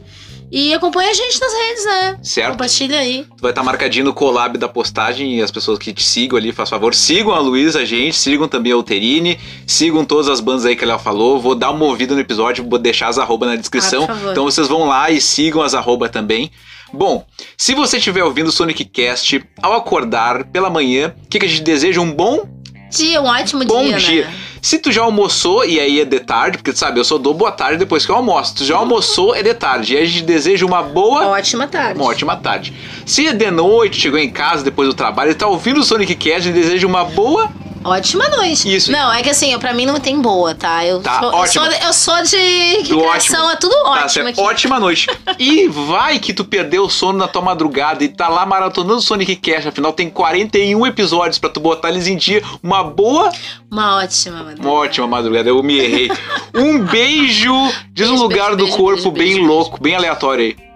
E 0.56 0.72
acompanha 0.72 1.10
a 1.10 1.12
gente 1.12 1.40
nas 1.40 1.52
redes, 1.52 1.84
né? 1.84 2.18
Certo? 2.22 2.50
Compartilha 2.52 3.00
aí. 3.00 3.26
Vai 3.42 3.50
estar 3.50 3.64
marcadinho 3.64 4.04
no 4.04 4.14
collab 4.14 4.56
da 4.56 4.68
postagem 4.68 5.36
e 5.36 5.42
as 5.42 5.50
pessoas 5.50 5.80
que 5.80 5.92
te 5.92 6.04
sigam 6.04 6.38
ali, 6.38 6.52
faz 6.52 6.70
favor, 6.70 6.94
sigam 6.94 7.34
a 7.34 7.40
Luísa, 7.40 7.80
a 7.80 7.84
gente, 7.84 8.14
sigam 8.14 8.46
também 8.46 8.70
a 8.70 8.76
Alterine, 8.76 9.36
sigam 9.66 10.04
todas 10.04 10.28
as 10.28 10.38
bandas 10.38 10.64
aí 10.64 10.76
que 10.76 10.84
ela 10.84 10.96
falou. 10.96 11.40
Vou 11.40 11.56
dar 11.56 11.72
uma 11.72 11.86
ouvida 11.86 12.14
no 12.14 12.20
episódio, 12.20 12.64
vou 12.70 12.78
deixar 12.78 13.08
as 13.08 13.18
arroba 13.18 13.46
na 13.46 13.56
descrição. 13.56 14.04
Ah, 14.04 14.06
por 14.06 14.14
favor. 14.14 14.30
então 14.30 14.44
vocês 14.44 14.68
vão 14.68 14.84
lá 14.86 15.10
e 15.10 15.20
sigam 15.20 15.60
as 15.60 15.74
arroba 15.74 16.08
também. 16.08 16.52
Bom, 16.92 17.26
se 17.58 17.74
você 17.74 17.96
estiver 17.96 18.22
ouvindo 18.22 18.46
o 18.46 18.52
Sonic 18.52 18.84
Cast 18.84 19.44
ao 19.60 19.72
acordar 19.72 20.44
pela 20.44 20.70
manhã, 20.70 21.12
o 21.24 21.28
que, 21.28 21.40
que 21.40 21.46
a 21.46 21.48
gente 21.48 21.62
deseja? 21.62 22.00
Um 22.00 22.12
bom 22.12 22.46
Dia, 22.90 23.20
um 23.20 23.26
ótimo 23.26 23.64
Bom 23.64 23.82
dia, 23.82 23.98
dia. 23.98 24.26
né? 24.26 24.34
Se 24.64 24.78
tu 24.78 24.90
já 24.90 25.02
almoçou, 25.02 25.62
e 25.66 25.78
aí 25.78 26.00
é 26.00 26.06
de 26.06 26.18
tarde, 26.20 26.56
porque 26.56 26.72
tu 26.72 26.78
sabe, 26.78 26.98
eu 26.98 27.04
só 27.04 27.18
dou 27.18 27.34
boa 27.34 27.52
tarde 27.52 27.76
depois 27.76 28.06
que 28.06 28.10
eu 28.10 28.16
almoço. 28.16 28.54
Tu 28.54 28.64
já 28.64 28.76
almoçou, 28.76 29.34
é 29.34 29.42
de 29.42 29.52
tarde. 29.52 29.92
E 29.92 29.98
a 29.98 30.04
gente 30.06 30.22
deseja 30.22 30.64
uma 30.64 30.82
boa, 30.82 31.26
Ótima 31.26 31.66
tarde. 31.68 32.00
uma 32.00 32.08
ótima 32.08 32.34
tarde. 32.34 32.72
Se 33.04 33.26
é 33.26 33.34
de 33.34 33.50
noite, 33.50 34.00
chegou 34.00 34.18
em 34.18 34.30
casa 34.30 34.64
depois 34.64 34.88
do 34.88 34.94
trabalho 34.94 35.32
e 35.32 35.34
tá 35.34 35.46
ouvindo 35.46 35.80
o 35.80 35.84
Sonic 35.84 36.14
Cast, 36.14 36.48
e 36.48 36.52
deseja 36.52 36.86
uma 36.86 37.04
boa. 37.04 37.50
Ótima 37.84 38.28
noite. 38.30 38.74
Isso. 38.74 38.90
Não, 38.90 39.12
é 39.12 39.22
que 39.22 39.28
assim, 39.30 39.56
pra 39.58 39.74
mim 39.74 39.84
não 39.86 40.00
tem 40.00 40.20
boa, 40.20 40.54
tá? 40.54 40.84
Eu, 40.84 41.00
Tá, 41.00 41.20
sou, 41.20 41.30
eu, 41.32 41.46
sou, 41.46 41.68
de- 41.68 41.84
eu 41.84 41.92
sou 41.92 42.22
de 42.22 42.94
ótimo. 42.94 43.36
é 43.50 43.56
tudo 43.56 43.74
Tá, 43.84 43.90
ótimo 44.04 44.28
aqui. 44.28 44.40
ótima 44.40 44.80
noite. 44.80 45.06
E 45.38 45.68
vai 45.68 46.18
que 46.18 46.32
tu 46.32 46.44
perdeu 46.44 46.84
o 46.84 46.90
sono 46.90 47.18
na 47.18 47.28
tua 47.28 47.42
madrugada 47.42 48.02
e 48.02 48.08
tá 48.08 48.28
lá 48.28 48.46
maratonando 48.46 49.00
Sonic 49.02 49.36
Cast. 49.36 49.68
Afinal, 49.68 49.92
tem 49.92 50.08
41 50.08 50.86
episódios 50.86 51.38
pra 51.38 51.50
tu 51.50 51.60
botar 51.60 51.90
eles 51.90 52.06
em 52.06 52.16
dia. 52.16 52.42
Uma 52.62 52.82
boa, 52.82 53.30
Uma 53.70 53.98
ótima, 53.98 54.42
mano. 54.42 54.56
uma 54.60 54.72
ótima 54.72 55.06
madrugada. 55.06 55.48
Eu 55.50 55.62
me 55.62 55.78
errei. 55.78 56.10
Um 56.54 56.78
beijo. 56.80 57.52
Diz 57.92 58.06
um 58.08 58.12
Beijo, 58.12 58.22
lugar 58.22 58.44
beijo, 58.50 58.56
do 58.56 58.64
beijo, 58.64 58.76
corpo 58.78 59.10
bem 59.10 59.46
louco, 59.46 59.80
bem 59.80 59.94
aleatório 59.94 60.44
aí. 60.46 60.73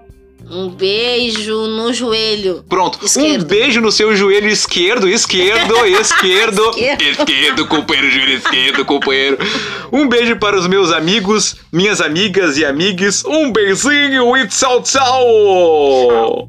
Um 0.50 0.70
beijo 0.70 1.66
no 1.66 1.92
joelho. 1.92 2.64
Pronto. 2.68 2.98
Um 3.02 3.04
Esquerdo. 3.06 3.44
beijo 3.46 3.80
no 3.80 3.92
seu 3.92 4.16
joelho 4.16 4.48
esquerdo, 4.48 5.08
esquerdo, 5.08 5.74
esquerdo. 6.00 6.70
Esquerdo. 6.70 7.02
esquerdo, 7.02 7.66
companheiro, 7.66 8.10
joelho 8.10 8.38
esquerdo, 8.38 8.84
companheiro. 8.84 9.38
Um 9.92 10.08
beijo 10.08 10.36
para 10.36 10.58
os 10.58 10.66
meus 10.66 10.90
amigos, 10.90 11.56
minhas 11.72 12.00
amigas 12.00 12.56
e 12.56 12.64
amigues. 12.64 13.24
Um 13.24 13.52
beijinho 13.52 14.36
e 14.36 14.46
tchau, 14.48 14.82
tchau. 14.82 16.48